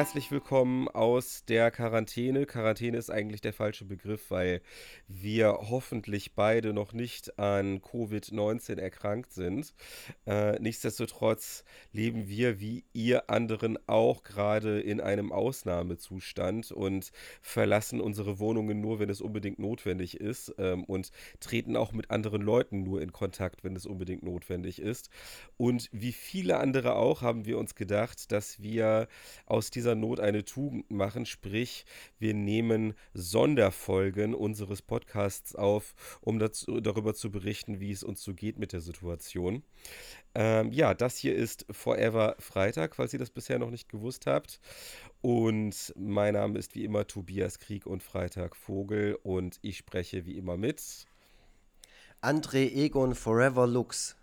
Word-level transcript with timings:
herzlich 0.00 0.30
willkommen 0.30 0.88
aus 0.88 1.44
der 1.44 1.70
Quarantäne. 1.70 2.46
Quarantäne 2.46 2.96
ist 2.96 3.10
eigentlich 3.10 3.42
der 3.42 3.52
falsche 3.52 3.84
Begriff, 3.84 4.30
weil 4.30 4.62
wir 5.08 5.58
hoffentlich 5.68 6.34
beide 6.34 6.72
noch 6.72 6.94
nicht 6.94 7.38
an 7.38 7.82
Covid-19 7.82 8.78
erkrankt 8.78 9.34
sind. 9.34 9.74
Äh, 10.24 10.58
nichtsdestotrotz 10.58 11.64
leben 11.92 12.28
wir 12.28 12.60
wie 12.60 12.86
ihr 12.94 13.28
anderen 13.28 13.78
auch 13.86 14.22
gerade 14.22 14.80
in 14.80 15.02
einem 15.02 15.32
Ausnahmezustand 15.32 16.72
und 16.72 17.12
verlassen 17.42 18.00
unsere 18.00 18.38
Wohnungen 18.38 18.80
nur, 18.80 19.00
wenn 19.00 19.10
es 19.10 19.20
unbedingt 19.20 19.58
notwendig 19.58 20.18
ist 20.18 20.54
ähm, 20.56 20.84
und 20.84 21.10
treten 21.40 21.76
auch 21.76 21.92
mit 21.92 22.10
anderen 22.10 22.40
Leuten 22.40 22.84
nur 22.84 23.02
in 23.02 23.12
Kontakt, 23.12 23.64
wenn 23.64 23.76
es 23.76 23.84
unbedingt 23.84 24.22
notwendig 24.22 24.80
ist. 24.80 25.10
Und 25.58 25.90
wie 25.92 26.12
viele 26.12 26.56
andere 26.56 26.94
auch 26.94 27.20
haben 27.20 27.44
wir 27.44 27.58
uns 27.58 27.74
gedacht, 27.74 28.32
dass 28.32 28.62
wir 28.62 29.06
aus 29.44 29.70
dieser 29.70 29.89
Not 29.94 30.20
eine 30.20 30.44
Tugend 30.44 30.90
machen, 30.90 31.26
sprich 31.26 31.84
wir 32.18 32.34
nehmen 32.34 32.94
Sonderfolgen 33.14 34.34
unseres 34.34 34.82
Podcasts 34.82 35.54
auf, 35.54 35.94
um 36.20 36.38
dazu, 36.38 36.80
darüber 36.80 37.14
zu 37.14 37.30
berichten, 37.30 37.80
wie 37.80 37.90
es 37.90 38.02
uns 38.02 38.22
so 38.22 38.34
geht 38.34 38.58
mit 38.58 38.72
der 38.72 38.80
Situation. 38.80 39.62
Ähm, 40.34 40.72
ja, 40.72 40.94
das 40.94 41.16
hier 41.16 41.34
ist 41.34 41.66
Forever 41.70 42.36
Freitag, 42.38 42.94
falls 42.94 43.12
ihr 43.12 43.18
das 43.18 43.30
bisher 43.30 43.58
noch 43.58 43.70
nicht 43.70 43.88
gewusst 43.88 44.26
habt. 44.26 44.60
Und 45.20 45.92
mein 45.96 46.34
Name 46.34 46.58
ist 46.58 46.74
wie 46.74 46.84
immer 46.84 47.06
Tobias 47.06 47.58
Krieg 47.58 47.86
und 47.86 48.02
Freitag 48.02 48.56
Vogel 48.56 49.18
und 49.22 49.58
ich 49.62 49.78
spreche 49.78 50.24
wie 50.24 50.36
immer 50.36 50.56
mit 50.56 51.06
André 52.22 52.70
Egon 52.70 53.14
Forever 53.14 53.66
Lux. 53.66 54.19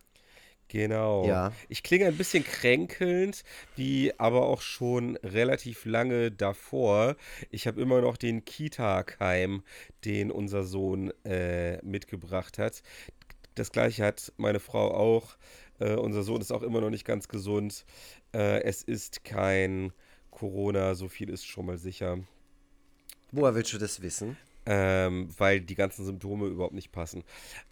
Genau. 0.69 1.25
Ja. 1.27 1.53
Ich 1.69 1.81
klinge 1.83 2.07
ein 2.07 2.17
bisschen 2.17 2.43
kränkelnd, 2.43 3.43
wie 3.75 4.13
aber 4.17 4.47
auch 4.47 4.61
schon 4.61 5.15
relativ 5.17 5.85
lange 5.85 6.31
davor. 6.31 7.15
Ich 7.51 7.67
habe 7.67 7.81
immer 7.81 8.01
noch 8.01 8.17
den 8.17 8.43
Kita-Keim, 8.43 9.63
den 10.03 10.31
unser 10.31 10.63
Sohn 10.63 11.13
äh, 11.23 11.77
mitgebracht 11.83 12.57
hat. 12.57 12.81
Das 13.55 13.71
gleiche 13.71 14.05
hat 14.05 14.33
meine 14.37 14.59
Frau 14.59 14.91
auch. 14.93 15.37
Äh, 15.79 15.95
unser 15.95 16.23
Sohn 16.23 16.41
ist 16.41 16.51
auch 16.51 16.63
immer 16.63 16.81
noch 16.81 16.89
nicht 16.89 17.05
ganz 17.05 17.27
gesund. 17.27 17.85
Äh, 18.33 18.61
es 18.63 18.83
ist 18.83 19.23
kein 19.23 19.93
Corona, 20.31 20.95
so 20.95 21.07
viel 21.07 21.29
ist 21.29 21.45
schon 21.45 21.65
mal 21.65 21.77
sicher. 21.77 22.19
Woher 23.31 23.55
willst 23.55 23.73
du 23.73 23.77
das 23.77 24.01
wissen? 24.01 24.37
Ähm, 24.67 25.29
weil 25.37 25.61
die 25.61 25.75
ganzen 25.75 26.05
Symptome 26.05 26.47
überhaupt 26.47 26.73
nicht 26.73 26.91
passen. 26.91 27.23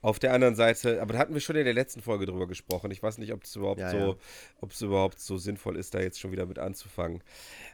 Auf 0.02 0.18
der 0.18 0.34
anderen 0.34 0.56
Seite, 0.56 1.02
aber 1.02 1.14
da 1.14 1.20
hatten 1.20 1.34
wir 1.34 1.42
schon 1.42 1.58
in 1.58 1.66
der 1.66 1.74
letzten 1.74 2.02
Folge 2.02 2.26
drüber 2.26 2.48
gesprochen. 2.48 2.90
Ich 2.92 3.04
weiß 3.04 3.18
nicht, 3.18 3.34
ob 3.34 3.44
es 3.44 3.56
überhaupt 3.56 3.82
ja, 3.82 3.92
so, 3.92 3.98
ja. 3.98 4.16
ob 4.62 4.72
es 4.72 4.82
überhaupt 4.82 5.20
so 5.20 5.38
sinnvoll 5.38 5.76
ist, 5.76 5.94
da 5.94 6.00
jetzt 6.00 6.20
schon 6.20 6.32
wieder 6.32 6.46
mit 6.46 6.58
anzufangen. 6.58 7.22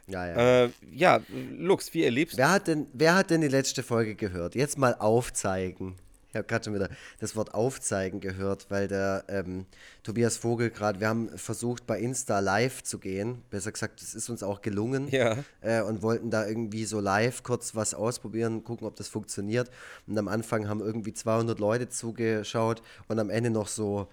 Ja, 0.08 0.26
ja. 0.26 0.64
Äh, 0.64 0.70
ja, 0.90 1.20
Lux, 1.56 1.94
wie 1.94 2.02
erlebst 2.02 2.34
du? 2.34 2.38
Wer 2.38 2.50
hat 2.50 2.66
denn, 2.66 2.88
wer 2.92 3.14
hat 3.14 3.30
denn 3.30 3.40
die 3.40 3.48
letzte 3.48 3.82
Folge 3.82 4.16
gehört? 4.16 4.56
Jetzt 4.56 4.76
mal 4.76 4.94
aufzeigen. 4.94 5.94
Ich 6.32 6.36
habe 6.38 6.46
gerade 6.46 6.64
schon 6.64 6.74
wieder 6.74 6.88
das 7.20 7.36
Wort 7.36 7.52
aufzeigen 7.52 8.20
gehört, 8.20 8.70
weil 8.70 8.88
der 8.88 9.24
ähm, 9.28 9.66
Tobias 10.02 10.38
Vogel 10.38 10.70
gerade, 10.70 10.98
wir 10.98 11.08
haben 11.08 11.28
versucht 11.36 11.86
bei 11.86 12.00
Insta 12.00 12.38
live 12.38 12.82
zu 12.82 12.98
gehen. 12.98 13.42
Besser 13.50 13.70
gesagt, 13.70 14.00
das 14.00 14.14
ist 14.14 14.30
uns 14.30 14.42
auch 14.42 14.62
gelungen. 14.62 15.08
Ja. 15.08 15.36
Äh, 15.60 15.82
und 15.82 16.00
wollten 16.00 16.30
da 16.30 16.46
irgendwie 16.46 16.86
so 16.86 17.00
live 17.00 17.42
kurz 17.42 17.74
was 17.74 17.92
ausprobieren, 17.92 18.64
gucken, 18.64 18.86
ob 18.86 18.96
das 18.96 19.08
funktioniert. 19.08 19.70
Und 20.06 20.16
am 20.16 20.26
Anfang 20.26 20.68
haben 20.68 20.80
irgendwie 20.80 21.12
200 21.12 21.58
Leute 21.58 21.90
zugeschaut 21.90 22.82
und 23.08 23.18
am 23.18 23.28
Ende 23.28 23.50
noch 23.50 23.68
so 23.68 24.08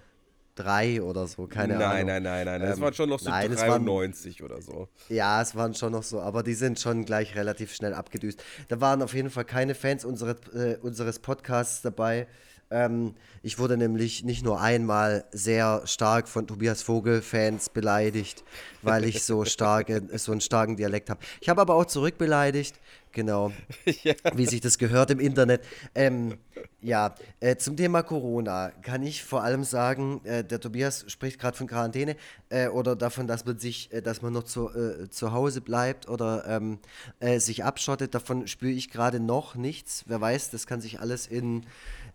drei 0.59 1.01
oder 1.01 1.27
so, 1.27 1.47
keine 1.47 1.73
nein, 1.73 1.81
Ahnung. 1.83 2.05
Nein, 2.07 2.23
nein, 2.23 2.45
nein, 2.45 2.61
nein. 2.61 2.71
Es 2.71 2.81
waren 2.81 2.93
schon 2.93 3.09
noch 3.09 3.19
so 3.19 3.29
nein, 3.29 3.51
93 3.51 4.41
waren, 4.41 4.51
oder 4.51 4.61
so. 4.61 4.87
Ja, 5.07 5.41
es 5.41 5.55
waren 5.55 5.73
schon 5.73 5.91
noch 5.93 6.03
so, 6.03 6.19
aber 6.19 6.43
die 6.43 6.53
sind 6.53 6.79
schon 6.79 7.05
gleich 7.05 7.35
relativ 7.35 7.73
schnell 7.73 7.93
abgedüst. 7.93 8.43
Da 8.67 8.81
waren 8.81 9.01
auf 9.01 9.13
jeden 9.13 9.29
Fall 9.29 9.45
keine 9.45 9.75
Fans 9.75 10.03
unsere, 10.03 10.31
äh, 10.53 10.77
unseres 10.81 11.19
Podcasts 11.19 11.81
dabei. 11.81 12.27
Ähm, 12.71 13.15
ich 13.41 13.57
wurde 13.57 13.77
nämlich 13.77 14.23
nicht 14.23 14.43
nur 14.43 14.61
einmal 14.61 15.25
sehr 15.31 15.81
stark 15.85 16.27
von 16.27 16.45
Tobias 16.45 16.83
Vogel-Fans 16.83 17.69
beleidigt, 17.69 18.43
weil 18.81 19.05
ich 19.05 19.23
so, 19.23 19.45
starke, 19.45 20.03
so 20.17 20.31
einen 20.31 20.41
starken 20.41 20.75
Dialekt 20.77 21.09
habe. 21.09 21.19
Ich 21.41 21.49
habe 21.49 21.61
aber 21.61 21.75
auch 21.75 21.85
zurückbeleidigt. 21.85 22.75
Genau. 23.11 23.51
ja. 24.03 24.13
Wie 24.35 24.45
sich 24.45 24.61
das 24.61 24.77
gehört 24.77 25.09
im 25.09 25.19
Internet. 25.19 25.63
Ähm, 25.95 26.37
ja, 26.81 27.15
äh, 27.39 27.55
zum 27.55 27.75
Thema 27.75 28.03
Corona 28.03 28.71
kann 28.83 29.01
ich 29.01 29.23
vor 29.23 29.43
allem 29.43 29.63
sagen, 29.63 30.21
äh, 30.25 30.43
der 30.43 30.59
Tobias 30.59 31.05
spricht 31.07 31.39
gerade 31.39 31.57
von 31.57 31.65
Quarantäne 31.65 32.15
äh, 32.49 32.67
oder 32.67 32.95
davon, 32.95 33.25
dass 33.25 33.45
man 33.45 33.57
sich, 33.57 33.91
äh, 33.91 34.01
dass 34.01 34.21
man 34.21 34.33
noch 34.33 34.43
zu, 34.43 34.69
äh, 34.69 35.09
zu 35.09 35.31
Hause 35.31 35.61
bleibt 35.61 36.07
oder 36.07 36.45
ähm, 36.47 36.79
äh, 37.19 37.39
sich 37.39 37.63
abschottet. 37.63 38.13
Davon 38.13 38.47
spüre 38.47 38.71
ich 38.71 38.91
gerade 38.91 39.19
noch 39.19 39.55
nichts. 39.55 40.03
Wer 40.05 40.21
weiß, 40.21 40.51
das 40.51 40.67
kann 40.67 40.79
sich 40.79 40.99
alles 40.99 41.25
in 41.25 41.65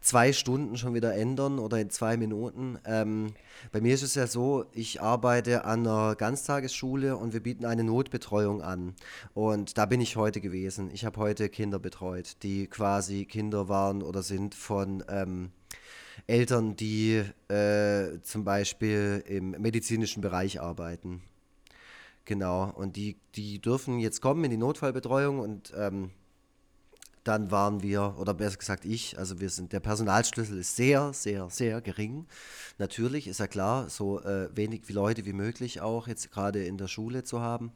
zwei 0.04 0.32
Stunden 0.34 0.76
schon 0.76 0.94
wieder 0.94 1.14
ändern 1.14 1.58
oder 1.58 1.80
in 1.80 1.90
zwei 1.90 2.16
Minuten. 2.16 2.78
Ähm, 2.84 3.34
bei 3.72 3.80
mir 3.80 3.94
ist 3.94 4.02
es 4.02 4.14
ja 4.14 4.26
so, 4.26 4.66
ich 4.72 5.00
arbeite 5.00 5.64
an 5.64 5.86
einer 5.86 6.14
Ganztagesschule 6.14 7.16
und 7.16 7.32
wir 7.32 7.40
bieten 7.40 7.64
eine 7.64 7.84
Notbetreuung 7.84 8.62
an. 8.62 8.94
Und 9.32 9.78
da 9.78 9.86
bin 9.86 10.00
ich 10.00 10.16
heute 10.16 10.40
gewesen. 10.40 10.90
Ich 10.92 11.04
habe 11.06 11.18
heute 11.18 11.48
Kinder 11.48 11.78
betreut, 11.78 12.36
die 12.42 12.66
quasi 12.66 13.24
Kinder 13.24 13.68
waren 13.68 14.02
oder 14.02 14.22
sind 14.22 14.54
von 14.54 15.02
ähm, 15.08 15.50
Eltern, 16.26 16.76
die 16.76 17.24
äh, 17.48 18.20
zum 18.22 18.44
Beispiel 18.44 19.24
im 19.26 19.52
medizinischen 19.52 20.20
Bereich 20.20 20.60
arbeiten. 20.60 21.22
Genau, 22.26 22.70
und 22.74 22.96
die, 22.96 23.16
die 23.34 23.60
dürfen 23.60 23.98
jetzt 23.98 24.20
kommen 24.20 24.44
in 24.44 24.50
die 24.50 24.56
Notfallbetreuung 24.58 25.40
und 25.40 25.72
ähm, 25.76 26.10
dann 27.24 27.50
waren 27.50 27.82
wir, 27.82 28.14
oder 28.18 28.34
besser 28.34 28.58
gesagt 28.58 28.84
ich, 28.84 29.18
also 29.18 29.40
wir 29.40 29.48
sind, 29.48 29.72
der 29.72 29.80
Personalschlüssel 29.80 30.58
ist 30.58 30.76
sehr, 30.76 31.12
sehr, 31.12 31.48
sehr 31.50 31.80
gering. 31.80 32.26
Natürlich 32.78 33.26
ist 33.26 33.40
ja 33.40 33.46
klar, 33.46 33.88
so 33.88 34.20
äh, 34.20 34.54
wenig 34.54 34.82
wie 34.86 34.92
Leute 34.92 35.24
wie 35.24 35.32
möglich 35.32 35.80
auch 35.80 36.06
jetzt 36.06 36.30
gerade 36.30 36.64
in 36.64 36.76
der 36.76 36.88
Schule 36.88 37.24
zu 37.24 37.40
haben. 37.40 37.72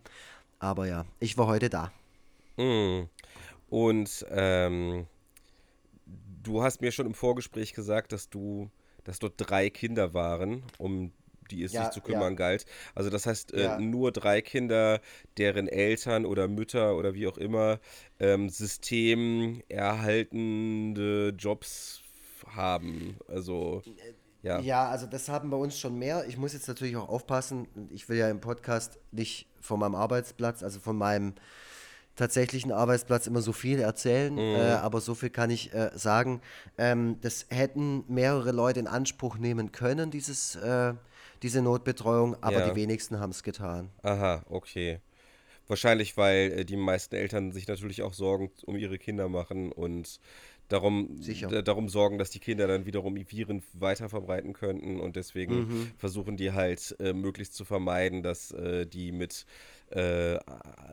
Aber 0.59 0.87
ja, 0.87 1.07
ich 1.19 1.39
war 1.39 1.47
heute 1.47 1.71
da. 1.71 1.93
Mm. 2.57 3.09
Und 3.71 4.27
ähm, 4.31 5.07
du 6.43 6.63
hast 6.63 6.81
mir 6.81 6.93
schon 6.93 7.07
im 7.07 7.15
Vorgespräch 7.15 7.73
gesagt, 7.73 8.13
dass 8.13 8.29
du, 8.29 8.71
dass 9.05 9.19
dort 9.19 9.35
drei 9.37 9.71
Kinder 9.71 10.15
waren, 10.15 10.63
um 10.79 11.13
die 11.51 11.63
es 11.63 11.73
ja, 11.73 11.85
sich 11.85 11.93
zu 11.93 12.01
kümmern 12.01 12.33
ja. 12.35 12.39
galt. 12.39 12.67
Also 12.95 13.11
das 13.11 13.27
heißt, 13.27 13.53
äh, 13.55 13.65
ja. 13.65 13.79
nur 13.79 14.13
drei 14.13 14.41
Kinder, 14.41 15.01
deren 15.37 15.69
Eltern 15.69 16.25
oder 16.25 16.49
Mütter 16.49 16.97
oder 16.97 17.13
wie 17.15 17.27
auch 17.27 17.39
immer 17.39 17.81
ähm, 18.21 18.49
systemerhaltende 18.49 21.35
Jobs 21.37 22.03
haben. 22.55 23.17
Also 23.29 23.83
ja. 24.43 24.61
Ja, 24.61 24.89
also 24.89 25.07
das 25.07 25.29
haben 25.29 25.51
bei 25.51 25.57
uns 25.57 25.79
schon 25.79 25.99
mehr. 25.99 26.27
Ich 26.29 26.37
muss 26.37 26.53
jetzt 26.53 26.69
natürlich 26.69 26.97
auch 26.97 27.09
aufpassen. 27.09 27.67
Ich 27.91 28.09
will 28.09 28.19
ja 28.19 28.31
im 28.31 28.41
Podcast 28.41 28.99
nicht 29.11 29.49
von 29.61 29.81
meinem 29.81 29.97
Arbeitsplatz, 29.97 30.63
also 30.63 30.81
von 30.81 30.97
meinem 30.97 31.35
tatsächlichen 32.15 32.73
Arbeitsplatz 32.73 33.27
immer 33.27 33.41
so 33.41 33.53
viel 33.53 33.79
erzählen, 33.79 34.35
mhm. 34.35 34.41
äh, 34.41 34.73
aber 34.73 35.01
so 35.01 35.15
viel 35.15 35.31
kann 35.31 35.51
ich 35.51 35.73
äh, 35.73 35.91
sagen. 35.95 36.41
Ähm, 36.77 37.19
das 37.21 37.47
hätten 37.49 38.05
mehrere 38.09 38.53
Leute 38.53 38.81
in 38.81 38.87
Anspruch 38.87 39.39
nehmen 39.39 39.73
können, 39.73 40.11
dieses 40.11 40.57
äh, 40.57 40.95
diese 41.43 41.63
Notbetreuung, 41.63 42.37
aber 42.43 42.61
ja. 42.61 42.71
die 42.71 42.77
wenigsten 42.77 43.21
haben 43.21 43.31
es 43.31 43.43
getan. 43.43 43.91
Aha, 44.03 44.45
okay. 44.49 45.01
Wahrscheinlich, 45.67 46.17
weil 46.17 46.53
äh, 46.53 46.65
die 46.65 46.77
meisten 46.77 47.15
Eltern 47.15 47.53
sich 47.53 47.69
natürlich 47.69 48.03
auch 48.03 48.15
Sorgen 48.15 48.51
um 48.65 48.77
ihre 48.77 48.99
Kinder 48.99 49.29
machen 49.29 49.71
und 49.71 50.19
darum, 50.69 51.19
darum 51.65 51.89
sorgen, 51.89 52.19
dass 52.19 52.31
die 52.31 52.41
Kinder 52.41 52.67
dann 52.67 52.87
wiederum 52.87 53.17
Viren 53.17 53.63
weiter 53.73 54.09
verbreiten 54.09 54.53
könnten 54.53 55.01
und 55.01 55.17
deswegen 55.17 55.59
mhm. 55.59 55.93
versuchen 55.97 56.37
die 56.37 56.53
halt 56.53 56.97
äh, 57.01 57.13
möglichst 57.13 57.55
zu 57.55 57.65
vermeiden, 57.65 58.23
dass 58.23 58.53
äh, 58.53 58.87
die 58.87 59.13
mit 59.13 59.47
äh, 59.91 60.39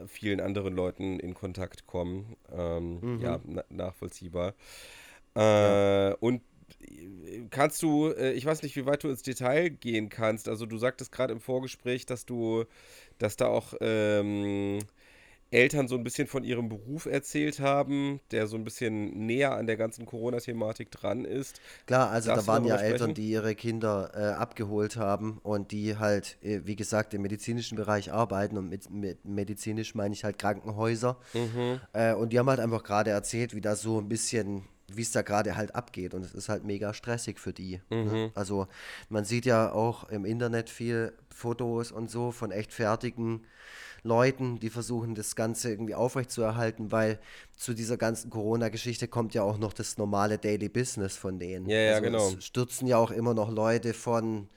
vielen 0.07 0.39
anderen 0.39 0.73
Leuten 0.73 1.19
in 1.19 1.33
Kontakt 1.33 1.85
kommen. 1.85 2.37
Ähm, 2.51 2.99
mhm. 3.01 3.21
Ja, 3.21 3.39
na 3.45 3.63
nachvollziehbar. 3.69 4.53
Ja. 5.35 6.11
Äh, 6.11 6.15
und 6.19 6.41
kannst 7.49 7.81
du, 7.81 8.09
äh, 8.09 8.31
ich 8.33 8.45
weiß 8.45 8.63
nicht, 8.63 8.75
wie 8.75 8.85
weit 8.85 9.03
du 9.03 9.09
ins 9.09 9.21
Detail 9.21 9.69
gehen 9.69 10.09
kannst. 10.09 10.47
Also 10.47 10.65
du 10.65 10.77
sagtest 10.77 11.11
gerade 11.11 11.33
im 11.33 11.39
Vorgespräch, 11.39 12.05
dass 12.05 12.25
du, 12.25 12.65
dass 13.17 13.37
da 13.37 13.47
auch 13.47 13.73
ähm, 13.81 14.79
Eltern 15.51 15.87
so 15.87 15.95
ein 15.95 16.03
bisschen 16.03 16.27
von 16.27 16.43
ihrem 16.43 16.69
Beruf 16.69 17.05
erzählt 17.05 17.59
haben, 17.59 18.19
der 18.31 18.47
so 18.47 18.57
ein 18.57 18.63
bisschen 18.63 19.25
näher 19.25 19.55
an 19.55 19.67
der 19.67 19.77
ganzen 19.77 20.05
Corona-Thematik 20.05 20.91
dran 20.91 21.23
ist. 21.23 21.61
Klar, 21.85 22.09
also 22.09 22.29
Darfst 22.29 22.47
da 22.47 22.51
waren 22.51 22.65
ja 22.65 22.77
Eltern, 22.77 23.13
die 23.13 23.29
ihre 23.29 23.55
Kinder 23.55 24.11
äh, 24.13 24.33
abgeholt 24.33 24.97
haben 24.97 25.39
und 25.43 25.71
die 25.71 25.97
halt, 25.97 26.37
äh, 26.43 26.61
wie 26.65 26.75
gesagt, 26.75 27.13
im 27.13 27.21
medizinischen 27.21 27.77
Bereich 27.77 28.11
arbeiten 28.11 28.57
und 28.57 28.69
mit, 28.69 28.89
mit 28.89 29.23
medizinisch 29.23 29.95
meine 29.95 30.13
ich 30.13 30.23
halt 30.23 30.39
Krankenhäuser. 30.39 31.17
Mhm. 31.33 31.79
Äh, 31.93 32.13
und 32.15 32.33
die 32.33 32.39
haben 32.39 32.49
halt 32.49 32.59
einfach 32.59 32.83
gerade 32.83 33.11
erzählt, 33.11 33.55
wie 33.55 33.61
da 33.61 33.75
so 33.75 33.99
ein 33.99 34.09
bisschen 34.09 34.63
wie 34.87 35.01
es 35.01 35.11
da 35.11 35.21
gerade 35.21 35.55
halt 35.55 35.75
abgeht. 35.75 36.13
Und 36.13 36.23
es 36.23 36.33
ist 36.33 36.49
halt 36.49 36.63
mega 36.63 36.93
stressig 36.93 37.39
für 37.39 37.53
die. 37.53 37.81
Ne? 37.89 38.03
Mhm. 38.03 38.11
Ne? 38.11 38.31
Also 38.35 38.67
man 39.09 39.25
sieht 39.25 39.45
ja 39.45 39.71
auch 39.71 40.09
im 40.09 40.25
Internet 40.25 40.69
viel 40.69 41.13
Fotos 41.33 41.91
und 41.91 42.09
so 42.09 42.31
von 42.31 42.51
echt 42.51 42.73
fertigen 42.73 43.45
Leuten, 44.03 44.59
die 44.59 44.69
versuchen, 44.69 45.15
das 45.15 45.35
Ganze 45.35 45.69
irgendwie 45.71 45.95
aufrechtzuerhalten, 45.95 46.91
weil 46.91 47.19
zu 47.55 47.73
dieser 47.73 47.97
ganzen 47.97 48.29
Corona-Geschichte 48.29 49.07
kommt 49.07 49.33
ja 49.33 49.41
auch 49.41 49.57
noch 49.57 49.73
das 49.73 49.97
normale 49.97 50.37
Daily 50.37 50.69
Business 50.69 51.17
von 51.17 51.39
denen. 51.39 51.67
Ja, 51.67 51.77
ja, 51.77 51.91
also 51.93 52.03
genau. 52.03 52.29
Es 52.29 52.45
stürzen 52.45 52.87
ja 52.87 52.97
auch 52.97 53.09
immer 53.09 53.33
noch 53.33 53.51
Leute 53.51 53.93
von 53.93 54.47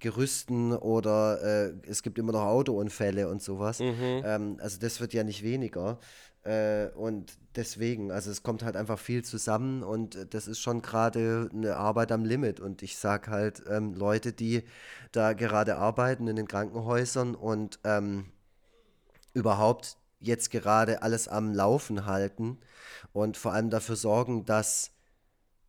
Gerüsten 0.00 0.72
oder 0.72 1.40
äh, 1.42 1.72
es 1.86 2.02
gibt 2.02 2.18
immer 2.18 2.32
noch 2.32 2.42
Autounfälle 2.42 3.28
und 3.28 3.42
sowas. 3.42 3.78
Mhm. 3.78 4.22
Ähm, 4.24 4.56
also 4.60 4.78
das 4.80 5.00
wird 5.00 5.12
ja 5.12 5.22
nicht 5.22 5.44
weniger. 5.44 5.98
Äh, 6.44 6.88
und 6.94 7.36
deswegen, 7.56 8.10
also 8.10 8.30
es 8.30 8.42
kommt 8.42 8.62
halt 8.62 8.76
einfach 8.76 8.98
viel 8.98 9.24
zusammen 9.24 9.82
und 9.82 10.16
äh, 10.16 10.26
das 10.26 10.48
ist 10.48 10.60
schon 10.60 10.82
gerade 10.82 11.50
eine 11.52 11.76
Arbeit 11.76 12.12
am 12.12 12.24
Limit. 12.24 12.60
Und 12.60 12.82
ich 12.82 12.96
sag 12.96 13.28
halt, 13.28 13.62
ähm, 13.68 13.94
Leute, 13.94 14.32
die 14.32 14.64
da 15.12 15.32
gerade 15.34 15.76
arbeiten 15.76 16.28
in 16.28 16.36
den 16.36 16.48
Krankenhäusern 16.48 17.34
und 17.34 17.78
ähm, 17.84 18.26
überhaupt 19.34 19.96
jetzt 20.18 20.50
gerade 20.50 21.02
alles 21.02 21.28
am 21.28 21.54
Laufen 21.54 22.06
halten 22.06 22.58
und 23.12 23.36
vor 23.36 23.52
allem 23.52 23.70
dafür 23.70 23.96
sorgen, 23.96 24.44
dass, 24.44 24.92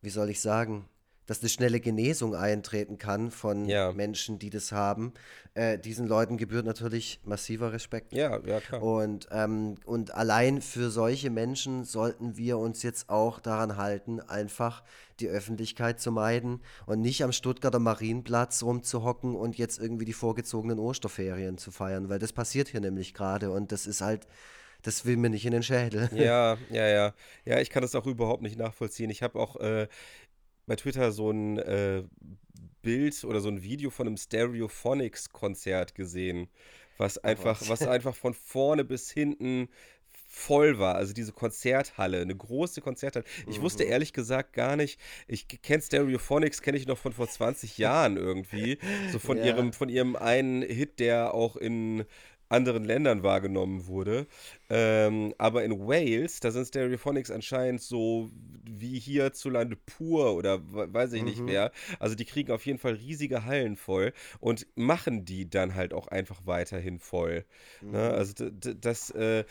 wie 0.02 0.10
soll 0.10 0.30
ich 0.30 0.40
sagen, 0.40 0.88
dass 1.26 1.40
eine 1.40 1.48
schnelle 1.48 1.80
Genesung 1.80 2.34
eintreten 2.34 2.98
kann 2.98 3.30
von 3.30 3.66
Ja. 3.66 3.92
Menschen, 3.92 4.38
die 4.38 4.50
das 4.50 4.72
haben. 4.72 5.12
Äh, 5.54 5.78
diesen 5.78 6.06
Leuten 6.06 6.36
gebührt 6.36 6.66
natürlich 6.66 7.20
massiver 7.24 7.72
Respekt. 7.72 8.12
Ja, 8.12 8.40
ja, 8.44 8.60
klar. 8.60 8.82
Und, 8.82 9.28
ähm, 9.30 9.76
und 9.84 10.14
allein 10.14 10.60
für 10.62 10.90
solche 10.90 11.30
Menschen 11.30 11.84
sollten 11.84 12.36
wir 12.36 12.58
uns 12.58 12.82
jetzt 12.82 13.08
auch 13.08 13.38
daran 13.38 13.76
halten, 13.76 14.20
einfach 14.20 14.82
die 15.20 15.28
Öffentlichkeit 15.28 16.00
zu 16.00 16.10
meiden 16.10 16.60
und 16.86 17.00
nicht 17.00 17.22
am 17.22 17.32
Stuttgarter 17.32 17.78
Marienplatz 17.78 18.62
rumzuhocken 18.62 19.36
und 19.36 19.56
jetzt 19.58 19.78
irgendwie 19.78 20.06
die 20.06 20.12
vorgezogenen 20.14 20.78
Osterferien 20.78 21.58
zu 21.58 21.70
feiern, 21.70 22.08
weil 22.08 22.18
das 22.18 22.32
passiert 22.32 22.68
hier 22.68 22.80
nämlich 22.80 23.14
gerade 23.14 23.50
und 23.50 23.70
das 23.72 23.86
ist 23.86 24.00
halt, 24.00 24.26
das 24.82 25.04
will 25.04 25.16
mir 25.16 25.30
nicht 25.30 25.46
in 25.46 25.52
den 25.52 25.62
Schädel. 25.62 26.10
Ja, 26.12 26.56
ja, 26.70 26.88
ja. 26.88 27.14
Ja, 27.44 27.60
ich 27.60 27.70
kann 27.70 27.82
das 27.82 27.94
auch 27.94 28.06
überhaupt 28.06 28.42
nicht 28.42 28.58
nachvollziehen. 28.58 29.10
Ich 29.10 29.22
habe 29.22 29.38
auch 29.38 29.56
äh, 29.56 29.86
bei 30.66 30.76
Twitter 30.76 31.12
so 31.12 31.30
ein 31.30 31.58
äh, 31.58 32.04
Bild 32.82 33.24
oder 33.24 33.40
so 33.40 33.48
ein 33.48 33.62
Video 33.62 33.90
von 33.90 34.06
einem 34.06 34.16
Stereophonics-Konzert 34.16 35.94
gesehen, 35.94 36.48
was 36.98 37.18
einfach, 37.18 37.60
was? 37.60 37.68
was 37.68 37.82
einfach 37.86 38.14
von 38.14 38.34
vorne 38.34 38.84
bis 38.84 39.10
hinten 39.10 39.68
voll 40.28 40.78
war. 40.78 40.94
Also 40.94 41.12
diese 41.12 41.32
Konzerthalle, 41.32 42.20
eine 42.22 42.34
große 42.34 42.80
Konzerthalle. 42.80 43.24
Ich 43.46 43.60
wusste 43.60 43.84
ehrlich 43.84 44.14
gesagt 44.14 44.54
gar 44.54 44.76
nicht, 44.76 44.98
ich 45.28 45.46
kenne 45.46 45.82
Stereophonics, 45.82 46.62
kenne 46.62 46.78
ich 46.78 46.86
noch 46.86 46.96
von 46.98 47.12
vor 47.12 47.28
20 47.28 47.76
Jahren 47.78 48.16
irgendwie. 48.16 48.78
So 49.10 49.18
von 49.18 49.36
Ja. 49.36 49.44
ihrem, 49.44 49.72
von 49.74 49.88
ihrem 49.90 50.16
einen 50.16 50.62
Hit, 50.62 51.00
der 51.00 51.34
auch 51.34 51.56
in 51.56 52.04
anderen 52.52 52.84
Ländern 52.84 53.22
wahrgenommen 53.22 53.86
wurde. 53.86 54.26
Ähm, 54.70 55.34
aber 55.38 55.64
in 55.64 55.78
Wales, 55.86 56.40
da 56.40 56.50
sind 56.50 56.66
Stereophonics 56.66 57.30
anscheinend 57.30 57.80
so 57.82 58.30
wie 58.64 58.98
hierzulande 58.98 59.76
pur 59.76 60.34
oder 60.34 60.60
we- 60.72 60.92
weiß 60.92 61.12
ich 61.14 61.22
nicht 61.22 61.40
Mhm. 61.40 61.48
wer. 61.48 61.72
Also 61.98 62.14
die 62.14 62.24
kriegen 62.24 62.52
auf 62.52 62.64
jeden 62.64 62.78
Fall 62.78 62.94
riesige 62.94 63.44
Hallen 63.44 63.76
voll 63.76 64.12
und 64.40 64.66
machen 64.76 65.24
die 65.24 65.48
dann 65.50 65.74
halt 65.74 65.92
auch 65.92 66.08
einfach 66.08 66.42
weiterhin 66.46 66.98
voll. 66.98 67.44
Ne? 67.80 67.88
Mhm. 67.90 67.94
Also 68.14 68.32
d- 68.34 68.50
d- 68.52 68.74
das, 68.80 69.10
äh, 69.10 69.44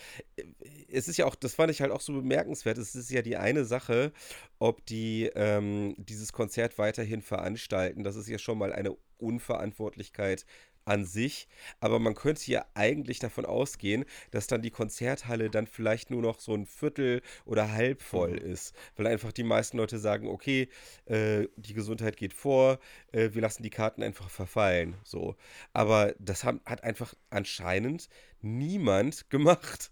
es 0.90 1.08
ist 1.08 1.18
ja 1.18 1.26
auch, 1.26 1.36
das 1.36 1.54
fand 1.56 1.72
ich 1.72 1.82
halt 1.82 1.92
auch 1.92 2.02
so 2.02 2.14
bemerkenswert. 2.14 2.78
Es 2.78 2.96
ist 2.96 3.10
ja 3.12 3.22
die 3.22 3.38
eine 3.38 3.66
Sache, 3.66 4.12
ob 4.60 4.86
die 4.86 5.30
ähm, 5.36 5.96
dieses 5.98 6.34
Konzert 6.34 6.78
weiterhin 6.78 7.22
veranstalten. 7.22 8.04
Das 8.04 8.16
ist 8.16 8.28
ja 8.28 8.38
schon 8.38 8.58
mal 8.58 8.74
eine 8.74 8.96
Unverantwortlichkeit 9.18 10.46
an 10.86 11.06
sich, 11.06 11.48
aber 11.80 12.00
man 12.00 12.16
könnte 12.16 12.50
ja 12.52 12.66
eigentlich 12.74 13.20
davon 13.20 13.46
ausgehen, 13.46 14.06
dass 14.32 14.48
dann 14.48 14.62
die 14.62 14.72
Konzerthalle 14.72 15.50
dann 15.50 15.68
vielleicht 15.68 16.10
nur 16.12 16.22
noch 16.22 16.40
so 16.40 16.54
ein 16.54 16.66
Viertel 16.66 17.22
oder 17.46 17.72
halb 17.72 18.02
voll 18.02 18.36
Mhm. 18.36 18.38
ist, 18.38 18.74
weil 18.96 19.08
einfach 19.08 19.32
die 19.32 19.44
meisten 19.44 19.78
Leute 19.78 20.00
sagen, 20.00 20.28
okay, 20.28 20.70
äh, 21.06 21.48
die 21.56 21.74
Gesundheit 21.74 22.18
geht 22.18 22.34
vor, 22.34 22.80
äh, 23.12 23.30
wir 23.34 23.42
lassen 23.42 23.64
die 23.64 23.70
Karten 23.70 24.04
einfach 24.04 24.30
verfallen, 24.30 24.96
so. 25.04 25.36
Aber 25.74 26.14
das 26.20 26.44
haben, 26.44 26.62
hat 26.66 26.84
einfach 26.84 27.14
anscheinend 27.30 28.10
niemand 28.42 29.30
gemacht, 29.30 29.92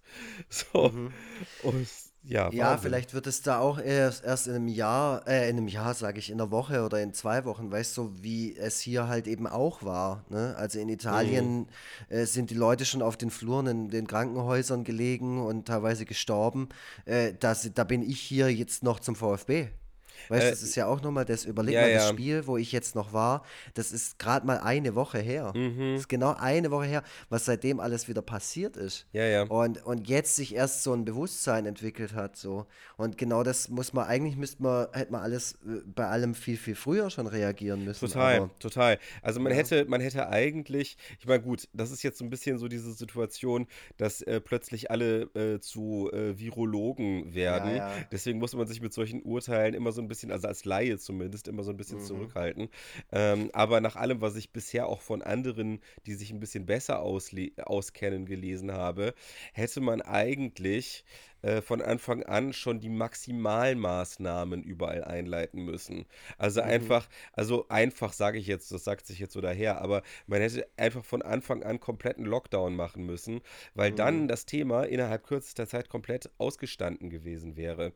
so. 0.49 0.91
Mhm. 0.91 1.15
Und 1.57 1.89
ja, 2.23 2.49
Ja, 2.51 2.77
vielleicht 2.77 3.13
wird 3.13 3.27
es 3.27 3.41
da 3.41 3.59
auch 3.59 3.79
erst, 3.79 4.23
erst 4.23 4.47
in 4.47 4.55
einem 4.55 4.67
Jahr, 4.67 5.27
äh, 5.27 5.49
in 5.49 5.57
einem 5.57 5.67
Jahr, 5.67 5.93
sage 5.93 6.19
ich, 6.19 6.29
in 6.29 6.39
einer 6.39 6.51
Woche 6.51 6.83
oder 6.83 7.01
in 7.01 7.13
zwei 7.13 7.45
Wochen, 7.45 7.71
weißt 7.71 7.97
du, 7.97 8.13
wie 8.21 8.55
es 8.57 8.79
hier 8.79 9.07
halt 9.07 9.27
eben 9.27 9.47
auch 9.47 9.83
war. 9.83 10.25
Ne? 10.29 10.55
Also 10.57 10.79
in 10.79 10.89
Italien 10.89 11.67
äh, 12.09 12.25
sind 12.25 12.49
die 12.49 12.55
Leute 12.55 12.85
schon 12.85 13.01
auf 13.01 13.17
den 13.17 13.31
Fluren 13.31 13.67
in 13.67 13.89
den 13.89 14.05
Krankenhäusern 14.07 14.83
gelegen 14.83 15.41
und 15.41 15.67
teilweise 15.67 16.05
gestorben. 16.05 16.69
Äh, 17.05 17.33
das, 17.39 17.69
da 17.73 17.83
bin 17.83 18.01
ich 18.01 18.19
hier 18.19 18.53
jetzt 18.53 18.83
noch 18.83 18.99
zum 18.99 19.15
VfB. 19.15 19.69
Weißt 20.27 20.43
du, 20.43 20.47
Äh, 20.47 20.49
das 20.51 20.63
ist 20.63 20.75
ja 20.75 20.87
auch 20.87 21.01
nochmal 21.01 21.25
das, 21.25 21.45
überleg 21.45 21.73
ja, 21.75 21.81
mal, 21.81 21.93
das 21.93 22.03
ja. 22.03 22.09
Spiel, 22.09 22.47
wo 22.47 22.57
ich 22.57 22.71
jetzt 22.71 22.95
noch 22.95 23.13
war, 23.13 23.43
das 23.73 23.91
ist 23.91 24.19
gerade 24.19 24.45
mal 24.45 24.57
eine 24.59 24.95
Woche 24.95 25.19
her. 25.19 25.53
Mhm. 25.55 25.93
Das 25.93 26.01
ist 26.01 26.09
genau 26.09 26.35
eine 26.37 26.71
Woche 26.71 26.85
her, 26.85 27.03
was 27.29 27.45
seitdem 27.45 27.79
alles 27.79 28.07
wieder 28.07 28.21
passiert 28.21 28.77
ist. 28.77 29.05
Ja, 29.13 29.23
ja. 29.25 29.43
Und, 29.43 29.85
und 29.85 30.07
jetzt 30.09 30.35
sich 30.35 30.55
erst 30.55 30.83
so 30.83 30.93
ein 30.93 31.05
Bewusstsein 31.05 31.65
entwickelt 31.65 32.13
hat, 32.13 32.35
so. 32.35 32.65
Und 32.97 33.17
genau 33.17 33.43
das 33.43 33.69
muss 33.69 33.93
man, 33.93 34.05
eigentlich 34.07 34.35
müsste 34.35 34.61
man, 34.63 34.87
hätte 34.91 35.11
man 35.11 35.21
alles 35.21 35.53
äh, 35.65 35.81
bei 35.85 36.07
allem 36.07 36.35
viel, 36.35 36.57
viel 36.57 36.75
früher 36.75 37.09
schon 37.09 37.27
reagieren 37.27 37.85
müssen. 37.85 38.05
Total, 38.07 38.37
Aber, 38.37 38.49
total. 38.59 38.99
Also 39.21 39.39
man 39.39 39.51
Ja. 39.51 39.57
hätte, 39.59 39.85
man 39.85 40.01
hätte 40.01 40.27
eigentlich, 40.29 40.97
ich 41.19 41.25
meine, 41.27 41.41
gut, 41.41 41.67
das 41.73 41.91
ist 41.91 42.03
jetzt 42.03 42.17
so 42.17 42.25
ein 42.25 42.29
bisschen 42.29 42.57
so 42.57 42.67
diese 42.67 42.91
Situation, 42.91 43.67
dass 43.97 44.21
äh, 44.21 44.41
plötzlich 44.41 44.91
alle 44.91 45.21
äh, 45.35 45.59
zu 45.59 46.09
äh, 46.11 46.37
Virologen 46.37 47.33
werden. 47.33 47.81
Deswegen 48.11 48.39
muss 48.39 48.53
man 48.55 48.67
sich 48.67 48.81
mit 48.81 48.93
solchen 48.93 49.21
Urteilen 49.23 49.73
immer 49.73 49.91
so 49.91 50.01
ein 50.01 50.07
bisschen, 50.09 50.31
also 50.31 50.47
als 50.47 50.65
Laie 50.65 50.97
zumindest, 50.97 51.47
immer 51.47 51.63
so 51.63 51.71
ein 51.71 51.77
bisschen 51.77 51.99
Mhm. 51.99 52.03
zurückhalten. 52.03 52.69
Ähm, 53.11 53.49
aber 53.53 53.79
nach 53.79 53.95
allem, 53.95 54.19
was 54.21 54.35
ich 54.35 54.51
bisher 54.51 54.87
auch 54.87 55.01
von 55.01 55.21
anderen, 55.21 55.79
die 56.05 56.15
sich 56.15 56.31
ein 56.31 56.39
bisschen 56.41 56.65
besser 56.65 56.99
auskennen, 57.01 58.25
gelesen 58.25 58.71
habe, 58.73 59.13
hätte 59.53 59.79
man 59.81 60.01
eigentlich 60.01 61.05
äh, 61.41 61.61
von 61.61 61.81
Anfang 61.81 62.23
an 62.23 62.53
schon 62.53 62.79
die 62.79 62.89
Maximalmaßnahmen 62.89 64.63
überall 64.63 65.03
einleiten 65.03 65.63
müssen. 65.63 66.05
Also 66.37 66.61
Mhm. 66.61 66.67
einfach, 66.67 67.09
also 67.33 67.67
einfach 67.69 68.13
sage 68.13 68.37
ich 68.37 68.47
jetzt, 68.47 68.71
das 68.71 68.83
sagt 68.83 69.05
sich 69.05 69.19
jetzt 69.19 69.33
so 69.33 69.41
daher, 69.41 69.81
aber 69.81 70.01
man 70.27 70.41
hätte 70.41 70.67
einfach 70.77 71.03
von 71.05 71.21
Anfang 71.21 71.63
an 71.63 71.79
kompletten 71.79 72.25
Lockdown 72.25 72.75
machen 72.75 73.05
müssen, 73.05 73.41
weil 73.73 73.91
dann 73.91 74.23
Mhm. 74.23 74.27
das 74.27 74.45
Thema 74.45 74.83
innerhalb 74.83 75.23
kürzester 75.25 75.67
Zeit 75.67 75.89
komplett 75.89 76.29
ausgestanden 76.37 77.09
gewesen 77.09 77.55
wäre. 77.55 77.93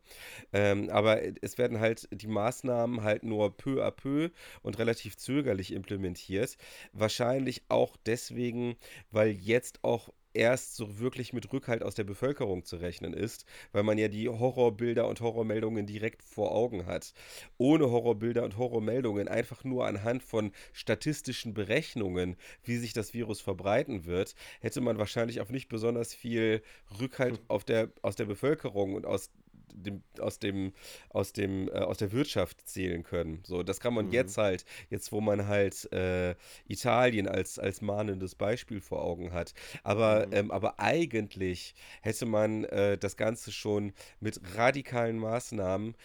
Ähm, 0.53 0.89
aber 0.89 1.21
es 1.43 1.57
werden 1.57 1.79
halt 1.79 2.07
die 2.11 2.27
Maßnahmen 2.27 3.03
halt 3.03 3.23
nur 3.23 3.55
peu 3.55 3.83
à 3.83 3.91
peu 3.91 4.29
und 4.61 4.79
relativ 4.79 5.17
zögerlich 5.17 5.73
implementiert. 5.73 6.57
Wahrscheinlich 6.93 7.63
auch 7.69 7.97
deswegen, 8.05 8.75
weil 9.11 9.29
jetzt 9.31 9.83
auch 9.83 10.09
erst 10.33 10.75
so 10.75 10.99
wirklich 10.99 11.33
mit 11.33 11.51
Rückhalt 11.51 11.83
aus 11.83 11.95
der 11.95 12.03
Bevölkerung 12.03 12.65
zu 12.65 12.77
rechnen 12.77 13.13
ist, 13.13 13.45
weil 13.71 13.83
man 13.83 13.97
ja 13.97 14.07
die 14.07 14.29
Horrorbilder 14.29 15.07
und 15.07 15.21
Horrormeldungen 15.21 15.85
direkt 15.85 16.23
vor 16.23 16.51
Augen 16.51 16.85
hat. 16.85 17.13
Ohne 17.57 17.89
Horrorbilder 17.89 18.43
und 18.43 18.57
Horrormeldungen, 18.57 19.27
einfach 19.27 19.63
nur 19.63 19.85
anhand 19.87 20.23
von 20.23 20.51
statistischen 20.73 21.53
Berechnungen, 21.53 22.35
wie 22.63 22.77
sich 22.77 22.93
das 22.93 23.13
Virus 23.13 23.41
verbreiten 23.41 24.05
wird, 24.05 24.35
hätte 24.61 24.81
man 24.81 24.97
wahrscheinlich 24.97 25.41
auf 25.41 25.49
nicht 25.49 25.69
besonders 25.69 26.13
viel 26.13 26.61
Rückhalt 26.99 27.41
auf 27.47 27.63
der, 27.63 27.91
aus 28.01 28.15
der 28.15 28.25
Bevölkerung 28.25 28.95
und 28.95 29.05
aus 29.05 29.31
dem, 29.73 30.03
aus 30.19 30.39
dem, 30.39 30.73
aus 31.09 31.33
dem, 31.33 31.67
äh, 31.69 31.71
aus 31.79 31.97
der 31.97 32.11
Wirtschaft 32.11 32.67
zählen 32.67 33.03
können. 33.03 33.41
So, 33.45 33.63
das 33.63 33.79
kann 33.79 33.93
man 33.93 34.07
Mhm. 34.07 34.11
jetzt 34.11 34.37
halt, 34.37 34.65
jetzt 34.89 35.11
wo 35.11 35.21
man 35.21 35.47
halt 35.47 35.91
äh, 35.91 36.35
Italien 36.67 37.27
als, 37.27 37.59
als 37.59 37.81
mahnendes 37.81 38.35
Beispiel 38.35 38.81
vor 38.81 39.03
Augen 39.03 39.33
hat. 39.33 39.53
Aber, 39.83 40.27
Mhm. 40.27 40.33
ähm, 40.33 40.51
aber 40.51 40.79
eigentlich 40.79 41.75
hätte 42.01 42.25
man 42.25 42.63
äh, 42.65 42.97
das 42.97 43.17
Ganze 43.17 43.51
schon 43.51 43.93
mit 44.19 44.39
radikalen 44.55 45.17
Maßnahmen 45.17 45.95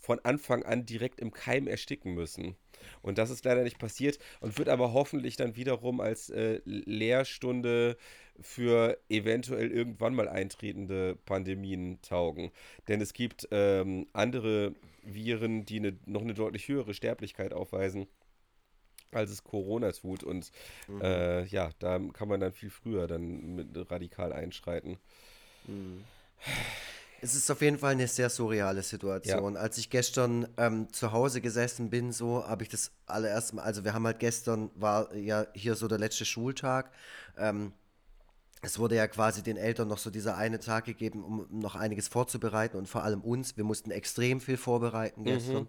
von 0.00 0.18
Anfang 0.24 0.64
an 0.64 0.84
direkt 0.84 1.20
im 1.20 1.32
Keim 1.32 1.66
ersticken 1.68 2.14
müssen. 2.14 2.56
Und 3.02 3.18
das 3.18 3.30
ist 3.30 3.44
leider 3.44 3.62
nicht 3.62 3.78
passiert 3.78 4.18
und 4.40 4.58
wird 4.58 4.68
aber 4.68 4.92
hoffentlich 4.92 5.36
dann 5.36 5.56
wiederum 5.56 6.00
als 6.00 6.30
äh, 6.30 6.60
Lehrstunde 6.64 7.96
für 8.40 8.98
eventuell 9.08 9.70
irgendwann 9.70 10.14
mal 10.14 10.28
eintretende 10.28 11.16
Pandemien 11.26 12.00
taugen. 12.02 12.50
Denn 12.88 13.00
es 13.00 13.12
gibt 13.12 13.48
ähm, 13.50 14.06
andere 14.12 14.74
Viren, 15.02 15.64
die 15.64 15.78
eine, 15.78 15.98
noch 16.06 16.22
eine 16.22 16.34
deutlich 16.34 16.68
höhere 16.68 16.94
Sterblichkeit 16.94 17.52
aufweisen, 17.52 18.06
als 19.10 19.30
es 19.30 19.44
Corona 19.44 19.92
tut. 19.92 20.22
Und 20.22 20.50
Mhm. 20.88 21.00
äh, 21.02 21.44
ja, 21.44 21.70
da 21.78 22.00
kann 22.12 22.28
man 22.28 22.40
dann 22.40 22.52
viel 22.52 22.70
früher 22.70 23.06
dann 23.06 23.68
radikal 23.90 24.32
einschreiten. 24.32 24.98
Mhm. 25.66 26.04
Es 27.24 27.36
ist 27.36 27.48
auf 27.52 27.62
jeden 27.62 27.78
Fall 27.78 27.92
eine 27.92 28.08
sehr 28.08 28.28
surreale 28.28 28.82
Situation. 28.82 29.56
Als 29.56 29.78
ich 29.78 29.90
gestern 29.90 30.48
ähm, 30.56 30.92
zu 30.92 31.12
Hause 31.12 31.40
gesessen 31.40 31.88
bin, 31.88 32.10
so 32.10 32.44
habe 32.44 32.64
ich 32.64 32.68
das 32.68 32.90
allererste 33.06 33.54
Mal, 33.56 33.62
also 33.62 33.84
wir 33.84 33.94
haben 33.94 34.04
halt 34.04 34.18
gestern, 34.18 34.70
war 34.74 35.14
ja 35.14 35.46
hier 35.54 35.76
so 35.76 35.86
der 35.86 35.98
letzte 35.98 36.24
Schultag. 36.24 36.90
Ähm, 37.38 37.72
es 38.60 38.80
wurde 38.80 38.96
ja 38.96 39.06
quasi 39.06 39.42
den 39.44 39.56
Eltern 39.56 39.86
noch 39.86 39.98
so 39.98 40.10
dieser 40.10 40.36
eine 40.36 40.58
Tag 40.58 40.84
gegeben, 40.84 41.22
um 41.22 41.46
noch 41.60 41.76
einiges 41.76 42.08
vorzubereiten 42.08 42.76
und 42.76 42.88
vor 42.88 43.04
allem 43.04 43.20
uns. 43.20 43.56
Wir 43.56 43.62
mussten 43.62 43.92
extrem 43.92 44.40
viel 44.40 44.56
vorbereiten 44.56 45.22
gestern, 45.22 45.68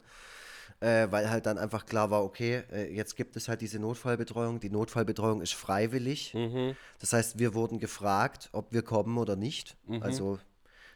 mhm. 0.82 0.88
äh, 0.88 1.12
weil 1.12 1.30
halt 1.30 1.46
dann 1.46 1.60
einfach 1.60 1.86
klar 1.86 2.10
war, 2.10 2.24
okay, 2.24 2.64
äh, 2.72 2.92
jetzt 2.92 3.16
gibt 3.16 3.36
es 3.36 3.48
halt 3.48 3.62
diese 3.62 3.78
Notfallbetreuung. 3.78 4.60
Die 4.60 4.72
Notfallbetreuung 4.72 5.42
ist 5.44 5.54
freiwillig. 5.54 6.34
Mhm. 6.34 6.76
Das 6.98 7.14
heißt, 7.14 7.38
wir 7.38 7.54
wurden 7.54 7.78
gefragt, 7.80 8.50
ob 8.54 8.74
wir 8.74 8.82
kommen 8.82 9.20
oder 9.20 9.36
nicht. 9.36 9.78
Mhm. 9.86 10.02
Also, 10.02 10.40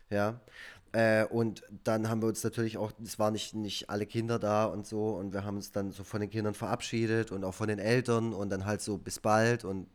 ja. 0.09 0.39
Äh, 0.93 1.25
und 1.25 1.63
dann 1.83 2.09
haben 2.09 2.21
wir 2.21 2.27
uns 2.27 2.43
natürlich 2.43 2.77
auch, 2.77 2.91
es 3.03 3.19
waren 3.19 3.33
nicht, 3.33 3.53
nicht 3.53 3.89
alle 3.89 4.05
Kinder 4.05 4.39
da 4.39 4.65
und 4.65 4.87
so, 4.87 5.09
und 5.09 5.33
wir 5.33 5.43
haben 5.43 5.57
uns 5.57 5.71
dann 5.71 5.91
so 5.91 6.03
von 6.03 6.21
den 6.21 6.29
Kindern 6.29 6.53
verabschiedet 6.53 7.31
und 7.31 7.43
auch 7.43 7.53
von 7.53 7.67
den 7.67 7.79
Eltern 7.79 8.33
und 8.33 8.49
dann 8.49 8.65
halt 8.65 8.81
so 8.81 8.97
bis 8.97 9.19
bald 9.19 9.65
und 9.65 9.87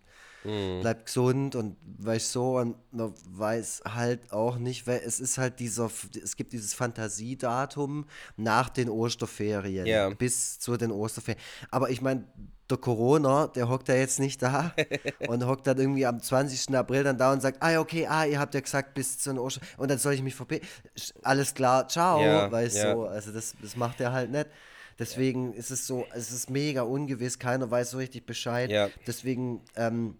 mhm. 0.44 0.80
bleib 0.82 1.06
gesund 1.06 1.56
und 1.56 1.76
weißt 1.98 2.32
so 2.32 2.58
und 2.58 2.76
man 2.92 3.14
weiß 3.30 3.82
halt 3.86 4.32
auch 4.32 4.58
nicht, 4.58 4.86
weil 4.86 5.00
es 5.04 5.18
ist 5.18 5.38
halt 5.38 5.60
dieser, 5.60 5.90
es 6.22 6.36
gibt 6.36 6.52
dieses 6.52 6.74
Fantasiedatum 6.74 8.06
nach 8.36 8.68
den 8.68 8.90
Osterferien 8.90 9.86
yeah. 9.86 10.10
bis 10.10 10.58
zu 10.58 10.76
den 10.76 10.92
Osterferien. 10.92 11.42
Aber 11.70 11.90
ich 11.90 12.02
meine, 12.02 12.24
der 12.72 12.78
Corona, 12.78 13.46
der 13.48 13.68
hockt 13.68 13.88
ja 13.88 13.94
jetzt 13.94 14.18
nicht 14.18 14.42
da 14.42 14.74
und 15.28 15.46
hockt 15.46 15.66
dann 15.66 15.78
irgendwie 15.78 16.06
am 16.06 16.20
20. 16.20 16.74
April 16.74 17.04
dann 17.04 17.18
da 17.18 17.32
und 17.32 17.40
sagt, 17.40 17.58
ah, 17.62 17.78
okay, 17.78 18.06
ah, 18.06 18.24
ihr 18.24 18.38
habt 18.38 18.54
ja 18.54 18.60
gesagt 18.60 18.94
bis 18.94 19.18
zu 19.18 19.30
den 19.30 19.38
Ostern 19.38 19.66
und 19.76 19.90
dann 19.90 19.98
soll 19.98 20.14
ich 20.14 20.22
mich 20.22 20.34
verbeten. 20.34 20.66
Alles 21.22 21.54
klar, 21.54 21.88
ciao, 21.88 22.22
ja, 22.22 22.50
weißt 22.50 22.76
ja. 22.76 22.94
so. 22.94 23.04
Also 23.04 23.32
das, 23.32 23.54
das 23.60 23.76
macht 23.76 24.00
er 24.00 24.12
halt 24.12 24.30
nicht. 24.30 24.48
Deswegen 24.98 25.52
ja. 25.52 25.58
ist 25.58 25.70
es 25.70 25.86
so, 25.86 26.06
es 26.14 26.32
ist 26.32 26.50
mega 26.50 26.82
ungewiss, 26.82 27.38
keiner 27.38 27.70
weiß 27.70 27.92
so 27.92 27.98
richtig 27.98 28.26
Bescheid. 28.26 28.70
Ja. 28.70 28.88
Deswegen 29.06 29.62
ähm, 29.76 30.16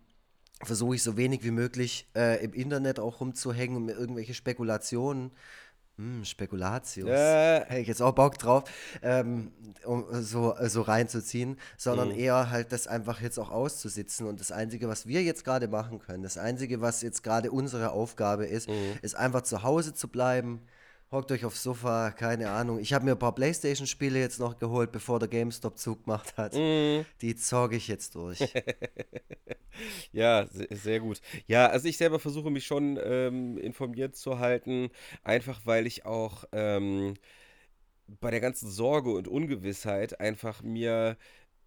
versuche 0.62 0.94
ich 0.94 1.02
so 1.02 1.16
wenig 1.16 1.42
wie 1.44 1.50
möglich 1.50 2.08
äh, 2.14 2.42
im 2.44 2.52
Internet 2.52 3.00
auch 3.00 3.20
rumzuhängen 3.20 3.76
und 3.76 3.84
mir 3.86 3.92
irgendwelche 3.92 4.34
Spekulationen 4.34 5.32
hm, 6.02 6.24
Spekulatius. 6.24 7.08
Äh. 7.08 7.60
Hätte 7.60 7.80
ich 7.80 7.88
jetzt 7.88 8.02
auch 8.02 8.12
Bock 8.12 8.36
drauf, 8.38 8.64
ähm, 9.02 9.52
um 9.84 10.04
so, 10.10 10.54
so 10.62 10.82
reinzuziehen, 10.82 11.56
sondern 11.76 12.08
mhm. 12.08 12.18
eher 12.18 12.50
halt 12.50 12.72
das 12.72 12.86
einfach 12.86 13.20
jetzt 13.20 13.38
auch 13.38 13.50
auszusitzen. 13.50 14.26
Und 14.26 14.40
das 14.40 14.50
Einzige, 14.50 14.88
was 14.88 15.06
wir 15.06 15.22
jetzt 15.22 15.44
gerade 15.44 15.68
machen 15.68 16.00
können, 16.00 16.22
das 16.22 16.38
Einzige, 16.38 16.80
was 16.80 17.02
jetzt 17.02 17.22
gerade 17.22 17.52
unsere 17.52 17.92
Aufgabe 17.92 18.46
ist, 18.46 18.68
mhm. 18.68 18.74
ist 19.02 19.14
einfach 19.14 19.42
zu 19.42 19.62
Hause 19.62 19.94
zu 19.94 20.08
bleiben, 20.08 20.62
hockt 21.12 21.30
euch 21.30 21.44
aufs 21.44 21.62
Sofa, 21.62 22.10
keine 22.10 22.50
Ahnung. 22.50 22.80
Ich 22.80 22.92
habe 22.94 23.04
mir 23.04 23.12
ein 23.12 23.18
paar 23.18 23.34
Playstation-Spiele 23.34 24.18
jetzt 24.18 24.40
noch 24.40 24.58
geholt, 24.58 24.90
bevor 24.90 25.18
der 25.18 25.28
GameStop 25.28 25.78
Zug 25.78 26.04
gemacht 26.04 26.36
hat. 26.38 26.54
Mm. 26.54 27.02
Die 27.20 27.36
zogge 27.36 27.76
ich 27.76 27.86
jetzt 27.86 28.14
durch. 28.14 28.40
ja, 30.12 30.46
sehr, 30.46 30.68
sehr, 30.70 31.00
gut. 31.00 31.20
Ja, 31.46 31.66
also 31.66 31.86
ich 31.86 31.98
selber 31.98 32.18
versuche 32.18 32.50
mich 32.50 32.66
schon 32.66 32.98
ähm, 33.04 33.58
informiert 33.58 34.16
zu 34.16 34.38
halten, 34.38 34.90
einfach 35.22 35.60
weil 35.66 35.86
ich 35.86 36.06
auch 36.06 36.44
ähm, 36.52 37.14
bei 38.20 38.30
der 38.30 38.40
ganzen 38.40 38.70
Sorge 38.70 39.10
und 39.10 39.28
Ungewissheit 39.28 40.18
einfach 40.18 40.62
mir 40.62 41.18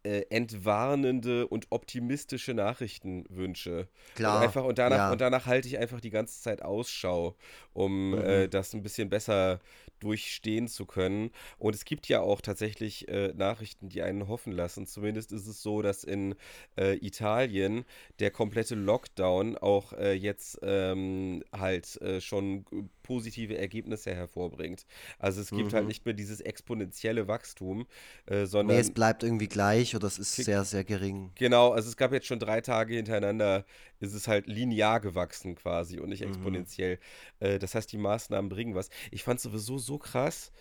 äh, 0.06 0.26
entwarnende 0.30 1.48
und 1.48 1.66
optimistische 1.72 2.54
Nachrichten 2.54 3.26
wünsche. 3.30 3.88
Klar. 4.14 4.38
Und, 4.38 4.44
einfach, 4.44 4.64
und, 4.64 4.78
danach, 4.78 4.98
ja. 4.98 5.12
und 5.12 5.20
danach 5.20 5.48
halte 5.48 5.68
ich 5.68 5.80
einfach 5.80 6.00
die 6.00 6.12
ganze 6.12 6.40
Zeit 6.42 6.62
Ausschau, 6.62 7.36
um 7.74 8.12
mhm. 8.12 8.20
äh, 8.20 8.48
das 8.48 8.74
ein 8.74 8.84
bisschen 8.84 9.10
besser 9.10 9.60
durchstehen 10.06 10.68
zu 10.68 10.86
können. 10.86 11.32
Und 11.58 11.74
es 11.74 11.84
gibt 11.84 12.08
ja 12.08 12.22
auch 12.22 12.42
tatsächlich 12.42 13.08
äh, 13.08 13.34
Nachrichten, 13.36 13.90
die 13.90 14.04
einen 14.04 14.28
hoffen 14.28 14.54
lassen. 14.54 14.86
Zumindest 14.86 15.32
ist 15.32 15.48
es 15.48 15.64
so, 15.64 15.82
dass 15.82 16.04
in 16.04 16.36
äh, 16.78 16.96
Italien 17.04 17.86
der 18.20 18.30
komplette 18.30 18.76
Lockdown 18.76 19.58
auch 19.58 19.94
äh, 19.94 20.14
jetzt 20.14 20.60
ähm, 20.62 21.44
halt 21.52 22.00
äh, 22.02 22.22
schon 22.22 22.66
positive 23.02 23.58
Ergebnisse 23.58 24.14
hervorbringt. 24.14 24.86
Also 25.20 25.42
es 25.42 25.50
gibt 25.50 25.62
halt 25.62 25.72
mhm. 25.72 25.76
halt 25.76 25.88
nicht 25.88 26.06
mehr 26.06 26.14
dieses 26.14 26.42
exponentielle 26.42 27.28
Wachstum, 27.28 27.88
äh, 28.26 28.46
sondern. 28.46 28.78
Nee, 28.78 28.82
es 28.82 28.92
bleibt 28.92 29.24
irgendwie 29.24 29.48
gleich 29.48 29.96
oder 29.96 30.08
es 30.08 30.20
ist 30.20 30.36
sehr, 30.36 30.64
sehr 30.66 30.84
gering. 30.84 31.32
Genau, 31.36 31.72
also 31.72 31.90
es 31.90 31.98
gab 31.98 32.14
jetzt 32.14 32.28
schon 32.28 32.40
drei 32.40 32.62
Tage 32.62 32.96
hintereinander, 32.96 33.66
ist 34.06 34.14
es 34.14 34.28
halt 34.28 34.48
linear 34.48 35.00
gewachsen 35.00 35.56
quasi 35.56 36.00
und 36.00 36.10
nicht 36.10 36.22
mhm. 36.22 36.30
exponentiell. 36.30 37.00
Mhm. 37.40 37.48
Äh, 37.48 37.60
das 37.60 37.76
heißt, 37.76 37.92
die 37.92 37.98
Maßnahmen 37.98 38.50
bringen 38.50 38.76
was. 38.76 38.90
Ich 39.12 39.24
fand 39.24 39.38
es 39.38 39.44
sowieso 39.44 39.78
so 39.78 39.98
krass 39.98 40.52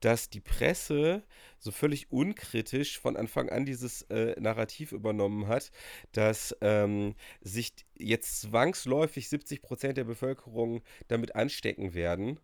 dass 0.00 0.30
die 0.30 0.40
Presse 0.40 1.22
so 1.58 1.70
völlig 1.70 2.12
unkritisch 2.12 2.98
von 2.98 3.16
Anfang 3.16 3.48
an 3.48 3.64
dieses 3.64 4.02
äh, 4.02 4.40
Narrativ 4.40 4.92
übernommen 4.92 5.48
hat, 5.48 5.70
dass 6.12 6.56
ähm, 6.60 7.14
sich 7.40 7.74
jetzt 7.96 8.42
zwangsläufig 8.42 9.28
70 9.28 9.62
Prozent 9.62 9.96
der 9.96 10.04
Bevölkerung 10.04 10.82
damit 11.08 11.34
anstecken 11.34 11.94
werden. 11.94 12.38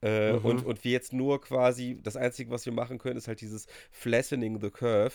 Äh, 0.00 0.34
mhm. 0.34 0.44
und, 0.44 0.64
und 0.64 0.84
wir 0.84 0.92
jetzt 0.92 1.12
nur 1.12 1.40
quasi, 1.40 1.98
das 2.00 2.16
Einzige, 2.16 2.50
was 2.50 2.64
wir 2.66 2.72
machen 2.72 2.98
können, 2.98 3.16
ist 3.16 3.26
halt 3.26 3.40
dieses 3.40 3.66
Flattening 3.90 4.60
the 4.60 4.70
Curve. 4.70 5.14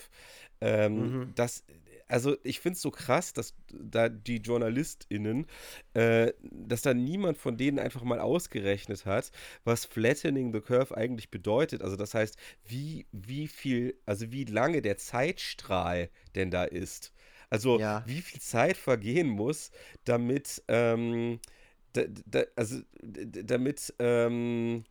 Ähm, 0.60 0.96
mhm. 0.96 1.32
Das 1.36 1.64
also 2.08 2.38
ich 2.44 2.60
finde 2.60 2.76
es 2.76 2.82
so 2.82 2.92
krass, 2.92 3.34
dass 3.34 3.56
da 3.72 4.10
die 4.10 4.38
JournalistInnen, 4.38 5.48
äh, 5.94 6.34
dass 6.42 6.82
da 6.82 6.94
niemand 6.94 7.38
von 7.38 7.58
denen 7.58 7.80
einfach 7.80 8.04
mal 8.04 8.20
ausgerechnet 8.20 9.06
hat, 9.06 9.32
was 9.64 9.86
Flattening 9.86 10.54
the 10.54 10.62
Curve 10.62 10.96
eigentlich 10.96 11.32
bedeutet. 11.32 11.82
Also 11.82 11.96
das 11.96 12.14
heißt, 12.14 12.38
wie, 12.66 13.08
wie 13.12 13.48
viel, 13.48 13.96
also 14.06 14.32
wie 14.32 14.46
lange 14.46 14.82
der 14.82 14.98
Zeitstrahl 14.98 16.10
denn 16.36 16.52
da 16.52 16.64
ist. 16.64 17.14
Also 17.50 17.80
ja. 17.80 18.04
wie 18.08 18.22
viel 18.22 18.42
Zeit 18.42 18.78
vergehen 18.78 19.30
muss, 19.30 19.72
damit, 20.06 20.64
ähm, 20.68 21.40
da, 21.94 22.04
da, 22.26 22.44
also 22.56 22.80
damit, 23.02 23.94
ähm, 24.00 24.86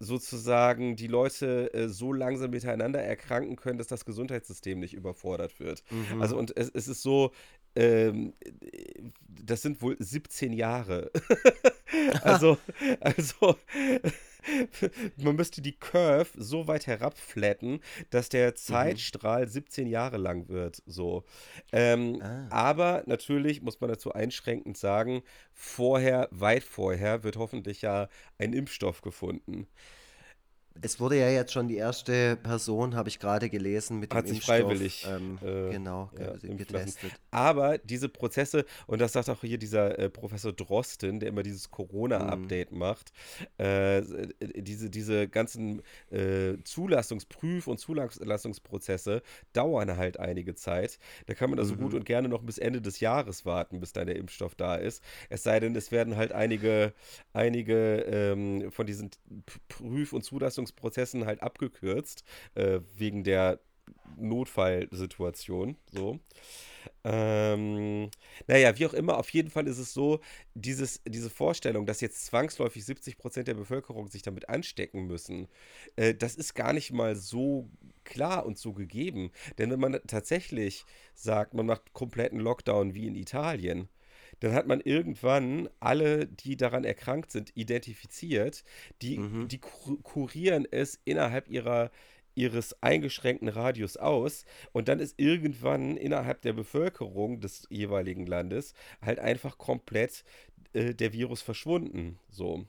sozusagen 0.00 0.96
die 0.96 1.06
Leute 1.06 1.72
äh, 1.72 1.88
so 1.88 2.12
langsam 2.12 2.50
miteinander 2.50 3.00
erkranken 3.00 3.56
können, 3.56 3.78
dass 3.78 3.86
das 3.86 4.04
Gesundheitssystem 4.04 4.78
nicht 4.78 4.94
überfordert 4.94 5.60
wird. 5.60 5.82
Mhm. 5.90 6.20
Also 6.20 6.36
und 6.36 6.56
es, 6.56 6.70
es 6.70 6.88
ist 6.88 7.02
so, 7.02 7.32
ähm, 7.76 8.34
das 9.28 9.62
sind 9.62 9.82
wohl 9.82 9.96
17 9.98 10.52
Jahre. 10.52 11.10
also, 12.22 12.58
also 13.00 13.56
man 15.16 15.36
müsste 15.36 15.62
die 15.62 15.76
Curve 15.78 16.28
so 16.36 16.66
weit 16.66 16.86
herabflatten, 16.86 17.80
dass 18.10 18.28
der 18.28 18.50
mhm. 18.50 18.56
Zeitstrahl 18.56 19.46
mhm. 19.46 19.50
17 19.50 19.86
Jahre 19.86 20.16
lang 20.16 20.48
wird. 20.48 20.82
So. 20.86 21.24
Ähm, 21.72 22.20
ah. 22.22 22.46
Aber 22.50 23.02
natürlich 23.06 23.62
muss 23.62 23.80
man 23.80 23.90
dazu 23.90 24.12
einschränkend 24.12 24.76
sagen, 24.76 25.22
vorher, 25.52 26.28
weit 26.30 26.64
vorher, 26.64 27.22
wird 27.22 27.36
hoffentlich 27.36 27.82
ja 27.82 28.08
ein 28.38 28.52
Impfstoff 28.52 29.02
gefunden. 29.02 29.66
Es 30.82 30.98
wurde 30.98 31.18
ja 31.18 31.28
jetzt 31.28 31.52
schon 31.52 31.68
die 31.68 31.76
erste 31.76 32.36
Person, 32.36 32.96
habe 32.96 33.08
ich 33.08 33.20
gerade 33.20 33.48
gelesen, 33.48 34.00
mit 34.00 34.12
Hat 34.12 34.26
dem 34.26 34.34
sich 34.34 34.44
freiwillig 34.44 35.06
ähm, 35.08 35.38
äh, 35.40 35.70
genau, 35.70 36.10
ja, 36.18 36.32
getestet. 36.56 37.12
Aber 37.30 37.78
diese 37.78 38.08
Prozesse, 38.08 38.64
und 38.88 39.00
das 39.00 39.12
sagt 39.12 39.30
auch 39.30 39.40
hier 39.42 39.56
dieser 39.56 39.96
äh, 39.98 40.10
Professor 40.10 40.52
Drosten, 40.52 41.20
der 41.20 41.28
immer 41.28 41.44
dieses 41.44 41.70
Corona-Update 41.70 42.72
mhm. 42.72 42.78
macht, 42.78 43.12
äh, 43.58 44.02
diese, 44.40 44.90
diese 44.90 45.28
ganzen 45.28 45.80
äh, 46.10 46.54
Zulassungsprüf- 46.64 47.68
und 47.68 47.78
Zulassungsprozesse 47.78 49.22
dauern 49.52 49.96
halt 49.96 50.18
einige 50.18 50.56
Zeit. 50.56 50.98
Da 51.26 51.34
kann 51.34 51.50
man 51.50 51.60
also 51.60 51.74
mhm. 51.74 51.82
gut 51.82 51.94
und 51.94 52.04
gerne 52.04 52.28
noch 52.28 52.42
bis 52.42 52.58
Ende 52.58 52.82
des 52.82 52.98
Jahres 52.98 53.46
warten, 53.46 53.78
bis 53.78 53.92
dann 53.92 54.08
der 54.08 54.16
Impfstoff 54.16 54.56
da 54.56 54.74
ist. 54.74 55.04
Es 55.30 55.44
sei 55.44 55.60
denn, 55.60 55.76
es 55.76 55.92
werden 55.92 56.16
halt 56.16 56.32
einige, 56.32 56.92
einige 57.32 58.00
ähm, 58.00 58.72
von 58.72 58.86
diesen 58.86 59.10
Prüf- 59.68 60.12
und 60.12 60.24
Zulassungsprozessen 60.24 60.63
Verarbeitungsprozessen 60.64 61.26
halt 61.26 61.42
abgekürzt, 61.42 62.24
äh, 62.54 62.80
wegen 62.96 63.24
der 63.24 63.60
Notfallsituation. 64.16 65.76
So. 65.92 66.20
Ähm, 67.02 68.10
naja, 68.46 68.78
wie 68.78 68.86
auch 68.86 68.94
immer, 68.94 69.18
auf 69.18 69.30
jeden 69.30 69.50
Fall 69.50 69.66
ist 69.66 69.78
es 69.78 69.92
so, 69.92 70.20
dieses, 70.54 71.02
diese 71.06 71.30
Vorstellung, 71.30 71.86
dass 71.86 72.00
jetzt 72.00 72.24
zwangsläufig 72.26 72.84
70 72.84 73.18
Prozent 73.18 73.48
der 73.48 73.54
Bevölkerung 73.54 74.08
sich 74.08 74.22
damit 74.22 74.48
anstecken 74.48 75.06
müssen, 75.06 75.48
äh, 75.96 76.14
das 76.14 76.34
ist 76.34 76.54
gar 76.54 76.72
nicht 76.72 76.92
mal 76.92 77.16
so 77.16 77.70
klar 78.04 78.46
und 78.46 78.58
so 78.58 78.72
gegeben. 78.72 79.30
Denn 79.58 79.70
wenn 79.70 79.80
man 79.80 79.98
tatsächlich 80.06 80.84
sagt, 81.14 81.54
man 81.54 81.66
macht 81.66 81.92
kompletten 81.92 82.40
Lockdown 82.40 82.94
wie 82.94 83.06
in 83.06 83.16
Italien, 83.16 83.88
dann 84.40 84.52
hat 84.52 84.66
man 84.66 84.80
irgendwann 84.80 85.68
alle, 85.80 86.26
die 86.26 86.56
daran 86.56 86.84
erkrankt 86.84 87.32
sind, 87.32 87.52
identifiziert. 87.56 88.64
Die, 89.02 89.18
mhm. 89.18 89.48
die 89.48 89.58
kurieren 89.58 90.66
es 90.70 91.00
innerhalb 91.04 91.48
ihrer 91.48 91.90
ihres 92.36 92.82
eingeschränkten 92.82 93.48
Radius 93.48 93.96
aus 93.96 94.44
und 94.72 94.88
dann 94.88 94.98
ist 94.98 95.14
irgendwann 95.18 95.96
innerhalb 95.96 96.42
der 96.42 96.52
Bevölkerung 96.52 97.40
des 97.40 97.66
jeweiligen 97.70 98.26
Landes 98.26 98.74
halt 99.00 99.20
einfach 99.20 99.56
komplett 99.56 100.24
äh, 100.72 100.94
der 100.94 101.12
Virus 101.12 101.42
verschwunden. 101.42 102.18
So. 102.30 102.66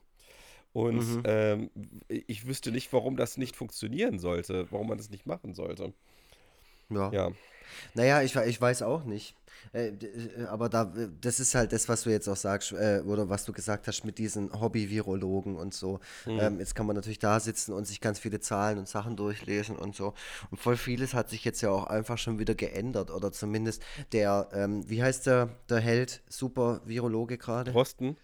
Und 0.74 0.98
mhm. 0.98 1.24
ähm, 1.26 1.70
ich 2.10 2.46
wüsste 2.48 2.72
nicht, 2.72 2.92
warum 2.94 3.18
das 3.18 3.38
nicht 3.38 3.56
funktionieren 3.56 4.20
sollte, 4.20 4.68
warum 4.72 4.90
man 4.90 4.98
das 4.98 5.10
nicht 5.10 5.26
machen 5.26 5.54
sollte. 5.54 5.94
Ja. 6.90 7.12
ja. 7.12 7.32
Naja, 7.94 8.22
ich, 8.22 8.36
ich 8.36 8.60
weiß 8.60 8.82
auch 8.82 9.04
nicht. 9.04 9.36
Äh, 9.74 9.90
äh, 9.90 10.46
aber 10.48 10.70
da, 10.70 10.92
das 11.22 11.40
ist 11.40 11.56
halt 11.56 11.74
das, 11.74 11.90
was 11.90 12.04
du 12.04 12.10
jetzt 12.10 12.28
auch 12.28 12.36
sagst, 12.36 12.72
äh, 12.72 13.02
oder 13.06 13.30
was 13.30 13.46
du 13.46 13.54
gesagt 13.54 13.88
hast 13.88 14.04
mit 14.04 14.18
diesen 14.18 14.60
Hobby-Virologen 14.60 15.56
und 15.56 15.74
so. 15.74 16.00
Mhm. 16.26 16.40
Ähm, 16.40 16.60
jetzt 16.60 16.76
kann 16.76 16.86
man 16.86 16.96
natürlich 16.96 17.20
da 17.20 17.40
sitzen 17.40 17.74
und 17.74 17.86
sich 17.86 18.02
ganz 18.02 18.20
viele 18.20 18.40
Zahlen 18.40 18.78
und 18.78 18.88
Sachen 18.88 19.16
durchlesen 19.16 19.76
und 19.76 19.96
so. 19.96 20.14
Und 20.50 20.60
voll 20.60 20.78
vieles 20.78 21.14
hat 21.14 21.30
sich 21.30 21.44
jetzt 21.44 21.62
ja 21.62 21.70
auch 21.70 21.88
einfach 21.88 22.18
schon 22.18 22.40
wieder 22.40 22.56
geändert. 22.56 23.12
Oder 23.12 23.32
zumindest 23.32 23.84
der, 24.12 24.50
ähm, 24.54 24.90
wie 24.90 25.04
heißt 25.04 25.26
der, 25.26 25.50
der 25.70 25.80
Held, 25.80 26.22
Super-Virologe 26.30 27.38
gerade? 27.38 27.72
Drosten. 27.72 28.18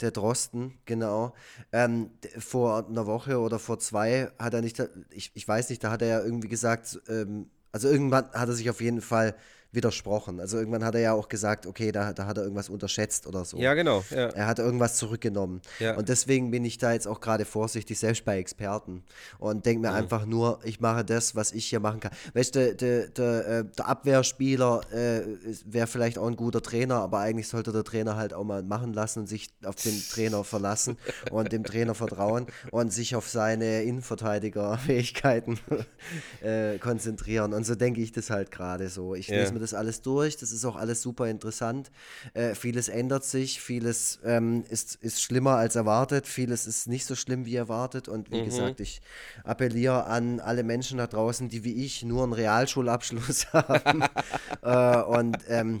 Der 0.00 0.12
Drosten, 0.12 0.78
genau. 0.86 1.34
Ähm, 1.72 2.10
vor 2.38 2.86
einer 2.88 3.06
Woche 3.06 3.38
oder 3.38 3.58
vor 3.58 3.78
zwei 3.80 4.30
hat 4.38 4.54
er 4.54 4.62
nicht, 4.62 4.82
ich, 5.10 5.30
ich 5.34 5.46
weiß 5.46 5.68
nicht, 5.68 5.84
da 5.84 5.90
hat 5.90 6.00
er 6.00 6.08
ja 6.08 6.20
irgendwie 6.24 6.48
gesagt, 6.48 6.98
ähm, 7.06 7.50
also 7.72 7.88
irgendwann 7.88 8.30
hat 8.32 8.48
er 8.48 8.54
sich 8.54 8.70
auf 8.70 8.80
jeden 8.80 9.00
Fall 9.00 9.34
widersprochen. 9.72 10.40
Also 10.40 10.58
irgendwann 10.58 10.84
hat 10.84 10.94
er 10.94 11.00
ja 11.00 11.12
auch 11.12 11.28
gesagt, 11.28 11.66
okay, 11.66 11.92
da, 11.92 12.12
da 12.12 12.26
hat 12.26 12.36
er 12.36 12.42
irgendwas 12.42 12.68
unterschätzt 12.68 13.26
oder 13.26 13.44
so. 13.44 13.56
Ja, 13.58 13.74
genau. 13.74 14.04
Ja. 14.10 14.28
Er 14.28 14.46
hat 14.46 14.58
irgendwas 14.58 14.96
zurückgenommen. 14.96 15.60
Ja. 15.78 15.96
Und 15.96 16.08
deswegen 16.08 16.50
bin 16.50 16.64
ich 16.64 16.78
da 16.78 16.92
jetzt 16.92 17.06
auch 17.06 17.20
gerade 17.20 17.44
vorsichtig, 17.44 17.98
selbst 17.98 18.24
bei 18.24 18.38
Experten. 18.38 19.04
Und 19.38 19.66
denke 19.66 19.82
mir 19.82 19.90
mhm. 19.90 19.96
einfach 19.96 20.26
nur, 20.26 20.58
ich 20.64 20.80
mache 20.80 21.04
das, 21.04 21.36
was 21.36 21.52
ich 21.52 21.66
hier 21.66 21.80
machen 21.80 22.00
kann. 22.00 22.12
Weißt 22.34 22.54
du, 22.54 22.74
der, 22.74 23.08
der, 23.08 23.46
äh, 23.46 23.64
der 23.64 23.86
Abwehrspieler 23.86 24.80
äh, 24.92 25.22
wäre 25.64 25.86
vielleicht 25.86 26.18
auch 26.18 26.26
ein 26.26 26.36
guter 26.36 26.62
Trainer, 26.62 26.96
aber 26.96 27.20
eigentlich 27.20 27.48
sollte 27.48 27.72
der 27.72 27.84
Trainer 27.84 28.16
halt 28.16 28.34
auch 28.34 28.44
mal 28.44 28.62
machen 28.62 28.92
lassen 28.92 29.20
und 29.20 29.26
sich 29.26 29.50
auf 29.64 29.76
den 29.76 30.02
Trainer 30.10 30.42
verlassen 30.42 30.96
und 31.30 31.52
dem 31.52 31.62
Trainer 31.62 31.94
vertrauen 31.94 32.46
und 32.72 32.92
sich 32.92 33.14
auf 33.14 33.28
seine 33.28 33.82
Innenverteidigerfähigkeiten 33.82 35.60
äh, 36.42 36.78
konzentrieren. 36.78 37.52
Und 37.52 37.64
so 37.64 37.76
denke 37.76 38.00
ich 38.00 38.10
das 38.10 38.30
halt 38.30 38.50
gerade 38.50 38.88
so. 38.88 39.14
Ich 39.14 39.28
lese 39.28 39.52
mir 39.52 39.59
das 39.60 39.74
alles 39.74 40.02
durch. 40.02 40.36
Das 40.36 40.52
ist 40.52 40.64
auch 40.64 40.76
alles 40.76 41.02
super 41.02 41.28
interessant. 41.28 41.90
Äh, 42.34 42.54
vieles 42.54 42.88
ändert 42.88 43.24
sich, 43.24 43.60
vieles 43.60 44.20
ähm, 44.24 44.64
ist, 44.68 44.96
ist 44.96 45.22
schlimmer 45.22 45.56
als 45.56 45.76
erwartet, 45.76 46.26
vieles 46.26 46.66
ist 46.66 46.88
nicht 46.88 47.06
so 47.06 47.14
schlimm 47.14 47.46
wie 47.46 47.56
erwartet. 47.56 48.08
Und 48.08 48.30
wie 48.30 48.40
mhm. 48.40 48.46
gesagt, 48.46 48.80
ich 48.80 49.00
appelliere 49.44 50.06
an 50.06 50.40
alle 50.40 50.62
Menschen 50.62 50.98
da 50.98 51.06
draußen, 51.06 51.48
die 51.48 51.64
wie 51.64 51.84
ich 51.84 52.02
nur 52.02 52.24
einen 52.24 52.32
Realschulabschluss 52.32 53.46
haben. 53.52 54.02
äh, 54.62 55.02
und 55.02 55.38
ähm, 55.48 55.80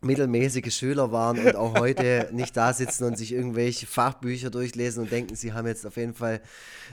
mittelmäßige 0.00 0.72
Schüler 0.72 1.10
waren 1.10 1.38
und 1.38 1.56
auch 1.56 1.78
heute 1.78 2.28
nicht 2.32 2.56
da 2.56 2.72
sitzen 2.72 3.04
und 3.04 3.18
sich 3.18 3.32
irgendwelche 3.32 3.86
Fachbücher 3.86 4.50
durchlesen 4.50 5.02
und 5.02 5.10
denken, 5.10 5.34
sie 5.34 5.52
haben 5.52 5.66
jetzt 5.66 5.86
auf 5.86 5.96
jeden 5.96 6.14
Fall 6.14 6.40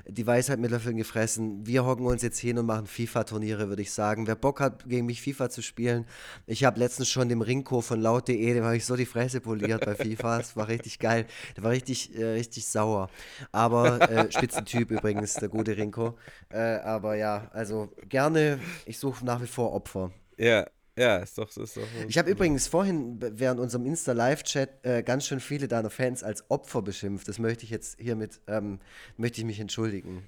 die 0.07 0.25
Weisheit 0.25 0.59
mit 0.59 0.71
Löffeln 0.71 0.97
gefressen. 0.97 1.65
Wir 1.65 1.85
hocken 1.85 2.05
uns 2.05 2.23
jetzt 2.23 2.39
hin 2.39 2.57
und 2.57 2.65
machen 2.65 2.87
FIFA-Turniere, 2.87 3.69
würde 3.69 3.83
ich 3.83 3.91
sagen. 3.91 4.25
Wer 4.25 4.35
Bock 4.35 4.59
hat, 4.59 4.89
gegen 4.89 5.05
mich 5.05 5.21
FIFA 5.21 5.49
zu 5.49 5.61
spielen, 5.61 6.05
ich 6.47 6.63
habe 6.63 6.79
letztens 6.79 7.09
schon 7.09 7.29
dem 7.29 7.41
Ringko 7.41 7.81
von 7.81 8.01
laut.de, 8.01 8.53
dem 8.53 8.63
habe 8.63 8.77
ich 8.77 8.85
so 8.85 8.95
die 8.95 9.05
Fresse 9.05 9.39
poliert 9.39 9.85
bei 9.85 9.95
FIFA. 9.95 10.39
Das 10.39 10.55
war 10.55 10.67
richtig 10.67 10.97
geil. 10.99 11.27
Der 11.55 11.63
war 11.63 11.71
richtig, 11.71 12.17
äh, 12.17 12.25
richtig 12.25 12.65
sauer. 12.65 13.09
Aber 13.51 14.01
äh, 14.09 14.31
Spitzentyp 14.31 14.89
übrigens, 14.89 15.35
der 15.35 15.49
gute 15.49 15.77
Ringko. 15.77 16.17
Äh, 16.49 16.77
aber 16.77 17.15
ja, 17.15 17.49
also 17.53 17.93
gerne, 18.09 18.59
ich 18.85 18.97
suche 18.97 19.23
nach 19.23 19.41
wie 19.41 19.47
vor 19.47 19.73
Opfer. 19.73 20.11
Ja, 20.37 20.65
ja, 20.97 21.17
ist 21.17 21.37
doch, 21.37 21.55
ist 21.55 21.77
doch. 21.77 21.83
Ich 22.07 22.17
habe 22.17 22.29
übrigens 22.29 22.67
vorhin 22.67 23.17
während 23.19 23.59
unserem 23.59 23.85
Insta-Live-Chat 23.85 24.69
äh, 24.83 25.03
ganz 25.03 25.27
schön 25.27 25.39
viele 25.39 25.67
deiner 25.67 25.89
Fans 25.89 26.23
als 26.23 26.49
Opfer 26.49 26.81
beschimpft. 26.81 27.27
Das 27.27 27.37
möchte 27.37 27.65
ich 27.65 27.69
jetzt 27.69 27.99
hiermit, 27.99 28.39
ähm, 28.47 28.79
möchte 29.17 29.39
ich 29.39 29.45
mich 29.45 29.59
entschuldigen. 29.59 30.23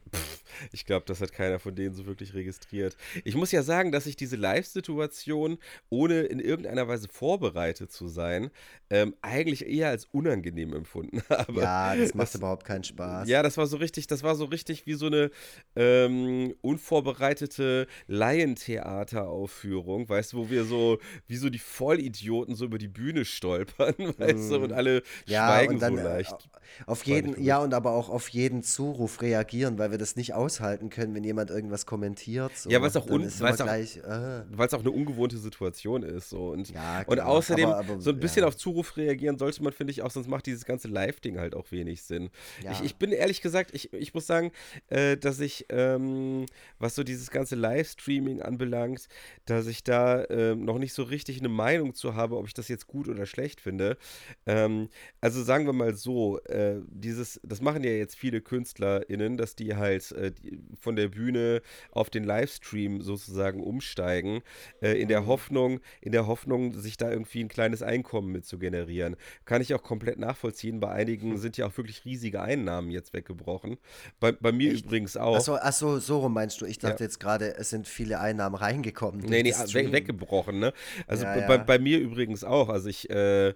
Ich 0.72 0.86
glaube, 0.86 1.06
das 1.06 1.22
hat 1.22 1.34
keiner 1.34 1.60
von 1.60 1.76
denen 1.76 1.94
so 1.94 2.06
wirklich 2.06 2.34
registriert. 2.34 2.98
Ich 3.24 3.36
muss 3.36 3.52
ja 3.52 3.64
sagen, 3.64 3.92
dass 3.92 4.08
ich 4.08 4.16
diese 4.16 4.36
Live-Situation, 4.36 5.58
ohne 5.90 6.22
in 6.22 6.40
irgendeiner 6.40 6.88
Weise 6.88 7.08
vorbereitet 7.08 7.92
zu 7.92 8.08
sein, 8.08 8.50
ähm, 8.90 9.16
eigentlich 9.22 9.68
eher 9.68 9.90
als 9.90 10.06
unangenehm 10.06 10.74
empfunden 10.74 11.22
habe. 11.30 11.62
Ja, 11.62 11.96
das 11.96 12.14
macht 12.14 12.30
das, 12.30 12.36
überhaupt 12.36 12.66
keinen 12.66 12.84
Spaß. 12.84 13.28
Ja, 13.28 13.44
das 13.44 13.58
war 13.58 13.68
so 13.68 13.78
richtig, 13.78 14.08
das 14.08 14.24
war 14.24 14.36
so 14.36 14.46
richtig 14.46 14.86
wie 14.86 14.96
so 14.96 15.08
eine 15.08 15.32
ähm, 15.76 16.54
unvorbereitete 16.62 17.88
Laientheateraufführung, 18.08 20.10
weißt 20.10 20.34
du, 20.34 20.38
wo 20.38 20.50
wir 20.50 20.57
wir 20.58 20.66
so, 20.66 20.98
wie 21.28 21.38
so 21.38 21.50
die 21.50 21.60
Vollidioten 21.60 22.56
so 22.56 22.66
über 22.66 22.78
die 22.78 22.88
Bühne 22.88 23.26
stolpern, 23.26 23.96
weißt 24.18 24.52
du, 24.52 24.56
und 24.56 24.72
mhm. 24.72 24.78
alle 24.78 25.04
ja, 25.26 25.48
schweigen 25.48 25.76
und 25.76 25.82
dann, 25.82 25.96
so 25.96 26.02
äh, 26.02 26.04
leicht. 26.04 26.50
Auf 26.86 27.04
jeden, 27.06 27.42
ja, 27.42 27.60
und 27.60 27.74
aber 27.74 27.92
auch 27.92 28.10
auf 28.10 28.30
jeden 28.30 28.64
Zuruf 28.64 29.22
reagieren, 29.22 29.78
weil 29.78 29.92
wir 29.92 29.98
das 29.98 30.16
nicht 30.16 30.34
aushalten 30.34 30.90
können, 30.90 31.16
wenn 31.16 31.24
jemand 31.24 31.50
irgendwas 31.50 31.86
kommentiert. 31.86 32.56
So. 32.58 32.70
Ja, 32.70 32.82
weil 32.82 32.90
es 32.90 32.96
auch, 32.96 33.10
un 33.10 33.26
auch, 33.26 33.56
gleich, 33.56 33.98
äh. 33.98 34.44
auch 34.58 34.80
eine 34.80 34.92
ungewohnte 34.92 35.38
Situation 35.38 36.04
ist. 36.04 36.30
So. 36.30 36.50
Und, 36.50 36.70
ja, 36.70 37.04
und 37.08 37.20
außerdem, 37.20 37.70
aber, 37.70 37.78
aber, 37.78 38.02
so 38.02 38.10
ein 38.10 38.20
bisschen 38.20 38.42
ja. 38.42 38.48
auf 38.48 38.58
Zuruf 38.58 38.98
reagieren 38.98 39.38
sollte 39.38 39.64
man, 39.64 39.74
finde 39.74 39.92
ich, 39.92 40.02
auch, 40.02 40.12
sonst 40.12 40.28
macht 40.28 40.46
dieses 40.46 40.66
ganze 40.66 40.88
Live-Ding 40.88 41.40
halt 41.40 41.56
auch 41.56 41.72
wenig 41.72 42.04
Sinn. 42.04 42.30
Ja. 42.64 42.72
Ich, 42.72 42.82
ich 42.82 42.96
bin 42.98 43.12
ehrlich 43.12 43.42
gesagt, 43.42 43.74
ich, 43.74 43.94
ich 43.94 44.14
muss 44.14 44.28
sagen, 44.28 44.52
äh, 44.90 45.18
dass 45.18 45.40
ich, 45.40 45.66
ähm, 45.70 46.46
was 46.80 46.96
so 46.96 47.04
dieses 47.04 47.32
ganze 47.32 47.56
Livestreaming 47.56 48.42
anbelangt, 48.42 49.08
dass 49.46 49.68
ich 49.68 49.84
da 49.84 50.24
äh, 50.24 50.47
noch 50.56 50.80
nicht 50.80 50.94
so 50.94 51.04
richtig 51.04 51.40
eine 51.40 51.50
Meinung 51.50 51.94
zu 51.94 52.16
habe, 52.16 52.38
ob 52.38 52.48
ich 52.48 52.54
das 52.54 52.68
jetzt 52.68 52.88
gut 52.88 53.08
oder 53.08 53.26
schlecht 53.26 53.62
finde. 53.62 53.98
Ähm, 54.46 54.90
also 55.22 55.44
sagen 55.44 55.66
wir 55.66 55.74
mal 55.74 55.94
so, 55.96 56.40
äh, 56.42 56.82
dieses, 56.88 57.40
das 57.44 57.62
machen 57.62 57.84
ja 57.84 57.92
jetzt 57.92 58.16
viele 58.16 58.42
KünstlerInnen, 58.42 59.38
dass 59.38 59.56
die 59.56 59.76
halt 59.76 60.12
äh, 60.12 60.32
die 60.32 60.60
von 60.80 60.96
der 60.96 61.10
Bühne 61.10 61.62
auf 61.92 62.10
den 62.10 62.24
Livestream 62.24 63.02
sozusagen 63.02 63.64
umsteigen, 63.64 64.42
äh, 64.82 65.00
in 65.00 65.08
der 65.08 65.22
mhm. 65.22 65.28
Hoffnung, 65.28 65.80
in 66.02 66.12
der 66.12 66.28
Hoffnung, 66.28 66.74
sich 66.74 66.98
da 66.98 67.10
irgendwie 67.10 67.44
ein 67.44 67.48
kleines 67.48 67.82
Einkommen 67.82 68.32
mit 68.32 68.46
zu 68.46 68.58
generieren. 68.60 69.16
Kann 69.46 69.62
ich 69.62 69.74
auch 69.74 69.84
komplett 69.84 70.20
nachvollziehen. 70.20 70.80
Bei 70.80 70.92
einigen 70.92 71.32
hm. 71.32 71.38
sind 71.38 71.58
ja 71.58 71.68
auch 71.68 71.78
wirklich 71.78 72.06
riesige 72.06 72.42
Einnahmen 72.42 72.92
jetzt 72.92 73.14
weggebrochen. 73.14 73.78
Bei, 74.20 74.32
bei 74.32 74.52
mir 74.52 74.72
Echt? 74.72 74.86
übrigens 74.86 75.18
auch. 75.18 75.36
Achso, 75.36 75.58
ach 75.60 75.74
so, 75.74 76.00
so 76.00 76.20
rum 76.20 76.34
meinst 76.34 76.62
du. 76.62 76.66
Ich 76.66 76.80
dachte 76.80 77.04
ja. 77.04 77.08
jetzt 77.08 77.20
gerade, 77.20 77.56
es 77.58 77.70
sind 77.70 77.88
viele 77.88 78.20
Einnahmen 78.20 78.56
reingekommen. 78.56 79.22
Nee, 79.22 79.44
nee, 79.44 79.54
we 79.54 79.90
weggebrochen, 80.38 80.60
ne? 80.60 80.74
Also 81.08 81.26
ja, 81.26 81.40
ja. 81.40 81.48
Bei, 81.48 81.58
bei, 81.58 81.80
mir 81.80 82.00
übrigens 82.00 82.44
auch. 82.44 82.70
Also 82.70 82.90
ich 82.90 83.10
äh, 83.10 83.54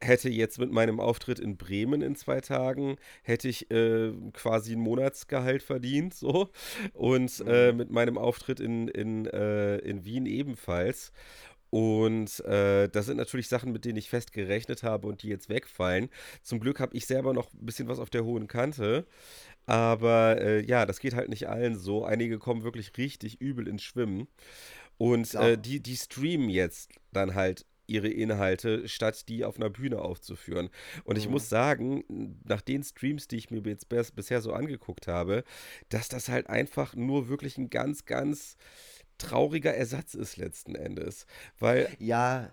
hätte 0.00 0.28
jetzt 0.28 0.58
mit 0.58 0.70
meinem 0.70 1.00
Auftritt 1.00 1.38
in 1.38 1.56
Bremen 1.56 2.02
in 2.02 2.14
zwei 2.16 2.40
Tagen, 2.40 2.96
hätte 3.22 3.48
ich 3.48 3.70
äh, 3.70 4.12
quasi 4.32 4.72
ein 4.72 4.80
Monatsgehalt 4.80 5.62
verdient, 5.62 6.14
so. 6.14 6.50
Und 6.92 7.42
äh, 7.46 7.72
mhm. 7.72 7.78
mit 7.78 7.90
meinem 7.90 8.18
Auftritt 8.18 8.60
in, 8.60 8.88
in, 8.88 9.26
äh, 9.26 9.78
in 9.78 10.04
Wien 10.04 10.26
ebenfalls. 10.26 11.12
Und 11.70 12.42
äh, 12.46 12.88
das 12.88 13.04
sind 13.06 13.18
natürlich 13.18 13.48
Sachen, 13.48 13.72
mit 13.72 13.84
denen 13.84 13.98
ich 13.98 14.08
fest 14.08 14.32
gerechnet 14.32 14.82
habe 14.82 15.06
und 15.06 15.22
die 15.22 15.28
jetzt 15.28 15.50
wegfallen. 15.50 16.08
Zum 16.42 16.60
Glück 16.60 16.80
habe 16.80 16.96
ich 16.96 17.06
selber 17.06 17.34
noch 17.34 17.52
ein 17.52 17.66
bisschen 17.66 17.88
was 17.88 17.98
auf 17.98 18.08
der 18.08 18.24
hohen 18.24 18.46
Kante. 18.48 19.06
Aber 19.66 20.40
äh, 20.40 20.64
ja, 20.64 20.86
das 20.86 20.98
geht 20.98 21.14
halt 21.14 21.28
nicht 21.28 21.46
allen 21.46 21.76
so. 21.76 22.02
Einige 22.02 22.38
kommen 22.38 22.62
wirklich 22.62 22.96
richtig 22.96 23.42
übel 23.42 23.68
ins 23.68 23.82
Schwimmen. 23.82 24.26
Und 24.98 25.32
ja. 25.32 25.50
äh, 25.50 25.58
die, 25.58 25.80
die 25.80 25.96
streamen 25.96 26.50
jetzt 26.50 26.90
dann 27.12 27.34
halt 27.34 27.64
ihre 27.86 28.08
Inhalte, 28.08 28.86
statt 28.86 29.28
die 29.28 29.44
auf 29.44 29.56
einer 29.56 29.70
Bühne 29.70 30.00
aufzuführen. 30.00 30.68
Und 31.04 31.16
mhm. 31.16 31.22
ich 31.22 31.28
muss 31.28 31.48
sagen, 31.48 32.36
nach 32.44 32.60
den 32.60 32.84
Streams, 32.84 33.28
die 33.28 33.36
ich 33.36 33.50
mir 33.50 33.62
jetzt 33.64 33.88
bisher 33.88 34.42
so 34.42 34.52
angeguckt 34.52 35.08
habe, 35.08 35.42
dass 35.88 36.08
das 36.08 36.28
halt 36.28 36.48
einfach 36.48 36.94
nur 36.94 37.28
wirklich 37.28 37.56
ein 37.56 37.70
ganz, 37.70 38.04
ganz 38.04 38.56
trauriger 39.16 39.74
Ersatz 39.74 40.14
ist 40.14 40.36
letzten 40.36 40.74
Endes. 40.74 41.26
Weil. 41.58 41.88
Ja, 41.98 42.52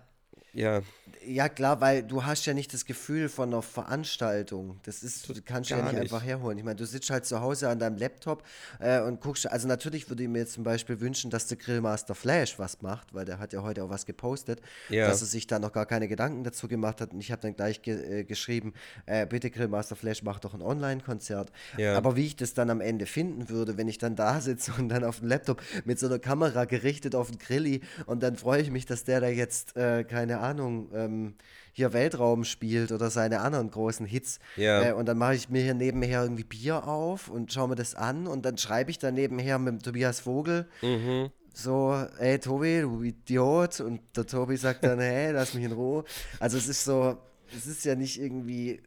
ja. 0.56 0.82
Ja, 1.26 1.48
klar, 1.48 1.80
weil 1.80 2.04
du 2.04 2.24
hast 2.24 2.46
ja 2.46 2.54
nicht 2.54 2.72
das 2.72 2.84
Gefühl 2.84 3.28
von 3.28 3.48
einer 3.48 3.62
Veranstaltung. 3.62 4.78
Das 4.84 5.02
ist, 5.02 5.28
du 5.28 5.34
kannst 5.44 5.70
ja 5.70 5.76
nicht, 5.76 5.92
nicht, 5.92 6.02
einfach 6.02 6.22
herholen. 6.22 6.56
Ich 6.56 6.64
meine, 6.64 6.76
du 6.76 6.86
sitzt 6.86 7.10
halt 7.10 7.26
zu 7.26 7.40
Hause 7.40 7.68
an 7.68 7.80
deinem 7.80 7.96
Laptop 7.96 8.44
äh, 8.78 9.00
und 9.00 9.20
guckst, 9.20 9.50
also 9.50 9.66
natürlich 9.66 10.08
würde 10.08 10.22
ich 10.22 10.28
mir 10.28 10.38
jetzt 10.38 10.52
zum 10.52 10.62
Beispiel 10.62 11.00
wünschen, 11.00 11.30
dass 11.30 11.48
der 11.48 11.56
Grillmaster 11.56 12.14
Flash 12.14 12.58
was 12.60 12.80
macht, 12.80 13.12
weil 13.12 13.24
der 13.24 13.40
hat 13.40 13.52
ja 13.52 13.62
heute 13.62 13.82
auch 13.82 13.90
was 13.90 14.06
gepostet, 14.06 14.60
ja. 14.88 15.08
dass 15.08 15.20
er 15.20 15.26
sich 15.26 15.48
da 15.48 15.58
noch 15.58 15.72
gar 15.72 15.86
keine 15.86 16.06
Gedanken 16.06 16.44
dazu 16.44 16.68
gemacht 16.68 17.00
hat. 17.00 17.12
Und 17.12 17.20
ich 17.20 17.32
habe 17.32 17.42
dann 17.42 17.56
gleich 17.56 17.82
ge 17.82 18.20
äh, 18.20 18.24
geschrieben, 18.24 18.72
äh, 19.06 19.26
bitte 19.26 19.50
Grillmaster 19.50 19.96
Flash, 19.96 20.22
mach 20.22 20.38
doch 20.38 20.54
ein 20.54 20.62
Online-Konzert. 20.62 21.50
Ja. 21.76 21.96
Aber 21.96 22.14
wie 22.14 22.26
ich 22.26 22.36
das 22.36 22.54
dann 22.54 22.70
am 22.70 22.80
Ende 22.80 23.06
finden 23.06 23.48
würde, 23.48 23.76
wenn 23.76 23.88
ich 23.88 23.98
dann 23.98 24.14
da 24.14 24.40
sitze 24.40 24.72
und 24.78 24.88
dann 24.88 25.02
auf 25.02 25.18
dem 25.18 25.28
Laptop 25.28 25.60
mit 25.84 25.98
so 25.98 26.06
einer 26.06 26.20
Kamera 26.20 26.66
gerichtet 26.66 27.16
auf 27.16 27.30
den 27.30 27.38
Grilli 27.38 27.80
und 28.06 28.22
dann 28.22 28.36
freue 28.36 28.62
ich 28.62 28.70
mich, 28.70 28.86
dass 28.86 29.02
der 29.02 29.20
da 29.20 29.28
jetzt, 29.28 29.76
äh, 29.76 30.04
keine 30.04 30.38
Ahnung, 30.38 30.45
Ahnung, 30.46 30.88
ähm, 30.94 31.34
hier 31.72 31.92
Weltraum 31.92 32.44
spielt 32.44 32.90
oder 32.92 33.10
seine 33.10 33.40
anderen 33.40 33.70
großen 33.70 34.06
Hits. 34.06 34.38
Ja. 34.56 34.88
Äh, 34.88 34.92
und 34.92 35.06
dann 35.06 35.18
mache 35.18 35.34
ich 35.34 35.50
mir 35.50 35.62
hier 35.62 35.74
nebenher 35.74 36.22
irgendwie 36.22 36.44
Bier 36.44 36.86
auf 36.86 37.28
und 37.28 37.52
schaue 37.52 37.68
mir 37.68 37.74
das 37.74 37.94
an 37.94 38.26
und 38.26 38.44
dann 38.46 38.56
schreibe 38.58 38.90
ich 38.90 38.98
dann 38.98 39.14
nebenher 39.14 39.58
mit 39.58 39.82
Tobias 39.82 40.20
Vogel. 40.20 40.66
Mhm. 40.82 41.30
So, 41.52 41.94
ey 42.18 42.38
Tobi, 42.38 42.80
du 42.82 43.02
Idiot. 43.02 43.80
Und 43.80 44.00
der 44.16 44.26
Tobi 44.26 44.56
sagt 44.56 44.84
dann, 44.84 45.00
hey, 45.00 45.32
lass 45.32 45.54
mich 45.54 45.64
in 45.64 45.72
Ruhe. 45.72 46.04
Also 46.38 46.58
es 46.58 46.68
ist 46.68 46.84
so, 46.84 47.16
es 47.56 47.66
ist 47.66 47.84
ja 47.84 47.94
nicht 47.94 48.20
irgendwie 48.20 48.82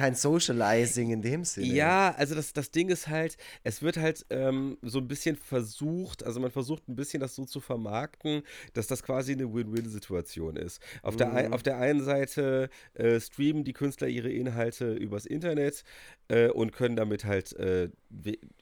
kein 0.00 0.14
Socializing 0.14 1.10
in 1.10 1.20
dem 1.20 1.44
Sinne. 1.44 1.66
Ja, 1.66 2.14
also 2.16 2.34
das, 2.34 2.54
das 2.54 2.70
Ding 2.70 2.88
ist 2.88 3.08
halt, 3.08 3.36
es 3.64 3.82
wird 3.82 3.98
halt 3.98 4.24
ähm, 4.30 4.78
so 4.80 4.98
ein 4.98 5.06
bisschen 5.06 5.36
versucht, 5.36 6.24
also 6.24 6.40
man 6.40 6.50
versucht 6.50 6.88
ein 6.88 6.96
bisschen 6.96 7.20
das 7.20 7.34
so 7.34 7.44
zu 7.44 7.60
vermarkten, 7.60 8.42
dass 8.72 8.86
das 8.86 9.02
quasi 9.02 9.32
eine 9.32 9.52
Win-Win-Situation 9.52 10.56
ist. 10.56 10.80
Auf, 11.02 11.14
mhm. 11.14 11.18
der, 11.18 11.52
auf 11.52 11.62
der 11.62 11.76
einen 11.76 12.02
Seite 12.02 12.70
äh, 12.94 13.20
streamen 13.20 13.62
die 13.62 13.74
Künstler 13.74 14.08
ihre 14.08 14.30
Inhalte 14.30 14.94
übers 14.94 15.26
Internet 15.26 15.84
äh, 16.28 16.48
und 16.48 16.72
können 16.72 16.96
damit 16.96 17.26
halt 17.26 17.52
äh, 17.56 17.90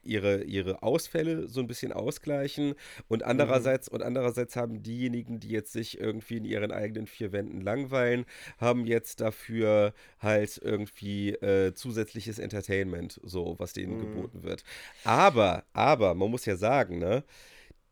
ihre, 0.03 0.43
ihre 0.43 0.83
Ausfälle 0.83 1.47
so 1.47 1.61
ein 1.61 1.69
bisschen 1.69 1.93
ausgleichen 1.93 2.75
und 3.07 3.23
andererseits, 3.23 3.91
mhm. 3.91 3.95
und 3.95 4.03
andererseits 4.03 4.57
haben 4.57 4.83
diejenigen, 4.83 5.39
die 5.39 5.51
jetzt 5.51 5.73
sich 5.73 6.01
irgendwie 6.01 6.39
in 6.39 6.45
ihren 6.45 6.73
eigenen 6.73 7.07
vier 7.07 7.31
Wänden 7.31 7.61
langweilen, 7.61 8.25
haben 8.59 8.87
jetzt 8.87 9.21
dafür 9.21 9.95
halt 10.19 10.61
irgendwie 10.63 11.28
äh, 11.35 11.75
zusätzliches 11.75 12.39
Entertainment, 12.39 13.21
so 13.23 13.57
was 13.59 13.73
denen 13.73 13.97
mhm. 13.97 14.01
geboten 14.01 14.43
wird. 14.43 14.65
Aber, 15.05 15.65
aber, 15.73 16.15
man 16.15 16.31
muss 16.31 16.45
ja 16.47 16.57
sagen, 16.57 16.99
ne, 16.99 17.25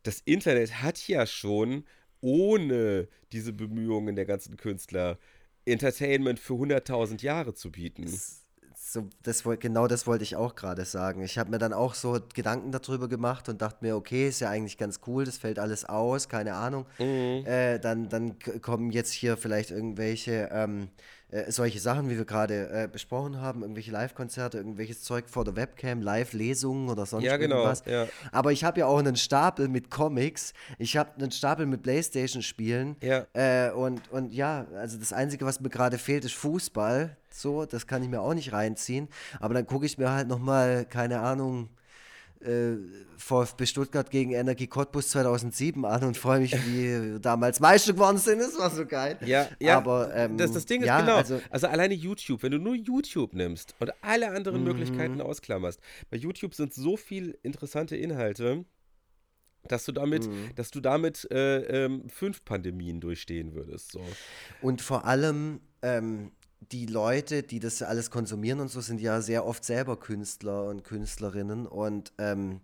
das 0.03 0.21
Internet 0.21 0.81
hat 0.81 1.07
ja 1.07 1.25
schon 1.25 1.83
ohne 2.21 3.07
diese 3.31 3.53
Bemühungen 3.53 4.15
der 4.15 4.25
ganzen 4.25 4.57
Künstler 4.57 5.17
Entertainment 5.65 6.39
für 6.39 6.53
100.000 6.53 7.21
Jahre 7.21 7.53
zu 7.53 7.71
bieten. 7.71 8.03
Das 8.03 8.47
so, 8.89 9.09
das, 9.21 9.43
genau 9.59 9.87
das 9.87 10.07
wollte 10.07 10.23
ich 10.23 10.37
auch 10.37 10.55
gerade 10.55 10.85
sagen. 10.85 11.21
Ich 11.21 11.37
habe 11.37 11.49
mir 11.49 11.57
dann 11.57 11.73
auch 11.73 11.93
so 11.93 12.19
Gedanken 12.33 12.71
darüber 12.71 13.09
gemacht 13.09 13.49
und 13.49 13.61
dachte 13.61 13.83
mir, 13.83 13.97
okay, 13.97 14.29
ist 14.29 14.39
ja 14.39 14.49
eigentlich 14.49 14.77
ganz 14.77 15.01
cool, 15.05 15.25
das 15.25 15.37
fällt 15.37 15.59
alles 15.59 15.83
aus, 15.83 16.29
keine 16.29 16.53
Ahnung. 16.53 16.85
Mhm. 16.97 17.45
Äh, 17.45 17.79
dann, 17.79 18.07
dann 18.07 18.37
kommen 18.61 18.91
jetzt 18.91 19.11
hier 19.11 19.35
vielleicht 19.35 19.71
irgendwelche 19.71 20.49
ähm, 20.53 20.87
äh, 21.29 21.51
solche 21.51 21.79
Sachen, 21.79 22.09
wie 22.09 22.17
wir 22.17 22.25
gerade 22.25 22.69
äh, 22.69 22.87
besprochen 22.87 23.41
haben, 23.41 23.61
irgendwelche 23.61 23.91
Live-Konzerte, 23.91 24.57
irgendwelches 24.57 25.03
Zeug 25.03 25.25
vor 25.27 25.43
der 25.43 25.55
Webcam, 25.55 26.01
Live-Lesungen 26.01 26.89
oder 26.89 27.05
sonst 27.05 27.25
ja, 27.25 27.35
genau, 27.35 27.57
irgendwas. 27.57 27.83
Ja. 27.85 28.07
Aber 28.31 28.53
ich 28.53 28.63
habe 28.63 28.79
ja 28.79 28.85
auch 28.85 28.97
einen 28.97 29.17
Stapel 29.17 29.67
mit 29.67 29.91
Comics, 29.91 30.53
ich 30.77 30.95
habe 30.95 31.11
einen 31.17 31.31
Stapel 31.31 31.65
mit 31.65 31.83
Playstation-Spielen 31.83 32.95
ja. 33.01 33.25
Äh, 33.33 33.71
und, 33.71 34.09
und 34.11 34.33
ja, 34.33 34.67
also 34.75 34.97
das 34.97 35.11
Einzige, 35.11 35.45
was 35.45 35.59
mir 35.59 35.69
gerade 35.69 35.97
fehlt, 35.97 36.23
ist 36.23 36.35
Fußball. 36.35 37.17
So, 37.29 37.65
das 37.65 37.85
kann 37.87 38.01
ich 38.01 38.09
mir 38.09 38.21
auch 38.21 38.33
nicht 38.33 38.53
reinziehen. 38.53 39.09
Aber 39.39 39.53
dann 39.53 39.67
gucke 39.67 39.85
ich 39.85 39.97
mir 39.97 40.09
halt 40.09 40.27
nochmal, 40.27 40.85
keine 40.85 41.19
Ahnung, 41.19 41.69
VfB 43.17 43.65
Stuttgart 43.65 44.09
gegen 44.09 44.31
Energie 44.31 44.67
Cottbus 44.67 45.09
2007 45.09 45.85
an 45.85 46.03
und 46.03 46.17
freue 46.17 46.39
mich, 46.39 46.53
wie 46.67 47.19
damals 47.21 47.59
Meister 47.59 47.93
geworden 47.93 48.17
sind. 48.17 48.39
Das 48.39 48.57
war 48.57 48.69
so 48.69 48.85
geil. 48.85 49.17
Ja, 49.25 49.47
ja. 49.59 49.77
Aber 49.77 50.13
ähm, 50.15 50.37
das, 50.37 50.51
das 50.51 50.65
Ding 50.65 50.81
ist 50.81 50.87
ja, 50.87 51.01
genau. 51.01 51.15
Also, 51.15 51.41
also, 51.49 51.67
alleine 51.67 51.93
YouTube, 51.93 52.43
wenn 52.43 52.51
du 52.51 52.59
nur 52.59 52.75
YouTube 52.75 53.33
nimmst 53.33 53.75
und 53.79 53.91
alle 54.01 54.31
anderen 54.31 54.59
mhm. 54.59 54.67
Möglichkeiten 54.67 55.21
ausklammerst, 55.21 55.79
bei 56.09 56.17
YouTube 56.17 56.53
sind 56.53 56.73
so 56.73 56.97
viele 56.97 57.31
interessante 57.43 57.95
Inhalte 57.95 58.65
dass 59.67 59.85
du 59.85 59.91
damit, 59.91 60.27
mhm. 60.27 60.51
dass 60.55 60.71
du 60.71 60.79
damit 60.79 61.29
äh, 61.29 61.85
ähm, 61.85 62.09
fünf 62.09 62.45
Pandemien 62.45 63.01
durchstehen 63.01 63.53
würdest. 63.53 63.91
So. 63.91 64.01
Und 64.61 64.81
vor 64.81 65.05
allem, 65.05 65.59
ähm, 65.81 66.31
die 66.59 66.85
Leute, 66.85 67.43
die 67.43 67.59
das 67.59 67.81
alles 67.81 68.11
konsumieren 68.11 68.59
und 68.59 68.69
so, 68.69 68.81
sind 68.81 68.99
ja 68.99 69.21
sehr 69.21 69.45
oft 69.45 69.63
selber 69.63 69.97
Künstler 69.97 70.65
und 70.65 70.83
Künstlerinnen 70.83 71.67
und 71.67 72.13
ähm, 72.17 72.61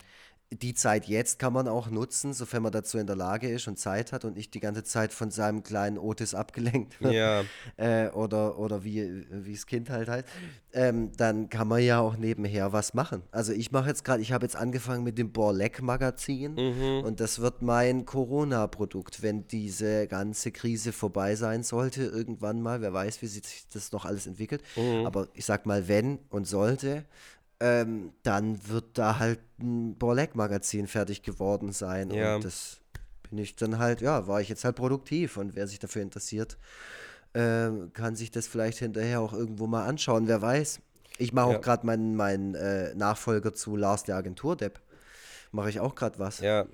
die 0.56 0.74
Zeit 0.74 1.06
jetzt 1.06 1.40
kann 1.40 1.54
man 1.54 1.68
auch 1.68 1.90
nutzen, 1.90 2.34
sofern 2.34 2.64
man 2.64 2.72
dazu 2.72 2.98
in 2.98 3.08
der 3.08 3.16
Lage 3.16 3.50
ist 3.50 3.68
und 3.68 3.78
Zeit 3.78 4.12
hat 4.12 4.26
und 4.26 4.36
nicht 4.36 4.54
die 4.54 4.60
ganze 4.60 4.84
Zeit 4.84 5.14
von 5.14 5.32
seinem 5.32 5.64
kleinen 5.64 5.98
Otis 5.98 6.34
abgelenkt 6.36 7.02
wird. 7.02 7.14
Ja. 7.14 7.44
Äh, 7.78 8.10
oder, 8.10 8.58
oder 8.58 8.84
wie, 8.84 9.26
das 9.50 9.66
Kind 9.66 9.90
halt 9.90 10.10
halt. 10.10 10.26
Ähm, 10.74 11.12
dann 11.18 11.50
kann 11.50 11.68
man 11.68 11.84
ja 11.84 12.00
auch 12.00 12.18
nebenher 12.18 12.74
was 12.74 12.94
machen. 12.94 13.22
Also 13.32 13.54
ich 13.54 13.72
mache 13.72 13.90
jetzt 13.90 14.04
gerade, 14.04 14.22
ich 14.22 14.32
habe 14.32 14.46
jetzt 14.46 14.56
angefangen 14.56 15.04
mit 15.04 15.18
dem 15.18 15.32
Borleck-Magazin 15.32 16.56
mhm. 16.56 17.04
und 17.06 17.20
das 17.20 17.40
wird 17.40 17.62
mein 17.62 18.06
Corona-Produkt, 18.06 19.22
wenn 19.22 19.48
diese 19.48 20.08
ganze 20.08 20.52
Krise 20.52 20.92
vorbei 20.92 21.36
sein 21.36 21.64
sollte, 21.64 22.04
irgendwann 22.04 22.62
mal. 22.62 22.82
Wer 22.82 22.94
weiß, 22.94 23.22
wie 23.22 23.28
sich 23.28 23.68
das 23.72 23.92
noch 23.92 24.06
alles 24.06 24.28
entwickelt. 24.28 24.64
Mhm. 24.76 25.06
Aber 25.06 25.28
ich 25.34 25.46
sag 25.46 25.66
mal, 25.66 25.88
wenn 25.88 26.20
und 26.30 26.48
sollte, 26.48 27.06
ähm, 27.64 28.12
dann 28.24 28.68
wird 28.68 28.98
da 28.98 29.20
halt 29.20 29.40
ein 29.58 29.96
Borleck-Magazin 29.96 30.88
fertig 30.88 31.24
geworden 31.24 31.72
sein. 31.72 32.12
Ja. 32.12 32.36
Und 32.36 32.44
das 32.44 32.82
bin 33.30 33.38
ich 33.38 33.56
dann 33.56 33.80
halt, 33.80 34.02
ja, 34.02 34.28
war 34.28 34.42
ich 34.42 34.50
jetzt 34.50 34.66
halt 34.66 34.76
produktiv. 34.76 35.38
Und 35.38 35.56
wer 35.56 35.66
sich 35.66 35.80
dafür 35.80 36.02
interessiert, 36.02 36.58
äh, 37.32 37.70
kann 37.94 38.18
sich 38.18 38.32
das 38.32 38.48
vielleicht 38.48 38.80
hinterher 38.80 39.22
auch 39.22 39.32
irgendwo 39.32 39.66
mal 39.66 39.86
anschauen. 39.86 40.28
Wer 40.28 40.42
weiß. 40.42 40.82
Ich 41.18 41.32
mache 41.32 41.52
ja. 41.52 41.58
auch 41.58 41.62
gerade 41.62 41.86
meinen 41.86 42.18
mein, 42.18 42.54
äh, 42.56 42.94
Nachfolger 42.96 43.54
zu 43.54 43.78
Lars 43.78 44.04
der 44.04 44.18
Agentur-Depp. 44.18 44.82
Mache 45.54 45.70
ich 45.70 45.80
auch 45.80 45.96
gerade 45.96 46.20
was. 46.20 46.40
Ja, 46.40 46.66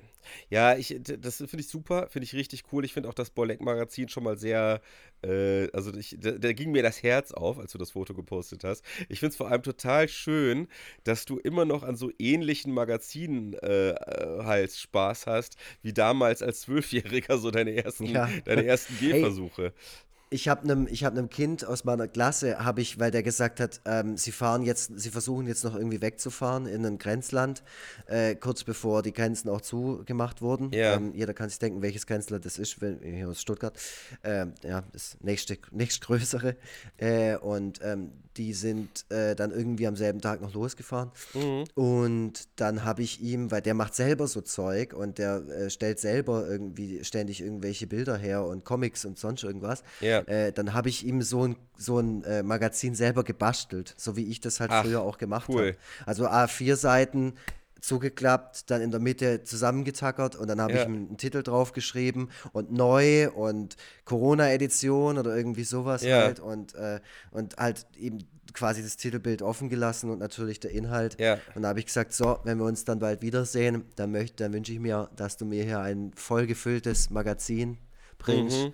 ja, 0.50 0.76
ich, 0.76 1.00
das 1.02 1.38
finde 1.38 1.60
ich 1.60 1.68
super, 1.68 2.08
finde 2.10 2.26
ich 2.26 2.34
richtig 2.34 2.64
cool. 2.72 2.86
Ich 2.86 2.94
finde 2.94 3.10
auch 3.10 3.14
das 3.14 3.30
Bolek-Magazin 3.30 4.10
schon 4.10 4.24
mal 4.24 4.38
sehr, 4.38 4.82
äh, 5.24 5.70
also 5.72 5.94
ich, 5.94 6.18
da, 6.20 6.32
da, 6.32 6.54
ging 6.54 6.72
mir 6.72 6.84
das 6.84 7.04
Herz 7.04 7.32
auf, 7.32 7.58
als 7.58 7.72
du 7.72 7.78
das 7.78 7.92
Foto 7.92 8.14
gepostet 8.14 8.64
hast. 8.64 8.84
Ich 9.10 9.20
finde 9.20 9.32
es 9.32 9.38
vor 9.38 9.50
allem 9.50 9.64
total 9.64 10.08
schön, 10.08 10.68
dass 11.04 11.26
du 11.26 11.38
immer 11.38 11.66
noch 11.66 11.84
an 11.84 11.96
so 11.96 12.12
ähnlichen 12.20 12.74
Magazinen 12.74 13.54
äh 13.54 13.96
halt 14.44 14.72
Spaß 14.72 15.28
hast, 15.28 15.56
wie 15.82 15.94
damals 15.94 16.42
als 16.42 16.62
Zwölfjähriger 16.62 17.38
so 17.38 17.52
deine 17.52 17.76
ersten, 17.76 18.06
ja. 18.06 18.30
deine 18.46 18.66
ersten 18.66 18.98
Gehversuche. 19.00 19.64
Hey, 19.64 20.09
ich 20.30 20.48
habe 20.48 20.64
einem 20.64 20.84
nem 20.86 21.30
Kind 21.30 21.66
aus 21.66 21.84
meiner 21.86 22.08
Klasse, 22.08 22.60
habe 22.60 22.82
ich, 22.82 23.00
weil 23.00 23.10
der 23.10 23.24
gesagt 23.24 23.60
hat, 23.60 23.82
ähm, 23.86 24.16
sie 24.16 24.32
fahren 24.32 24.64
jetzt, 24.64 24.92
sie 25.00 25.10
versuchen 25.10 25.48
jetzt 25.48 25.64
noch 25.64 25.76
irgendwie 25.76 26.02
wegzufahren 26.02 26.68
in 26.68 26.86
ein 26.86 26.98
Grenzland, 27.00 27.64
äh, 28.06 28.36
kurz 28.36 28.64
bevor 28.64 29.02
die 29.02 29.12
Grenzen 29.12 29.50
auch 29.50 29.62
zugemacht 29.62 30.42
wurden. 30.42 30.72
Ja. 30.72 30.96
Ähm, 30.96 31.14
jeder 31.16 31.34
kann 31.34 31.50
sich 31.50 31.58
denken, 31.58 31.82
welches 31.82 32.06
Grenzland 32.06 32.46
das 32.46 32.60
ist, 32.60 32.80
wenn, 32.82 33.00
hier 33.02 33.30
aus 33.30 33.42
Stuttgart. 33.42 33.78
Ähm, 34.24 34.54
ja, 34.64 34.84
das 34.94 35.18
nächste, 35.22 35.58
nächstgrößere. 35.72 36.56
Äh, 36.98 37.38
und 37.38 37.80
ähm, 37.84 38.12
die 38.40 38.54
sind 38.54 39.06
äh, 39.10 39.36
dann 39.36 39.52
irgendwie 39.52 39.86
am 39.86 39.98
selben 39.98 40.22
Tag 40.22 40.42
noch 40.42 40.54
losgefahren. 40.54 41.12
Mhm. 41.34 41.66
Und 41.76 42.48
dann 42.56 42.86
habe 42.86 43.04
ich 43.04 43.22
ihm, 43.22 43.52
weil 43.52 43.62
der 43.62 43.74
macht 43.74 43.94
selber 43.94 44.28
so 44.28 44.40
Zeug 44.40 44.94
und 44.94 45.18
der 45.18 45.46
äh, 45.50 45.70
stellt 45.70 46.00
selber 46.00 46.48
irgendwie 46.48 47.04
ständig 47.04 47.42
irgendwelche 47.42 47.86
Bilder 47.86 48.18
her 48.18 48.46
und 48.46 48.64
Comics 48.64 49.04
und 49.04 49.20
sonst 49.20 49.44
irgendwas. 49.44 49.84
Ja. 50.00 50.20
Äh, 50.22 50.54
dann 50.54 50.74
habe 50.74 50.88
ich 50.88 51.06
ihm 51.06 51.22
so 51.22 51.50
ein, 51.50 51.58
so 51.78 52.00
ein 52.00 52.24
äh, 52.24 52.42
Magazin 52.42 52.96
selber 52.96 53.26
gebastelt, 53.26 53.94
so 53.98 54.16
wie 54.16 54.30
ich 54.30 54.40
das 54.40 54.62
halt 54.62 54.72
Ach, 54.72 54.86
früher 54.86 55.02
auch 55.02 55.18
gemacht 55.18 55.50
cool. 55.50 55.68
habe. 55.68 55.78
Also 56.06 56.28
A4 56.28 56.78
Seiten, 56.78 57.34
zugeklappt, 57.82 58.70
dann 58.70 58.82
in 58.82 58.92
der 58.92 59.00
Mitte 59.00 59.44
zusammengetackert 59.44 60.36
und 60.36 60.48
dann 60.48 60.62
habe 60.62 60.74
ja. 60.74 60.82
ich 60.82 60.86
einen 60.86 61.18
Titel 61.18 61.44
draufgeschrieben 61.44 62.30
und 62.52 62.72
neu 62.72 63.30
und 63.32 63.76
Corona-Edition 64.06 65.18
oder 65.18 65.36
irgendwie 65.36 65.64
sowas 65.64 66.04
ja. 66.04 66.18
halt 66.18 66.40
und, 66.40 66.76
äh, 66.76 67.00
und 67.32 67.58
halt 67.58 67.88
eben 67.98 68.20
quasi 68.54 68.82
das 68.82 68.98
Titelbild 68.98 69.42
offen 69.42 69.70
gelassen 69.70 70.10
und 70.10 70.20
natürlich 70.20 70.60
der 70.60 70.72
Inhalt. 70.72 71.20
Ja. 71.20 71.40
Und 71.56 71.64
da 71.64 71.70
habe 71.70 71.80
ich 71.80 71.86
gesagt, 71.86 72.14
so, 72.14 72.40
wenn 72.44 72.58
wir 72.58 72.66
uns 72.66 72.84
dann 72.84 73.00
bald 73.00 73.22
wiedersehen, 73.22 73.86
dann, 73.96 74.14
dann 74.36 74.54
wünsche 74.54 74.74
ich 74.74 74.80
mir, 74.80 75.10
dass 75.16 75.38
du 75.38 75.46
mir 75.46 75.64
hier 75.64 75.80
ein 75.80 76.12
vollgefülltes 76.16 77.10
Magazin 77.10 77.78
bringst. 78.18 78.58
Mhm 78.58 78.74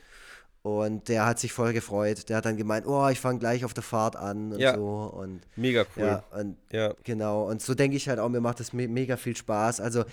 und 0.65 1.09
der 1.09 1.27
hat 1.27 1.37
sich 1.37 1.53
voll 1.53 1.73
gefreut. 1.73 2.27
Der 2.27 2.37
hat 2.37 2.45
dann 2.45 2.57
gemeint, 2.57 2.87
oh, 2.87 3.07
ich 3.09 3.19
fange 3.19 3.37
gleich 3.37 3.63
auf 3.63 3.75
der 3.75 3.83
Fahrt 3.83 4.15
an 4.15 4.51
und 4.51 4.59
ja. 4.59 4.73
so. 4.73 5.13
Und, 5.15 5.41
mega 5.55 5.85
cool. 5.95 6.03
Ja, 6.03 6.23
und 6.31 6.57
ja. 6.71 6.95
genau. 7.03 7.47
Und 7.47 7.61
so 7.61 7.75
denke 7.75 7.95
ich 7.97 8.09
halt 8.09 8.17
auch, 8.17 8.29
mir 8.29 8.41
macht 8.41 8.59
das 8.59 8.73
me 8.73 8.87
mega 8.87 9.15
viel 9.15 9.37
Spaß. 9.37 9.79
Also 9.79 10.05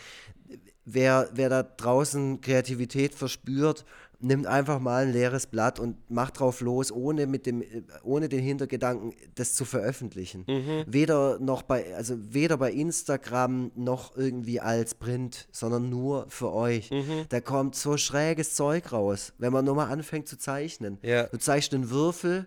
wer, 0.85 1.31
wer 1.33 1.49
da 1.49 1.63
draußen 1.63 2.43
Kreativität 2.43 3.15
verspürt 3.15 3.87
nimmt 4.23 4.47
einfach 4.47 4.79
mal 4.79 5.05
ein 5.05 5.13
leeres 5.13 5.47
Blatt 5.47 5.81
und 5.81 6.11
macht 6.11 6.41
drauf 6.41 6.61
los, 6.61 6.93
ohne, 6.93 7.27
mit 7.27 7.47
dem, 7.47 7.63
ohne 8.03 8.29
den 8.29 8.41
Hintergedanken, 8.41 9.15
das 9.35 9.55
zu 9.55 9.65
veröffentlichen. 9.65 10.45
Mhm. 10.47 10.85
Weder 10.87 11.39
noch 11.39 11.63
bei, 11.63 11.95
also 11.95 12.17
weder 12.19 12.57
bei 12.57 12.73
Instagram 12.73 13.73
noch 13.75 14.17
irgendwie 14.17 14.61
als 14.61 14.95
Print, 14.95 15.49
sondern 15.51 15.89
nur 15.91 16.27
für 16.29 16.53
euch. 16.53 16.91
Mhm. 16.91 17.27
Da 17.29 17.41
kommt 17.41 17.75
so 17.75 17.97
schräges 17.97 18.55
Zeug 18.55 18.93
raus, 18.93 19.33
wenn 19.39 19.53
man 19.53 19.65
nur 19.65 19.75
mal 19.75 19.89
anfängt 19.89 20.29
zu 20.29 20.39
zeichnen. 20.39 20.99
Ja. 21.03 21.25
Du 21.25 21.39
zeichnest 21.39 21.75
einen 21.75 21.91
Würfel 21.91 22.47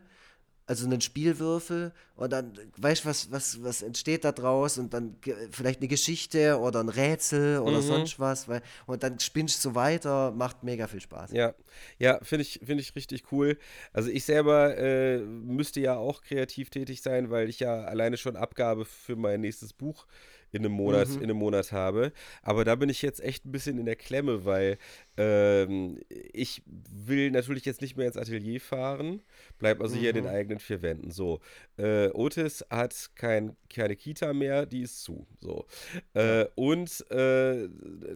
also 0.68 0.86
einen 0.86 1.02
Spielwürfel 1.02 1.92
und 2.16 2.34
dann 2.34 2.54
weißt 2.78 3.04
du, 3.04 3.10
was, 3.10 3.32
was, 3.32 3.64
was 3.64 3.82
entsteht 3.82 4.24
da 4.24 4.32
draus 4.32 4.78
und 4.78 4.94
dann 4.94 5.18
vielleicht 5.52 5.80
eine 5.80 5.88
Geschichte 5.88 6.60
oder 6.60 6.80
ein 6.80 6.90
Rätsel 6.90 7.60
oder 7.60 7.78
mhm. 7.78 7.84
sonst 7.84 8.20
was 8.20 8.48
weil, 8.48 8.62
und 8.86 9.04
dann 9.04 9.20
spinnst 9.20 9.64
du 9.64 9.70
so 9.70 9.76
weiter, 9.76 10.32
macht 10.32 10.64
mega 10.64 10.88
viel 10.88 11.02
Spaß. 11.02 11.32
Ja, 11.32 11.54
ja, 12.00 12.20
finde 12.24 12.44
ich, 12.44 12.62
find 12.64 12.82
ich 12.82 12.96
richtig 12.96 13.32
cool. 13.32 13.58
Also 13.94 14.10
ich 14.10 14.26
selber 14.26 14.76
äh, 14.78 15.20
müsste 15.20 15.82
ja 15.82 15.98
auch 15.98 16.24
kreativ 16.24 16.70
tätig 16.70 17.02
sein, 17.02 17.30
weil 17.30 17.50
ich 17.50 17.60
ja 17.60 17.84
alleine 17.84 18.18
schon 18.18 18.36
Abgabe 18.36 18.86
für 18.86 19.16
mein 19.16 19.42
nächstes 19.42 19.74
Buch 19.74 20.08
in 20.52 20.64
einem 20.64 20.72
Monat, 20.72 21.10
Mhm. 21.10 21.18
in 21.18 21.24
einem 21.24 21.38
Monat 21.38 21.72
habe. 21.74 22.14
Aber 22.42 22.64
da 22.64 22.76
bin 22.76 22.90
ich 22.90 23.02
jetzt 23.02 23.20
echt 23.22 23.46
ein 23.46 23.52
bisschen 23.52 23.78
in 23.78 23.86
der 23.86 23.98
Klemme, 23.98 24.46
weil 24.46 24.78
ähm, 25.18 26.00
ich 26.34 26.62
will 26.68 27.32
natürlich 27.32 27.66
jetzt 27.66 27.82
nicht 27.82 27.96
mehr 27.98 28.08
ins 28.08 28.18
Atelier 28.18 28.60
fahren, 28.60 29.22
bleib 29.60 29.82
also 29.82 29.96
hier 29.96 30.10
in 30.10 30.16
den 30.16 30.26
Mhm. 30.26 30.30
eigenen 30.32 30.60
vier 30.60 30.82
Wänden. 30.82 31.12
So, 31.12 31.40
äh, 31.78 32.10
Otis 32.10 32.66
hat 32.70 33.12
kein, 33.16 33.56
keine 33.70 33.96
Kita 33.96 34.34
mehr, 34.34 34.66
die 34.66 34.82
ist 34.82 35.04
zu. 35.04 35.26
So. 35.42 35.66
Äh, 36.14 36.46
und 36.56 37.06
äh, 37.12 37.70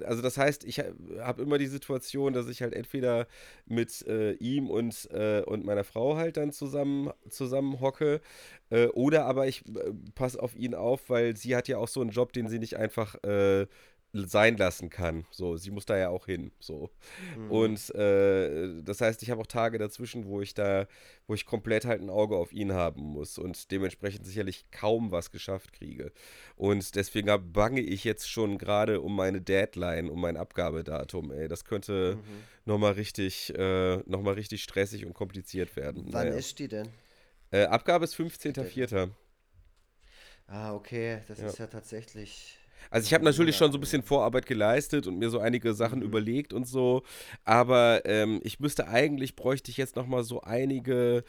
also 0.05 0.21
das 0.21 0.37
heißt, 0.37 0.63
ich 0.65 0.79
habe 1.19 1.41
immer 1.41 1.57
die 1.57 1.67
Situation, 1.67 2.33
dass 2.33 2.47
ich 2.47 2.61
halt 2.61 2.73
entweder 2.73 3.27
mit 3.65 4.05
äh, 4.07 4.33
ihm 4.33 4.69
und, 4.69 5.09
äh, 5.11 5.41
und 5.45 5.65
meiner 5.65 5.83
Frau 5.83 6.15
halt 6.17 6.37
dann 6.37 6.51
zusammen, 6.51 7.11
zusammen 7.29 7.79
hocke 7.79 8.21
äh, 8.69 8.87
oder 8.87 9.25
aber 9.25 9.47
ich 9.47 9.63
passe 10.15 10.41
auf 10.41 10.55
ihn 10.55 10.75
auf, 10.75 11.09
weil 11.09 11.35
sie 11.35 11.55
hat 11.55 11.67
ja 11.67 11.77
auch 11.77 11.87
so 11.87 12.01
einen 12.01 12.11
Job, 12.11 12.33
den 12.33 12.47
sie 12.49 12.59
nicht 12.59 12.77
einfach 12.77 13.15
sein 14.13 14.57
lassen 14.57 14.89
kann. 14.89 15.25
So, 15.31 15.57
sie 15.57 15.71
muss 15.71 15.85
da 15.85 15.97
ja 15.97 16.09
auch 16.09 16.25
hin. 16.25 16.51
So. 16.59 16.89
Mhm. 17.35 17.51
Und 17.51 17.93
äh, 17.95 18.81
das 18.83 19.01
heißt, 19.01 19.21
ich 19.23 19.31
habe 19.31 19.41
auch 19.41 19.47
Tage 19.47 19.77
dazwischen, 19.77 20.25
wo 20.25 20.41
ich 20.41 20.53
da, 20.53 20.87
wo 21.27 21.33
ich 21.35 21.45
komplett 21.45 21.85
halt 21.85 22.01
ein 22.01 22.09
Auge 22.09 22.35
auf 22.37 22.51
ihn 22.53 22.73
haben 22.73 23.01
muss 23.01 23.37
und 23.37 23.71
dementsprechend 23.71 24.25
sicherlich 24.25 24.71
kaum 24.71 25.11
was 25.11 25.31
geschafft 25.31 25.73
kriege. 25.73 26.11
Und 26.55 26.95
deswegen 26.95 27.29
hab, 27.29 27.53
bange 27.53 27.81
ich 27.81 28.03
jetzt 28.03 28.29
schon 28.29 28.57
gerade 28.57 29.01
um 29.01 29.15
meine 29.15 29.41
Deadline, 29.41 30.09
um 30.09 30.21
mein 30.21 30.37
Abgabedatum. 30.37 31.31
Ey, 31.31 31.47
das 31.47 31.65
könnte 31.65 32.17
Mhm. 32.17 32.49
nochmal 32.65 32.93
richtig, 32.93 33.53
äh, 33.57 33.97
noch 34.05 34.21
mal 34.21 34.33
richtig 34.35 34.63
stressig 34.63 35.05
und 35.05 35.13
kompliziert 35.13 35.75
werden. 35.75 36.05
Wann 36.11 36.31
Naja. 36.31 36.33
ist 36.33 36.59
die 36.59 36.67
denn? 36.67 36.89
Äh, 37.51 37.65
Abgabe 37.65 38.05
ist 38.05 38.15
Die 38.43 38.51
Deadline? 38.51 38.91
15.04. 38.93 39.11
Ah, 40.47 40.73
okay, 40.73 41.21
das 41.27 41.39
Ja. 41.39 41.47
ist 41.49 41.59
ja 41.59 41.67
tatsächlich 41.67 42.58
Also 42.89 43.05
ich 43.05 43.13
habe 43.13 43.23
natürlich 43.25 43.55
schon 43.57 43.71
so 43.71 43.77
ein 43.77 43.81
bisschen 43.81 44.03
Vorarbeit 44.03 44.45
geleistet 44.45 45.07
und 45.07 45.17
mir 45.19 45.29
so 45.29 45.39
einige 45.39 45.73
Sachen 45.73 45.99
Mhm. 45.99 46.05
überlegt 46.05 46.53
und 46.53 46.65
so, 46.67 47.03
aber 47.45 48.01
ähm, 48.05 48.39
ich 48.43 48.59
müsste 48.59 48.87
eigentlich, 48.87 49.35
bräuchte 49.35 49.71
ich 49.71 49.77
jetzt 49.77 49.95
noch 49.95 50.07
mal 50.07 50.23
so 50.23 50.41
einige 50.41 51.23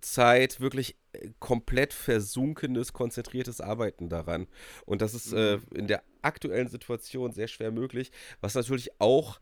Zeit, 0.00 0.60
wirklich 0.60 0.96
äh, 1.12 1.28
komplett 1.40 1.92
versunkenes, 1.92 2.92
konzentriertes 2.92 3.60
Arbeiten 3.60 4.08
daran. 4.08 4.46
Und 4.86 5.02
das 5.02 5.14
ist 5.14 5.32
äh, 5.32 5.56
Mhm. 5.58 5.76
in 5.76 5.86
der 5.88 6.02
aktuellen 6.22 6.68
Situation 6.68 7.32
sehr 7.32 7.48
schwer 7.48 7.70
möglich, 7.70 8.10
was 8.40 8.54
natürlich 8.54 8.90
auch 9.00 9.40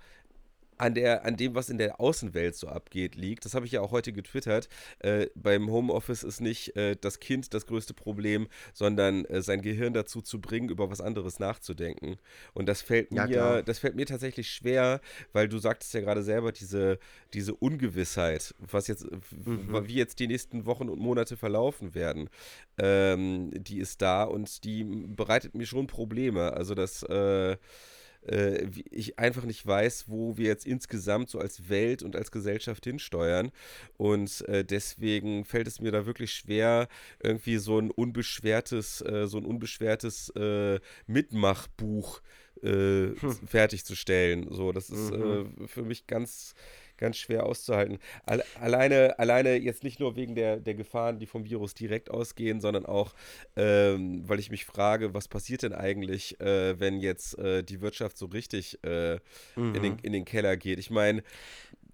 an 0.79 0.95
der, 0.95 1.25
an 1.25 1.37
dem, 1.37 1.55
was 1.55 1.71
in 1.71 1.79
der 1.79 2.01
Außenwelt 2.01 2.55
so 2.57 2.69
abgeht, 2.69 3.15
liegt. 3.17 3.45
Das 3.45 3.55
habe 3.55 3.67
ich 3.67 3.73
ja 3.73 3.81
auch 3.81 3.91
heute 3.93 4.13
getwittert. 4.13 4.69
Äh, 5.01 5.27
beim 5.35 5.71
Homeoffice 5.71 6.23
ist 6.23 6.41
nicht 6.41 6.77
äh, 6.77 6.97
das 7.01 7.21
Kind 7.21 7.53
das 7.55 7.67
größte 7.67 7.95
Problem, 7.95 8.49
sondern 8.73 9.25
äh, 9.27 9.43
sein 9.43 9.63
Gehirn 9.63 9.93
dazu 9.93 10.21
zu 10.23 10.41
bringen, 10.41 10.69
über 10.69 10.91
was 10.91 11.01
anderes 11.01 11.39
nachzudenken. 11.39 12.17
Und 12.55 12.67
das 12.69 12.83
fällt 12.83 13.13
Ja, 13.13 13.27
mir, 13.27 13.33
klar. 13.33 13.63
das 13.63 13.79
fällt 13.79 13.97
mir 13.97 14.07
tatsächlich 14.07 14.51
schwer, 14.51 15.01
weil 15.33 15.49
du 15.49 15.59
sagtest 15.59 15.93
ja 15.95 16.01
gerade 16.01 16.23
selber, 16.23 16.53
diese, 16.53 16.99
diese 17.35 17.55
Ungewissheit, 17.55 18.55
was 18.59 18.87
jetzt, 18.87 19.07
Mhm. 19.45 19.87
wie 19.89 19.95
jetzt 19.95 20.19
die 20.21 20.27
nächsten 20.27 20.67
Wochen 20.67 20.89
und 20.89 20.99
Monate 21.01 21.37
verlaufen 21.37 21.95
werden, 21.95 22.29
ähm, 22.79 23.51
die 23.55 23.79
ist 23.79 24.03
da 24.03 24.25
und 24.25 24.65
die 24.65 24.85
bereitet 24.85 25.55
mir 25.55 25.67
schon 25.67 25.87
Probleme. 25.87 26.53
Also 26.53 26.75
das, 26.75 27.05
äh, 28.27 28.67
ich 28.91 29.19
einfach 29.19 29.45
nicht 29.45 29.67
weiß, 29.67 30.05
wo 30.09 30.37
wir 30.37 30.47
jetzt 30.47 30.67
insgesamt 30.67 31.31
so 31.31 31.39
als 31.39 31.69
Welt 31.69 32.03
und 32.03 32.17
als 32.17 32.31
Gesellschaft 32.31 32.85
hinsteuern. 32.85 33.51
Und 33.97 34.47
äh, 34.49 34.65
deswegen 34.65 35.45
fällt 35.45 35.67
es 35.69 35.81
mir 35.81 35.93
da 35.93 36.07
wirklich 36.07 36.33
schwer, 36.33 36.89
irgendwie 37.23 37.59
so 37.59 37.79
ein 37.79 37.91
unbeschwertes, 37.91 39.01
äh, 39.03 39.27
so 39.27 39.39
ein 39.39 39.45
unbeschwertes 39.47 40.31
äh, 40.37 40.79
Mitmachbuch 41.07 42.21
äh, 42.63 43.15
Hm. 43.21 43.39
fertigzustellen. 43.47 44.49
So, 44.51 44.73
das 44.73 44.91
ist 44.91 45.13
Mhm. 45.13 45.55
äh, 45.63 45.69
für 45.69 45.83
mich 45.83 46.07
ganz, 46.07 46.55
ganz 46.99 47.17
schwer 47.17 47.47
auszuhalten. 47.47 47.99
Alle, 48.27 48.45
alleine, 48.61 49.19
alleine 49.19 49.57
jetzt 49.57 49.85
nicht 49.85 50.01
nur 50.01 50.17
wegen 50.17 50.35
der, 50.35 50.59
der 50.59 50.75
Gefahren, 50.75 51.19
die 51.19 51.27
vom 51.27 51.45
Virus 51.45 51.75
direkt 51.75 52.11
ausgehen, 52.11 52.61
sondern 52.61 52.85
auch, 52.87 53.15
ähm, 53.57 54.23
weil 54.29 54.39
ich 54.39 54.51
mich 54.51 54.65
frage, 54.65 55.15
was 55.15 55.29
passiert 55.29 55.63
denn 55.63 55.73
eigentlich, 55.73 56.41
äh, 56.41 56.79
wenn 56.79 57.01
jetzt 57.01 57.39
äh, 57.39 57.63
die 57.63 57.81
Wirtschaft 57.81 58.19
so 58.19 58.27
richtig 58.27 58.79
äh, 58.85 59.19
in 59.57 59.73
den, 59.75 59.93
Mhm. 59.93 59.99
in 60.03 60.13
den 60.13 60.25
Keller 60.25 60.57
geht? 60.57 60.79
Ich 60.79 60.91
meine, 60.91 61.23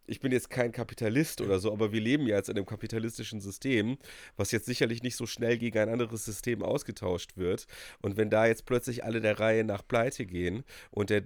ich 0.06 0.20
bin 0.20 0.32
jetzt 0.32 0.50
kein 0.50 0.72
Kapitalist 0.72 1.40
oder 1.40 1.58
so, 1.58 1.72
aber 1.72 1.92
wir 1.92 2.00
leben 2.00 2.26
ja 2.26 2.36
jetzt 2.36 2.48
in 2.48 2.56
einem 2.56 2.66
kapitalistischen 2.66 3.40
System, 3.40 3.98
was 4.36 4.52
jetzt 4.52 4.66
sicherlich 4.66 5.02
nicht 5.02 5.16
so 5.16 5.26
schnell 5.26 5.58
gegen 5.58 5.78
ein 5.78 5.88
anderes 5.88 6.24
System 6.24 6.62
ausgetauscht 6.62 7.36
wird. 7.36 7.66
Und 8.02 8.16
wenn 8.16 8.30
da 8.30 8.46
jetzt 8.46 8.66
plötzlich 8.66 9.04
alle 9.04 9.20
der 9.20 9.40
Reihe 9.40 9.64
nach 9.64 9.86
Pleite 9.86 10.26
gehen 10.26 10.64
und, 10.90 11.10
der, 11.10 11.22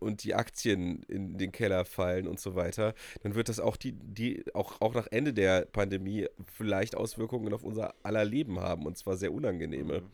und 0.00 0.24
die 0.24 0.34
Aktien 0.34 1.02
in 1.04 1.38
den 1.38 1.52
Keller 1.52 1.84
fallen 1.84 2.26
und 2.26 2.40
so 2.40 2.54
weiter, 2.54 2.94
dann 3.22 3.34
wird 3.34 3.48
das 3.48 3.60
auch 3.60 3.76
die, 3.76 3.92
die 3.92 4.44
auch, 4.54 4.80
auch 4.80 4.94
nach 4.94 5.08
Ende 5.10 5.32
der 5.32 5.66
Pandemie 5.66 6.26
vielleicht 6.56 6.96
Auswirkungen 6.96 7.52
auf 7.52 7.62
unser 7.62 7.94
aller 8.02 8.24
Leben 8.24 8.60
haben 8.60 8.86
und 8.86 8.98
zwar 8.98 9.16
sehr 9.16 9.32
unangenehme. 9.32 10.00
Mhm. 10.00 10.10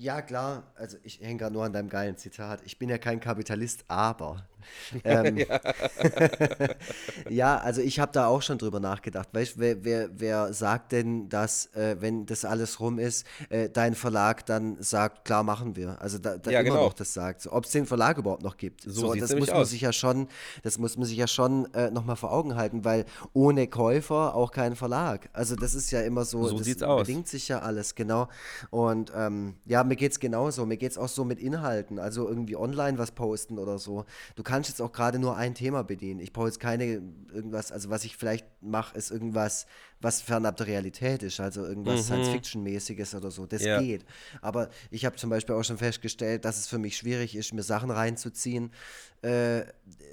Ja, 0.00 0.22
klar. 0.22 0.62
Also 0.76 0.96
ich 1.02 1.20
hänge 1.20 1.36
gerade 1.36 1.52
nur 1.52 1.62
an 1.62 1.74
deinem 1.74 1.90
geilen 1.90 2.16
Zitat. 2.16 2.62
Ich 2.64 2.78
bin 2.78 2.88
ja 2.88 2.96
kein 2.96 3.20
Kapitalist, 3.20 3.84
aber. 3.88 4.48
Ähm, 5.04 5.38
ja, 7.28 7.56
also 7.58 7.80
ich 7.80 7.98
habe 8.00 8.12
da 8.12 8.26
auch 8.26 8.42
schon 8.42 8.58
drüber 8.58 8.80
nachgedacht. 8.80 9.28
Weißt 9.32 9.58
wer, 9.58 9.84
wer, 9.84 10.08
wer 10.12 10.52
sagt 10.52 10.92
denn, 10.92 11.28
dass, 11.28 11.66
äh, 11.74 11.96
wenn 12.00 12.26
das 12.26 12.44
alles 12.44 12.80
rum 12.80 12.98
ist, 12.98 13.26
äh, 13.48 13.68
dein 13.70 13.94
Verlag 13.94 14.46
dann 14.46 14.76
sagt, 14.80 15.24
klar 15.24 15.42
machen 15.42 15.76
wir. 15.76 16.00
Also 16.00 16.18
da, 16.18 16.36
da 16.36 16.50
Ja, 16.50 16.60
immer 16.60 16.70
genau. 16.70 16.84
noch 16.86 16.94
das 16.94 17.12
sagt. 17.14 17.46
Ob 17.50 17.64
es 17.64 17.70
den 17.72 17.86
Verlag 17.86 18.18
überhaupt 18.18 18.42
noch 18.42 18.56
gibt. 18.56 18.82
So 18.82 18.90
So, 19.08 19.14
das 19.14 19.34
muss 19.34 19.48
man 19.48 19.56
aus. 19.58 19.70
sich 19.70 19.80
ja 19.82 19.92
schon, 19.92 20.28
das 20.62 20.78
muss 20.78 20.96
man 20.96 21.06
sich 21.06 21.16
ja 21.16 21.26
schon 21.26 21.72
äh, 21.74 21.90
nochmal 21.90 22.16
vor 22.16 22.32
Augen 22.32 22.56
halten, 22.56 22.84
weil 22.84 23.04
ohne 23.32 23.66
Käufer 23.68 24.34
auch 24.34 24.50
kein 24.50 24.76
Verlag. 24.76 25.28
Also 25.32 25.56
das 25.56 25.74
ist 25.74 25.90
ja 25.90 26.02
immer 26.02 26.24
so, 26.24 26.46
So 26.48 26.56
das 26.58 26.66
sieht's 26.66 26.82
aus. 26.82 27.06
bedingt 27.06 27.28
sich 27.28 27.48
ja 27.48 27.60
alles, 27.60 27.94
genau. 27.94 28.28
Und 28.70 29.12
ähm, 29.14 29.54
ja, 29.66 29.84
mir 29.84 29.96
geht's 29.96 30.20
genauso. 30.20 30.66
Mir 30.66 30.76
geht's 30.76 30.98
auch 30.98 31.08
so 31.08 31.24
mit 31.24 31.38
Inhalten, 31.40 31.98
also 31.98 32.28
irgendwie 32.28 32.56
online 32.56 32.98
was 32.98 33.12
posten 33.12 33.58
oder 33.58 33.78
so. 33.78 34.04
Du 34.36 34.42
kannst 34.50 34.68
jetzt 34.68 34.82
auch 34.82 34.92
gerade 34.92 35.18
nur 35.18 35.36
ein 35.36 35.54
Thema 35.54 35.82
bedienen. 35.84 36.20
Ich 36.20 36.32
brauche 36.32 36.46
jetzt 36.46 36.60
keine 36.60 37.02
irgendwas, 37.32 37.72
also 37.72 37.90
was 37.90 38.04
ich 38.04 38.16
vielleicht 38.16 38.46
mache, 38.60 38.96
ist 38.96 39.10
irgendwas, 39.10 39.66
was 40.00 40.20
fernab 40.20 40.56
der 40.56 40.66
Realität 40.66 41.22
ist, 41.22 41.40
also 41.40 41.64
irgendwas 41.64 42.06
Science-Fiction-mäßiges 42.06 43.14
oder 43.14 43.30
so. 43.30 43.46
Das 43.46 43.62
Ja. 43.62 43.80
geht. 43.80 44.04
Aber 44.40 44.70
ich 44.90 45.04
habe 45.04 45.16
zum 45.16 45.30
Beispiel 45.30 45.54
auch 45.54 45.62
schon 45.62 45.78
festgestellt, 45.78 46.44
dass 46.44 46.58
es 46.58 46.66
für 46.66 46.78
mich 46.78 46.96
schwierig 46.96 47.36
ist, 47.36 47.52
mir 47.54 47.62
Sachen 47.62 47.90
reinzuziehen, 47.90 48.72
äh, 49.22 49.60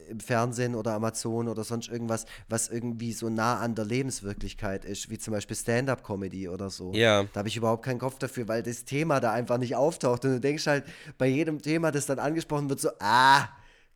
im 0.10 0.19
Fernsehen 0.19 0.76
oder 0.76 0.93
Amazon 0.93 1.47
oder 1.47 1.63
sonst 1.63 1.89
irgendwas, 1.89 2.26
was 2.50 2.67
irgendwie 2.69 3.13
so 3.13 3.30
nah 3.30 3.60
an 3.60 3.76
der 3.76 3.86
Lebenswirklichkeit 3.86 4.86
ist, 4.86 5.10
wie 5.10 5.17
zum 5.17 5.34
Beispiel 5.34 5.56
Stand-up-Comedy 5.56 6.50
oder 6.50 6.69
so. 6.69 6.93
Ja. 6.93 7.23
Da 7.23 7.39
habe 7.39 7.47
ich 7.47 7.58
überhaupt 7.58 7.84
keinen 7.86 8.00
Kopf 8.00 8.19
dafür, 8.19 8.47
weil 8.47 8.63
das 8.63 8.86
Thema 8.86 9.19
da 9.19 9.32
einfach 9.32 9.58
nicht 9.58 9.76
auftaucht. 9.76 10.26
Und 10.26 10.32
du 10.32 10.39
denkst 10.39 10.67
halt 10.67 10.84
bei 11.17 11.28
jedem 11.28 11.62
Thema, 11.62 11.91
das 11.91 12.06
dann 12.06 12.19
angesprochen 12.19 12.69
wird, 12.69 12.80
so, 12.82 12.89
ah, 13.00 13.47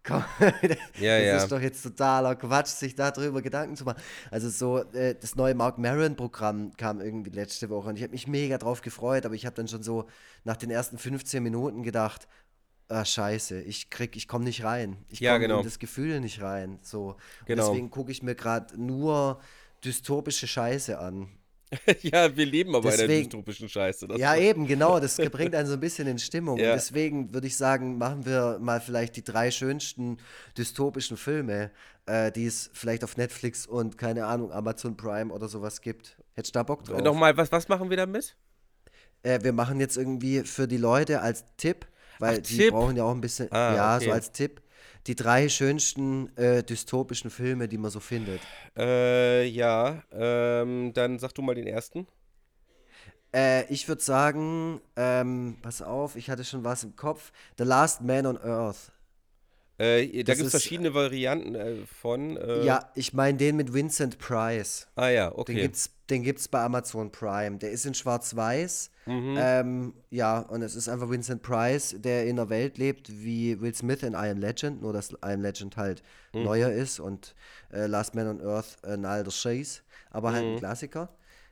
komm, 0.04 0.24
Ja, 1.00 1.18
das 1.20 1.26
ja. 1.26 1.38
ist 1.38 1.52
doch 1.52 1.62
jetzt 1.62 1.82
totaler 1.84 2.36
Quatsch, 2.36 2.68
sich 2.70 2.96
darüber 2.96 3.42
Gedanken 3.42 3.76
zu 3.76 3.86
machen. 3.86 4.02
Also 4.30 4.50
so, 4.50 4.80
äh, 4.94 5.16
das 5.20 5.36
neue 5.36 5.56
Mark 5.56 5.78
Maron-Programm 5.78 6.76
kam 6.78 7.02
irgendwie 7.02 7.32
letzte 7.32 7.70
Woche 7.70 7.90
und 7.90 7.96
ich 7.98 8.04
habe 8.04 8.12
mich 8.12 8.28
mega 8.28 8.58
drauf 8.58 8.82
gefreut, 8.82 9.26
aber 9.26 9.36
ich 9.36 9.46
habe 9.46 9.56
dann 9.56 9.68
schon 9.68 9.84
so 9.84 10.08
nach 10.44 10.58
den 10.58 10.72
ersten 10.72 10.98
15 10.98 11.42
Minuten 11.44 11.84
gedacht, 11.84 12.28
ah, 12.90 13.06
scheiße, 13.06 13.62
ich 13.62 13.90
krieg, 13.90 14.16
ich 14.16 14.28
komme 14.28 14.44
nicht 14.46 14.64
rein. 14.64 14.98
Ich 15.10 15.20
Ja, 15.22 15.34
komme 15.34 15.42
genau. 15.48 15.60
in 15.60 15.66
das 15.66 15.80
Gefühl 15.80 16.20
nicht 16.20 16.42
rein. 16.42 16.80
So. 16.82 17.12
Und 17.12 17.18
Genau. 17.46 17.68
deswegen 17.68 17.90
gucke 17.90 18.12
ich 18.12 18.22
mir 18.24 18.36
gerade 18.36 18.80
nur 18.82 19.40
dystopische 19.84 20.48
Scheiße 20.48 21.00
an. 21.00 21.30
ja, 22.02 22.36
wir 22.36 22.46
leben 22.46 22.76
aber 22.76 22.90
in 22.90 22.94
einer 23.00 23.08
Deswegen- 23.08 23.30
dystopischen 23.30 23.70
Scheiße. 23.70 24.08
Das 24.08 24.20
Ja, 24.20 24.36
eben, 24.36 24.68
genau, 24.68 25.00
das 25.00 25.16
bringt 25.32 25.56
einen 25.56 25.68
so 25.68 25.74
ein 25.74 25.80
bisschen 25.80 26.08
in 26.08 26.20
Stimmung. 26.20 26.58
Ja. 26.58 26.72
Und 26.72 26.76
deswegen 26.76 27.34
würde 27.34 27.48
ich 27.48 27.56
sagen, 27.56 27.98
machen 27.98 28.26
wir 28.26 28.58
mal 28.60 28.82
vielleicht 28.82 29.16
die 29.16 29.24
drei 29.24 29.52
schönsten 29.52 30.18
dystopischen 30.58 31.18
Filme, 31.18 31.72
äh, 32.06 32.32
die 32.32 32.46
es 32.46 32.70
vielleicht 32.74 33.04
auf 33.04 33.16
Netflix 33.18 33.66
und, 33.68 33.98
keine 33.98 34.26
Ahnung, 34.26 34.52
Amazon 34.52 34.98
Prime 34.98 35.32
oder 35.34 35.48
sowas 35.48 35.82
gibt. 35.82 36.18
Hättest 36.34 36.56
du 36.56 36.60
da 36.60 36.64
Bock 36.64 36.84
drauf? 36.84 37.02
Nochmal, 37.02 37.36
was, 37.38 37.52
was 37.52 37.68
machen 37.68 37.90
wir 37.90 37.98
damit? 37.98 38.36
Äh, 39.24 39.40
wir 39.44 39.54
machen 39.54 39.80
jetzt 39.80 39.98
irgendwie 39.98 40.42
für 40.42 40.68
die 40.68 40.78
Leute 40.78 41.22
als 41.22 41.46
Tipp, 41.58 41.86
weil 42.20 42.40
Ach, 42.40 42.48
die 42.48 42.58
Tipp. 42.58 42.72
brauchen 42.72 42.96
ja 42.98 43.04
auch 43.04 43.12
ein 43.14 43.22
bisschen, 43.22 43.52
Ah, 43.52 43.76
ja, 43.76 43.96
okay. 43.96 44.06
so 44.06 44.12
als 44.12 44.32
Tipp, 44.32 44.61
die 45.08 45.16
drei 45.16 45.50
schönsten 45.50 46.36
äh, 46.38 46.64
dystopischen 46.64 47.30
Filme, 47.30 47.68
die 47.68 47.78
man 47.78 47.92
so 47.92 48.00
findet. 48.00 48.42
Äh, 48.78 49.48
ja, 49.48 50.04
ähm, 50.12 50.94
dann 50.94 51.20
sag 51.20 51.34
du 51.34 51.42
mal 51.42 51.56
den 51.56 51.68
ersten. 51.68 52.08
Äh, 53.34 53.66
ich 53.72 53.88
würde 53.88 54.02
sagen, 54.02 54.82
ähm, 54.96 55.58
pass 55.62 55.82
auf, 55.82 56.16
ich 56.16 56.30
hatte 56.30 56.44
schon 56.44 56.64
was 56.64 56.84
im 56.84 56.96
Kopf. 56.96 57.32
The 57.58 57.64
Last 57.64 58.02
Man 58.02 58.26
on 58.26 58.38
Earth. 58.38 58.92
Äh, 59.82 60.24
da 60.24 60.36
gibt 60.36 60.46
es 60.46 60.52
verschiedene 60.52 60.94
Varianten 60.94 61.56
äh, 61.56 61.76
von. 62.02 62.38
Äh, 62.38 62.66
ja, 62.66 62.92
ich 62.94 63.14
meine 63.14 63.38
den 63.38 63.56
mit 63.56 63.74
Vincent 63.74 64.20
Price. 64.20 64.88
ah 64.96 65.10
ja, 65.10 65.30
Den 65.30 65.40
okay. 65.40 65.56
gibt's, 65.56 65.90
den 66.10 66.24
gibt's 66.24 66.48
bei 66.48 66.62
Amazon 66.62 67.12
Prime. 67.12 67.58
Der 67.58 67.72
ist 67.72 67.86
in 67.86 67.94
Schwarz-Weiß. 67.96 68.92
Mhm. 69.08 69.36
Ähm, 69.40 69.94
ja, 70.12 70.40
und 70.40 70.62
es 70.62 70.76
ist 70.76 70.88
einfach 70.88 71.10
Vincent 71.10 71.42
Price, 71.42 71.96
der 71.98 72.26
in 72.28 72.38
einer 72.40 72.50
Welt 72.50 72.78
lebt 72.78 73.10
wie 73.24 73.60
Will 73.60 73.74
Smith 73.74 74.04
in 74.04 74.14
I 74.14 74.30
Am 74.30 74.38
Legend, 74.38 74.82
nur 74.84 74.94
dass 74.94 75.12
I 75.14 75.18
Am 75.34 75.42
Legend 75.42 75.78
halt 75.78 76.04
Mhm. 76.34 76.44
neuer 76.44 76.72
ist 76.72 77.00
und 77.00 77.36
äh, 77.74 77.88
Last 77.88 78.16
Man 78.16 78.28
on 78.28 78.42
Earth 78.48 78.78
ein 78.84 79.04
alter 79.04 79.32
Scheiß, 79.32 79.84
aber 80.12 80.32
halt 80.32 80.46
ein 80.46 80.58
Klassiker. 80.60 81.10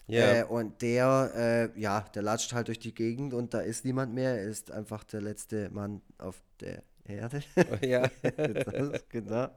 Mhm. 0.07 0.13
Ja. 0.13 0.39
Äh, 0.39 0.43
und 0.43 0.81
der, 0.81 1.71
äh, 1.75 1.79
ja, 1.79 2.05
der 2.13 2.21
latscht 2.21 2.53
halt 2.53 2.67
durch 2.67 2.79
die 2.79 2.93
Gegend 2.93 3.33
und 3.33 3.53
da 3.53 3.59
ist 3.61 3.83
niemand 3.85 4.13
mehr. 4.13 4.37
Er 4.37 4.43
ist 4.43 4.71
einfach 4.71 5.03
der 5.03 5.21
letzte 5.21 5.69
Mann 5.71 6.01
auf 6.17 6.41
der 6.61 6.83
Erde. 7.09 7.43
ja. 7.81 8.09
Das, 8.21 9.07
genau. 9.09 9.49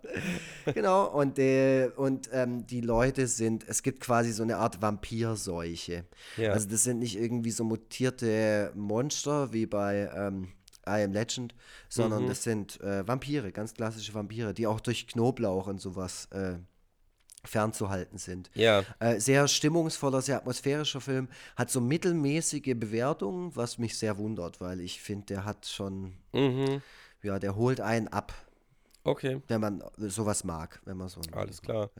Genau, 0.74 1.06
und, 1.06 1.38
äh, 1.38 1.90
und 1.96 2.28
ähm, 2.32 2.66
die 2.66 2.80
Leute 2.80 3.26
sind, 3.26 3.64
es 3.68 3.82
gibt 3.82 4.00
quasi 4.00 4.32
so 4.32 4.42
eine 4.42 4.56
Art 4.56 4.80
Vampirseuche. 4.82 6.04
Ja. 6.36 6.52
Also 6.52 6.68
das 6.68 6.84
sind 6.84 6.98
nicht 6.98 7.16
irgendwie 7.18 7.50
so 7.50 7.64
mutierte 7.64 8.72
Monster 8.74 9.52
wie 9.52 9.66
bei 9.66 10.10
ähm, 10.14 10.48
I 10.86 11.02
Am 11.04 11.12
Legend, 11.12 11.54
sondern 11.88 12.26
das 12.26 12.42
sind 12.42 12.80
äh, 12.80 13.06
Vampire, 13.06 13.52
ganz 13.52 13.74
klassische 13.74 14.14
Vampire, 14.14 14.52
die 14.54 14.66
auch 14.66 14.80
durch 14.80 15.06
Knoblauch 15.06 15.66
und 15.68 15.80
sowas 15.80 16.26
äh, 16.32 16.54
fernzuhalten 17.44 18.18
sind. 18.18 18.50
ja. 18.54 18.84
Äh, 19.00 19.18
sehr 19.20 19.48
stimmungsvoller, 19.48 20.22
sehr 20.22 20.36
atmosphärischer 20.36 21.00
Film, 21.00 21.28
hat 21.56 21.70
so 21.70 21.80
mittelmäßige 21.80 22.74
Bewertungen, 22.76 23.54
was 23.56 23.78
mich 23.78 23.98
sehr 23.98 24.16
wundert, 24.18 24.60
weil 24.60 24.80
ich 24.80 25.00
finde, 25.02 25.26
der 25.26 25.44
hat 25.44 25.66
schon, 25.66 26.14
Mhm. 26.32 26.82
Ja, 27.22 27.38
der 27.38 27.56
holt 27.56 27.80
einen 27.80 28.08
ab, 28.08 28.34
Okay. 29.04 29.40
wenn 29.48 29.60
man 29.60 29.82
sowas 29.96 30.44
mag, 30.44 30.80
wenn 30.84 30.96
man 30.96 31.08
so 31.08 31.20
Alles 31.32 31.60
klar. 31.60 31.90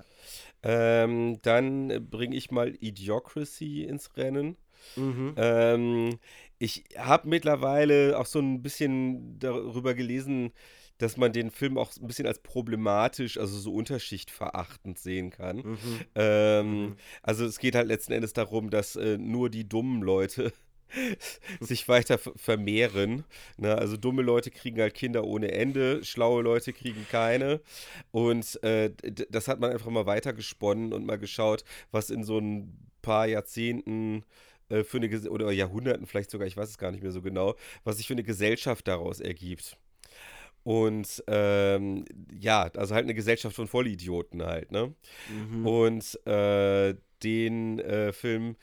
Ähm, 0.62 1.38
dann 1.42 2.08
bringe 2.08 2.36
ich 2.36 2.50
mal 2.50 2.76
Idiocracy 2.80 3.82
ins 3.82 4.16
Rennen. 4.16 4.56
Mhm. 4.96 5.34
Ähm, 5.36 6.18
ich 6.58 6.84
habe 6.96 7.28
mittlerweile 7.28 8.18
auch 8.18 8.26
so 8.26 8.38
ein 8.40 8.62
bisschen 8.62 9.38
darüber 9.38 9.94
gelesen, 9.94 10.52
dass 10.98 11.16
man 11.16 11.32
den 11.32 11.50
Film 11.50 11.78
auch 11.78 11.90
ein 11.96 12.06
bisschen 12.06 12.26
als 12.26 12.38
problematisch, 12.40 13.38
also 13.38 13.58
so 13.58 13.74
unterschichtverachtend 13.74 14.98
sehen 14.98 15.30
kann. 15.30 15.56
Mhm. 15.56 16.00
Ähm, 16.14 16.96
Also 17.22 17.44
es 17.44 17.58
geht 17.58 17.74
halt 17.74 17.88
letzten 17.88 18.12
Endes 18.12 18.32
darum, 18.32 18.70
dass 18.70 18.94
äh, 18.94 19.18
nur 19.18 19.50
die 19.50 19.68
dummen 19.68 20.02
Leute 20.02 20.52
sich 21.60 21.88
weiter 21.88 22.18
ver- 22.18 22.32
vermehren. 22.36 23.24
Ne? 23.56 23.76
Also 23.76 23.96
dumme 23.96 24.22
Leute 24.22 24.50
kriegen 24.50 24.80
halt 24.80 24.94
Kinder 24.94 25.24
ohne 25.24 25.52
Ende, 25.52 26.04
schlaue 26.04 26.42
Leute 26.42 26.72
kriegen 26.72 27.06
keine. 27.10 27.60
Und 28.10 28.62
äh, 28.62 28.90
das 29.30 29.48
hat 29.48 29.60
man 29.60 29.70
einfach 29.70 29.90
mal 29.90 30.06
weitergesponnen 30.06 30.92
und 30.92 31.06
mal 31.06 31.18
geschaut, 31.18 31.64
was 31.90 32.10
in 32.10 32.24
so 32.24 32.38
ein 32.38 32.76
paar 33.02 33.26
Jahrzehnten 33.26 34.24
äh, 34.68 34.84
für 34.84 34.98
eine 34.98 35.08
Ges 35.08 35.28
oder 35.28 35.50
Jahrhunderten 35.50 36.06
vielleicht 36.06 36.30
sogar, 36.30 36.46
ich 36.46 36.56
weiß 36.56 36.68
es 36.68 36.78
gar 36.78 36.90
nicht 36.92 37.02
mehr 37.02 37.12
so 37.12 37.22
genau, 37.22 37.54
was 37.84 37.98
sich 37.98 38.06
für 38.06 38.14
eine 38.14 38.22
Gesellschaft 38.22 38.88
daraus 38.88 39.20
ergibt. 39.20 39.76
Und 40.64 41.24
ähm, 41.26 42.04
ja, 42.38 42.70
also 42.76 42.94
halt 42.94 43.04
eine 43.04 43.14
Gesellschaft 43.14 43.56
von 43.56 43.66
Vollidioten 43.66 44.44
halt, 44.44 44.70
ne? 44.70 44.94
Mhm. 45.28 45.66
Und 45.66 46.26
äh, 46.26 46.94
den 47.24 47.80
äh, 47.80 48.12
Film, 48.12 48.56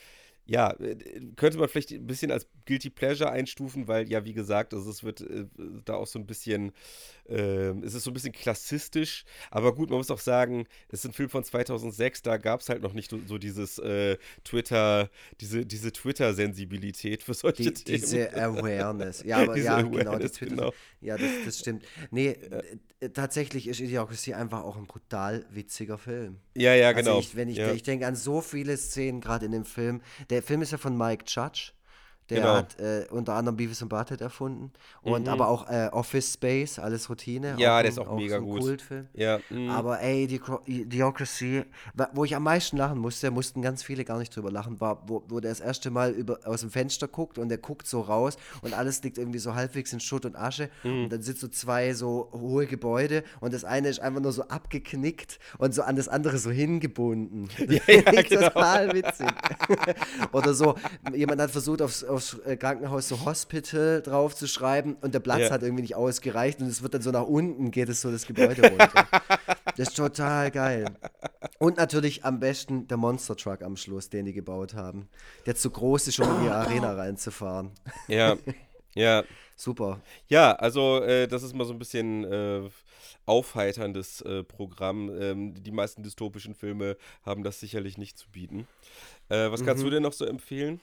ja, 0.49 0.71
äh, 0.79 0.97
könnte 1.35 1.59
man 1.59 1.69
vielleicht 1.69 1.91
ein 1.91 2.07
bisschen 2.07 2.31
als 2.31 2.47
Guilty 2.65 2.89
Pleasure 2.89 3.29
einstufen, 3.29 3.87
weil 3.87 4.09
ja, 4.09 4.25
wie 4.25 4.33
gesagt, 4.33 4.73
also 4.73 4.89
es 4.89 5.03
wird 5.03 5.21
äh, 5.21 5.45
da 5.85 5.93
auch 5.93 6.07
so 6.07 6.17
ein 6.17 6.25
bisschen, 6.25 6.71
äh, 7.27 7.69
es 7.83 7.93
ist 7.93 8.03
so 8.03 8.09
ein 8.09 8.15
bisschen 8.15 8.31
klassistisch, 8.31 9.25
aber 9.51 9.75
gut, 9.75 9.89
man 9.89 9.99
muss 9.99 10.09
auch 10.09 10.19
sagen, 10.19 10.65
es 10.87 11.01
ist 11.01 11.11
ein 11.11 11.13
Film 11.13 11.29
von 11.29 11.43
2006, 11.43 12.23
da 12.23 12.37
gab 12.37 12.61
es 12.61 12.69
halt 12.69 12.81
noch 12.81 12.93
nicht 12.93 13.11
so, 13.11 13.19
so 13.27 13.37
dieses 13.37 13.77
äh, 13.77 14.17
Twitter, 14.43 15.11
diese, 15.39 15.67
diese 15.67 15.91
Twitter-Sensibilität 15.91 17.21
für 17.21 17.35
solche 17.35 17.63
Die, 17.63 17.73
Themen. 17.73 18.01
diese 18.01 18.33
Awareness. 18.33 19.23
Ja, 19.23 19.37
aber 19.43 19.55
ja, 19.55 19.81
genau, 19.83 20.13
Awareness, 20.13 20.31
Twitter. 20.31 20.55
genau. 20.55 20.73
Ja, 21.01 21.15
das, 21.15 21.29
das 21.45 21.59
stimmt. 21.59 21.85
Nee, 22.09 22.37
tatsächlich 23.13 23.67
ist 23.67 23.79
Idiocracy 23.79 24.33
einfach 24.33 24.63
auch 24.63 24.77
ein 24.77 24.85
brutal 24.85 25.45
witziger 25.51 25.97
Film. 25.97 26.37
Ja, 26.55 26.73
ja, 26.73 26.91
genau. 26.91 27.17
Also 27.17 27.29
ich, 27.29 27.35
wenn 27.35 27.49
ich, 27.49 27.57
ja. 27.57 27.71
ich 27.71 27.83
denke 27.83 28.05
an 28.07 28.15
so 28.15 28.41
viele 28.41 28.75
Szenen 28.75 29.21
gerade 29.21 29.45
in 29.45 29.51
dem 29.51 29.63
Film. 29.63 30.01
Der 30.29 30.38
Film 30.41 30.61
ist 30.61 30.71
ja 30.71 30.77
von 30.77 30.97
Mike 30.97 31.25
Judge. 31.27 31.71
Der 32.29 32.41
Genau. 32.41 32.53
hat 32.55 32.79
äh, 32.79 33.05
unter 33.09 33.33
anderem 33.33 33.57
Beavis 33.57 33.81
und 33.81 33.89
Butthead 33.89 34.21
erfunden. 34.21 34.71
Und 35.01 35.27
aber 35.27 35.47
auch 35.47 35.69
äh, 35.69 35.89
Office 35.91 36.33
Space, 36.33 36.77
alles 36.79 37.09
Routine. 37.09 37.53
Mhm. 37.53 37.59
Ja, 37.59 37.77
ein- 37.77 37.83
der 37.83 37.91
ist 37.91 37.97
auch 37.99 38.15
mega 38.15 38.37
so 38.37 38.43
ein 38.43 38.49
gut. 38.49 38.61
Kultfilm. 38.61 39.07
ja, 39.13 39.39
mm, 39.49 39.69
Aber 39.69 39.99
ey, 40.01 40.27
die 40.27 40.39
Idiocracy, 40.65 41.63
wo 42.13 42.23
ich 42.25 42.35
am 42.35 42.43
meisten 42.43 42.77
lachen 42.77 42.97
musste, 42.99 43.31
mussten 43.31 43.61
ganz 43.61 43.83
viele 43.83 44.05
gar 44.05 44.17
nicht 44.19 44.35
drüber 44.35 44.51
lachen, 44.51 44.79
war, 44.79 45.03
wo, 45.07 45.23
wo 45.27 45.39
der 45.39 45.51
das 45.51 45.59
erste 45.59 45.89
Mal 45.91 46.11
über, 46.11 46.39
aus 46.45 46.61
dem 46.61 46.69
Fenster 46.71 47.07
guckt 47.07 47.37
und 47.37 47.49
der 47.49 47.57
guckt 47.57 47.87
so 47.87 48.01
raus 48.01 48.37
und 48.61 48.73
alles 48.73 49.01
liegt 49.03 49.17
irgendwie 49.17 49.39
so 49.39 49.55
halbwegs 49.55 49.91
in 49.93 49.99
Schutt 49.99 50.25
und 50.25 50.35
Asche 50.35 50.69
Mhm. 50.83 51.03
und 51.05 51.09
dann 51.13 51.21
sind 51.21 51.37
so 51.39 51.47
zwei 51.47 51.93
so 51.93 52.29
hohe 52.33 52.65
Gebäude 52.67 53.23
und 53.39 53.53
das 53.53 53.63
eine 53.65 53.89
ist 53.89 53.99
einfach 53.99 54.21
nur 54.21 54.31
so 54.31 54.43
abgeknickt 54.43 55.39
und 55.57 55.73
so 55.73 55.81
an 55.81 55.95
das 55.95 56.07
andere 56.07 56.37
so 56.37 56.51
hingebunden. 56.51 57.49
Ja, 57.69 57.81
ich 57.87 58.03
genau. 58.29 58.49
total 58.49 58.93
witzig. 58.93 59.27
Oder 60.31 60.53
so, 60.53 60.75
jemand 61.13 61.41
hat 61.41 61.51
versucht, 61.51 61.81
aufs, 61.81 62.03
aufs 62.03 62.18
äh, 62.45 62.57
Krankenhaus 62.57 63.07
so 63.07 63.25
Hospital 63.25 64.01
drauf 64.01 64.35
zu 64.35 64.47
schreiben 64.47 64.95
und 65.01 65.13
der 65.13 65.19
Platz 65.19 65.39
Ja. 65.41 65.49
hat 65.51 65.63
irgendwie 65.63 65.81
nicht 65.83 65.95
ausgereicht 65.95 66.59
und 66.61 66.67
es 66.67 66.81
wird 66.83 66.93
dann 66.93 67.01
so 67.01 67.11
nach 67.11 67.23
unten, 67.27 67.71
geht 67.71 67.89
es 67.89 68.01
so 68.01 68.11
das 68.11 68.25
Gebäude 68.25 68.67
runter. 68.69 69.07
Das 69.77 69.89
ist 69.89 69.95
total 69.97 70.51
geil. 70.51 70.85
Und 71.57 71.77
natürlich 71.77 72.25
am 72.25 72.39
besten 72.39 72.87
der 72.87 72.97
Monster 72.97 73.35
Truck 73.35 73.61
am 73.61 73.75
Schluss, 73.77 74.09
den 74.09 74.25
die 74.25 74.33
gebaut 74.33 74.73
haben. 74.73 75.07
Der 75.45 75.55
zu 75.55 75.69
groß 75.69 76.07
ist, 76.07 76.19
um 76.19 76.29
in 76.37 76.43
die 76.43 76.49
Arena 76.49 76.93
reinzufahren. 76.93 77.71
ja, 78.07 78.35
ja. 78.95 79.23
Super. 79.55 79.99
Ja, 80.29 80.53
also 80.53 81.01
äh, 81.03 81.27
das 81.27 81.43
ist 81.43 81.53
mal 81.53 81.65
so 81.65 81.73
ein 81.73 81.79
bisschen 81.79 82.23
äh, 82.23 82.61
aufheiterndes 83.25 84.21
äh, 84.21 84.43
Programm. 84.43 85.09
Ähm, 85.19 85.53
die 85.61 85.71
meisten 85.71 86.01
dystopischen 86.01 86.55
Filme 86.55 86.95
haben 87.25 87.43
das 87.43 87.59
sicherlich 87.59 87.97
nicht 87.97 88.17
zu 88.17 88.29
bieten. 88.29 88.67
Äh, 89.29 89.51
was 89.51 89.61
Mhm. 89.61 89.65
kannst 89.65 89.83
du 89.83 89.89
denn 89.89 90.03
noch 90.03 90.13
so 90.13 90.25
empfehlen? 90.25 90.79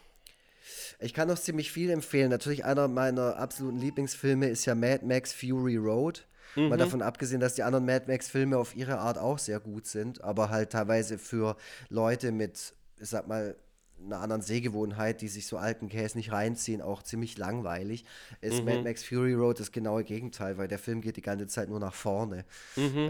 Ich 0.98 1.14
kann 1.14 1.29
noch 1.29 1.38
ziemlich 1.38 1.70
viel 1.70 1.90
empfehlen. 1.90 2.31
Natürlich 2.31 2.64
einer 2.64 2.88
meiner 2.88 3.37
absoluten 3.37 3.79
Lieblingsfilme 3.79 4.48
ist 4.48 4.64
ja 4.64 4.74
Mad 4.74 5.05
Max 5.05 5.33
Fury 5.33 5.76
Road. 5.76 6.26
Mal 6.57 6.79
davon 6.79 7.02
abgesehen, 7.02 7.40
dass 7.40 7.55
die 7.55 7.62
anderen 7.62 7.85
Mad 7.85 8.07
Max-Filme 8.07 8.57
auf 8.57 8.74
ihre 8.74 8.98
Art 8.98 9.18
auch 9.18 9.38
sehr 9.38 9.61
gut 9.61 9.87
sind, 9.87 10.24
aber 10.24 10.48
halt 10.48 10.70
teilweise 10.70 11.18
für 11.18 11.57
Leute 11.90 12.33
mit, 12.33 12.74
ich 12.98 13.09
sag 13.09 13.29
mal, 13.29 13.57
einer 14.04 14.20
anderen 14.20 14.42
Sehgewohnheit, 14.42 15.20
die 15.20 15.28
sich 15.28 15.46
so 15.46 15.56
alten 15.56 15.88
Käse 15.88 16.16
nicht 16.16 16.32
reinziehen, 16.32 16.82
auch 16.82 17.02
ziemlich 17.02 17.38
langweilig, 17.38 18.04
ist 18.40 18.64
Mad 18.64 18.82
Max 18.82 19.02
Fury 19.04 19.35
Road 19.35 19.59
das 19.59 19.72
genaue 19.72 20.04
Gegenteil, 20.04 20.59
weil 20.59 20.68
der 20.68 20.78
Film 20.78 21.00
geht 21.00 21.16
die 21.16 21.22
ganze 21.22 21.46
Zeit 21.46 21.68
nur 21.68 21.80
nach 21.80 21.94
vorne. 21.94 22.44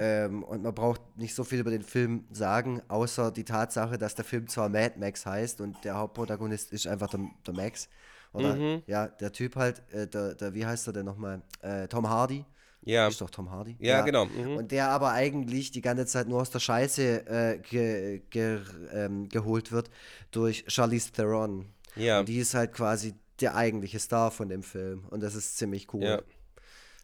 Ähm, 0.01 0.43
und 0.43 0.63
man 0.63 0.75
braucht 0.75 1.01
nicht 1.17 1.35
so 1.35 1.45
viel 1.45 1.61
über 1.61 1.71
den 1.71 1.83
Film 1.83 2.25
sagen, 2.31 2.83
außer 2.89 3.31
die 3.33 3.45
Tatsache, 3.45 3.99
dass 3.99 4.15
der 4.15 4.25
Film 4.25 4.49
zwar 4.49 4.69
Mad 4.69 4.95
Max 4.99 5.27
heißt 5.27 5.61
und 5.61 5.85
der 5.85 5.97
Hauptprotagonist 5.97 6.73
ist 6.73 6.87
einfach 6.87 7.09
der, 7.09 7.21
der 7.47 7.55
Max. 7.55 7.89
Oder 8.33 8.83
ja, 8.87 9.09
der 9.09 9.33
Typ 9.33 9.57
halt, 9.57 9.83
äh, 9.93 10.07
der, 10.07 10.35
der, 10.35 10.55
wie 10.55 10.67
heißt 10.67 10.87
er 10.87 10.93
denn 10.93 11.07
nochmal? 11.07 11.43
Äh, 11.63 11.89
Tom 11.89 12.09
Hardy. 12.09 12.45
Ja, 12.87 13.09
Ist 13.09 13.21
doch 13.21 13.31
Tom 13.31 13.51
Hardy. 13.51 13.77
Ja, 13.81 14.03
genau, 14.03 14.27
mhm. 14.27 14.57
Und 14.57 14.71
der 14.71 14.89
aber 14.91 15.11
eigentlich 15.11 15.73
die 15.73 15.81
ganze 15.83 16.07
Zeit 16.07 16.29
nur 16.29 16.41
aus 16.41 16.51
der 16.51 16.61
Scheiße 16.61 17.27
äh, 17.27 17.59
ge, 17.59 18.23
ge, 18.31 18.61
ähm, 18.93 19.29
geholt 19.29 19.73
wird 19.73 19.91
durch 20.31 20.65
Charlize 20.69 21.11
Theron. 21.13 21.67
Ja. 21.97 22.21
Und 22.21 22.29
die 22.29 22.39
ist 22.39 22.55
halt 22.55 22.73
quasi 22.73 23.15
der 23.41 23.57
eigentliche 23.57 23.99
Star 23.99 24.31
von 24.31 24.49
dem 24.49 24.63
Film. 24.63 25.05
Und 25.11 25.21
das 25.21 25.35
ist 25.35 25.59
ziemlich 25.59 25.93
cool. 25.93 26.05
Ja. 26.05 26.23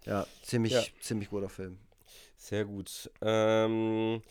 Ja, 0.04 0.26
ziemlich, 0.42 0.72
Ja. 0.72 0.82
ziemlich 1.00 1.30
guter 1.30 1.48
Film. 1.48 1.78
sehr 2.36 2.64
gut. 2.64 3.10
Ähm, 3.20 4.22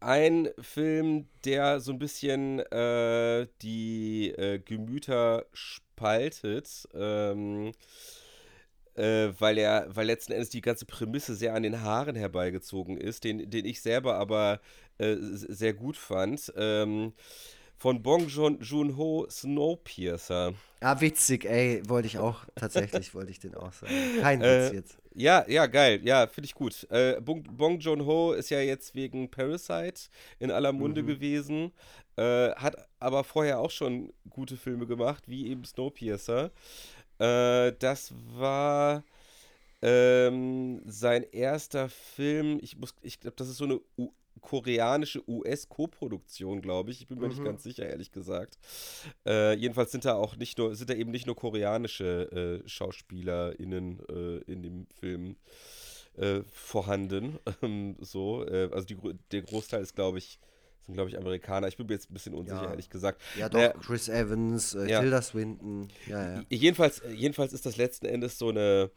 ein 0.00 0.48
Film, 0.60 1.26
der 1.44 1.80
so 1.80 1.92
ein 1.92 1.98
bisschen 1.98 2.58
äh, 2.60 3.46
die 3.62 4.30
äh, 4.30 4.58
Gemüter 4.60 5.46
spaltet, 5.52 6.88
ähm, 6.94 7.72
äh, 8.94 9.28
weil 9.38 9.58
er, 9.58 9.86
weil 9.94 10.06
letzten 10.06 10.32
Endes 10.32 10.50
die 10.50 10.60
ganze 10.60 10.86
Prämisse 10.86 11.34
sehr 11.34 11.54
an 11.54 11.62
den 11.62 11.80
Haaren 11.82 12.16
herbeigezogen 12.16 12.96
ist, 12.96 13.24
den, 13.24 13.50
den 13.50 13.64
ich 13.64 13.80
selber 13.82 14.16
aber 14.16 14.60
äh, 14.98 15.16
sehr 15.20 15.74
gut 15.74 15.96
fand. 15.96 16.52
Ähm, 16.56 17.12
von 17.76 18.02
Bong 18.02 18.28
Joon- 18.28 18.60
Joon-ho 18.60 19.26
Snowpiercer. 19.28 20.54
Ah, 20.80 21.00
witzig, 21.00 21.44
ey, 21.44 21.82
wollte 21.88 22.06
ich 22.06 22.18
auch, 22.18 22.44
tatsächlich 22.54 23.14
wollte 23.14 23.30
ich 23.30 23.40
den 23.40 23.54
auch 23.54 23.72
sagen. 23.72 23.92
Kein 24.20 24.40
Äh, 24.40 24.66
Witz 24.66 24.72
jetzt. 24.72 24.98
Ja, 25.14 25.44
ja, 25.48 25.66
geil. 25.66 26.00
Ja, 26.04 26.26
finde 26.26 26.46
ich 26.46 26.54
gut. 26.54 26.86
Äh, 26.90 27.20
Bong, 27.20 27.42
Bong 27.42 27.78
Joon-ho 27.80 28.32
ist 28.32 28.50
ja 28.50 28.60
jetzt 28.60 28.94
wegen 28.94 29.30
Parasite 29.30 30.02
in 30.38 30.50
aller 30.50 30.72
Munde 30.72 31.02
Mhm. 31.02 31.06
gewesen, 31.06 31.72
äh, 32.16 32.50
hat 32.52 32.76
aber 33.00 33.24
vorher 33.24 33.58
auch 33.58 33.70
schon 33.70 34.12
gute 34.30 34.56
Filme 34.56 34.86
gemacht, 34.86 35.24
wie 35.28 35.48
eben 35.48 35.64
Snowpiercer. 35.64 36.50
Äh, 37.18 37.72
das 37.78 38.14
war 38.36 39.04
Ähm, 39.82 40.82
sein 40.86 41.24
erster 41.32 41.88
Film, 41.90 42.58
ich 42.62 42.78
muss, 42.78 42.94
ich 43.02 43.20
glaube, 43.20 43.36
das 43.36 43.48
ist 43.48 43.58
so 43.58 43.64
eine 43.64 43.80
U 43.98 44.10
koreanische 44.40 45.22
US-Koproduktion, 45.28 46.62
glaube 46.62 46.90
ich. 46.90 47.00
Ich 47.02 47.08
bin 47.08 47.20
mir 47.20 47.28
nicht 47.28 47.42
Mhm. 47.42 47.44
ganz 47.44 47.62
sicher, 47.64 47.86
ehrlich 47.88 48.12
gesagt. 48.12 48.58
Äh, 49.26 49.54
jedenfalls 49.56 49.92
sind 49.92 50.04
da 50.04 50.14
auch 50.16 50.36
nicht 50.36 50.58
nur, 50.58 50.74
sind 50.76 50.90
da 50.90 50.94
eben 50.94 51.10
nicht 51.12 51.26
nur 51.26 51.36
koreanische 51.36 52.62
äh, 52.64 52.68
SchauspielerInnen 52.68 54.00
äh, 54.08 54.38
in 54.52 54.62
dem 54.62 54.86
Film 55.00 55.36
äh, 56.16 56.42
vorhanden. 56.52 57.38
Ähm, 57.62 57.96
so, 58.00 58.44
äh, 58.46 58.68
also 58.72 58.86
die, 58.86 58.96
der 59.32 59.42
Großteil 59.42 59.82
ist, 59.82 59.94
glaube 59.94 60.18
ich, 60.18 60.38
sind, 60.86 60.94
glaube 60.94 61.10
ich, 61.10 61.18
Amerikaner. 61.18 61.68
Ich 61.68 61.76
bin 61.76 61.86
mir 61.86 61.94
jetzt 61.94 62.10
ein 62.10 62.14
bisschen 62.14 62.34
unsicher, 62.34 62.62
Ja. 62.62 62.70
ehrlich 62.70 62.90
gesagt. 62.90 63.20
Ja, 63.38 63.48
doch, 63.48 63.58
Naja, 63.58 63.72
Chris 63.84 64.08
Evans, 64.08 64.74
äh, 64.74 64.86
ja. 64.90 65.00
Tilda 65.00 65.22
Swinton. 65.22 65.88
Ja. 66.06 66.42
Jedenfalls, 66.50 67.02
jedenfalls 67.12 67.52
ist 67.52 67.66
das 67.66 67.76
letzten 67.76 68.06
Endes 68.06 68.38
so 68.38 68.48
eine, 68.50 68.90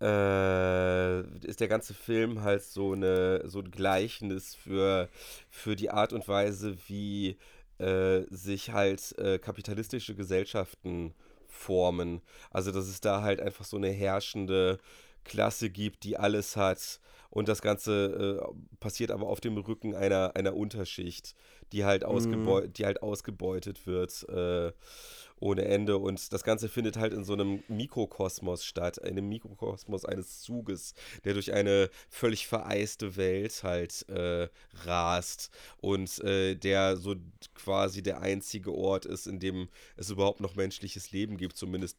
äh, 0.00 1.20
ist 1.46 1.60
der 1.60 1.68
ganze 1.68 1.94
Film 1.94 2.42
halt 2.42 2.62
so 2.62 2.92
eine, 2.92 3.42
so 3.48 3.60
ein 3.60 3.70
Gleichnis 3.70 4.54
für, 4.54 5.08
für 5.50 5.76
die 5.76 5.90
Art 5.90 6.12
und 6.12 6.26
Weise, 6.28 6.76
wie 6.88 7.38
äh, 7.78 8.22
sich 8.30 8.72
halt 8.72 9.16
äh, 9.18 9.38
kapitalistische 9.38 10.14
Gesellschaften 10.14 11.14
formen. 11.48 12.20
Also, 12.50 12.72
dass 12.72 12.86
es 12.86 13.00
da 13.00 13.22
halt 13.22 13.40
einfach 13.40 13.64
so 13.64 13.76
eine 13.76 13.88
herrschende 13.90 14.78
Klasse 15.24 15.70
gibt, 15.70 16.04
die 16.04 16.16
alles 16.18 16.56
hat. 16.56 17.00
Und 17.30 17.48
das 17.48 17.62
Ganze 17.62 18.40
äh, 18.42 18.76
passiert 18.80 19.10
aber 19.10 19.26
auf 19.26 19.40
dem 19.40 19.56
Rücken 19.56 19.94
einer, 19.94 20.36
einer 20.36 20.54
Unterschicht, 20.54 21.34
die 21.72 21.84
halt, 21.84 22.04
ausgebeu 22.04 22.66
die 22.68 22.84
halt 22.84 23.02
ausgebeutet 23.02 23.86
wird 23.86 24.28
äh, 24.28 24.72
ohne 25.38 25.64
Ende. 25.64 25.98
Und 25.98 26.32
das 26.32 26.44
Ganze 26.44 26.68
findet 26.68 26.96
halt 26.96 27.12
in 27.12 27.24
so 27.24 27.34
einem 27.34 27.62
Mikrokosmos 27.68 28.64
statt, 28.64 29.02
einem 29.02 29.28
Mikrokosmos 29.28 30.04
eines 30.04 30.40
Zuges, 30.40 30.94
der 31.24 31.34
durch 31.34 31.52
eine 31.52 31.90
völlig 32.08 32.46
vereiste 32.46 33.16
Welt 33.16 33.62
halt 33.62 34.08
äh, 34.08 34.48
rast 34.84 35.50
und 35.78 36.18
äh, 36.24 36.54
der 36.54 36.96
so 36.96 37.16
quasi 37.54 38.02
der 38.02 38.20
einzige 38.20 38.72
Ort 38.72 39.04
ist, 39.04 39.26
in 39.26 39.40
dem 39.40 39.68
es 39.96 40.10
überhaupt 40.10 40.40
noch 40.40 40.54
menschliches 40.54 41.12
Leben 41.12 41.36
gibt, 41.36 41.56
zumindest 41.56 41.98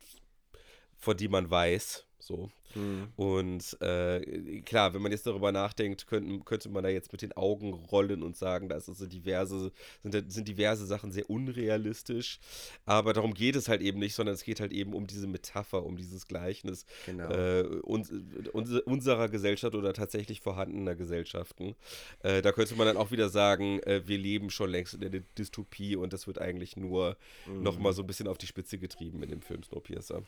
von 0.97 1.15
dem 1.15 1.31
man 1.31 1.49
weiß. 1.49 2.06
So. 2.19 2.49
Mhm. 2.75 3.07
Und 3.15 3.81
äh, 3.81 4.61
klar, 4.61 4.93
wenn 4.93 5.01
man 5.01 5.11
jetzt 5.11 5.25
darüber 5.25 5.51
nachdenkt, 5.51 6.07
könnten, 6.07 6.43
könnte 6.43 6.67
man 6.69 6.83
da 6.83 6.89
jetzt 6.89 7.11
mit 7.11 7.21
den 7.21 7.31
Augen 7.33 7.73
rollen 7.73 8.21
und 8.23 8.35
sagen, 8.35 8.67
da 8.69 8.75
ist 8.75 8.89
also 8.89 9.05
diverse, 9.05 9.71
sind, 10.03 10.31
sind 10.31 10.47
diverse 10.47 10.85
Sachen 10.85 11.11
sehr 11.11 11.29
unrealistisch. 11.29 12.39
Aber 12.85 13.13
darum 13.13 13.33
geht 13.33 13.55
es 13.55 13.69
halt 13.69 13.81
eben 13.81 13.99
nicht, 13.99 14.15
sondern 14.15 14.35
es 14.35 14.43
geht 14.43 14.59
halt 14.59 14.71
eben 14.73 14.93
um 14.93 15.07
diese 15.07 15.27
Metapher, 15.27 15.85
um 15.85 15.95
dieses 15.95 16.27
Gleichnis 16.27 16.85
Genau. 17.05 17.29
äh, 17.29 17.61
uns, 17.83 18.11
uns, 18.51 18.71
unserer 18.81 19.29
Gesellschaft 19.29 19.75
oder 19.75 19.93
tatsächlich 19.93 20.41
vorhandener 20.41 20.95
Gesellschaften. 20.95 21.75
Äh, 22.23 22.41
da 22.41 22.51
könnte 22.51 22.75
man 22.75 22.87
dann 22.87 22.97
auch 22.97 23.11
wieder 23.11 23.29
sagen, 23.29 23.79
äh, 23.83 24.01
wir 24.05 24.17
leben 24.17 24.49
schon 24.49 24.69
längst 24.69 24.93
in 24.93 25.01
der 25.01 25.21
Dystopie 25.37 25.95
und 25.95 26.13
das 26.13 26.27
wird 26.27 26.39
eigentlich 26.39 26.75
nur 26.75 27.15
Mhm. 27.45 27.63
noch 27.63 27.77
mal 27.79 27.93
so 27.93 28.03
ein 28.03 28.07
bisschen 28.07 28.27
auf 28.27 28.37
die 28.37 28.47
Spitze 28.47 28.77
getrieben 28.77 29.21
in 29.23 29.29
dem 29.29 29.41
Film 29.41 29.63
Snowpiercer. 29.63 30.23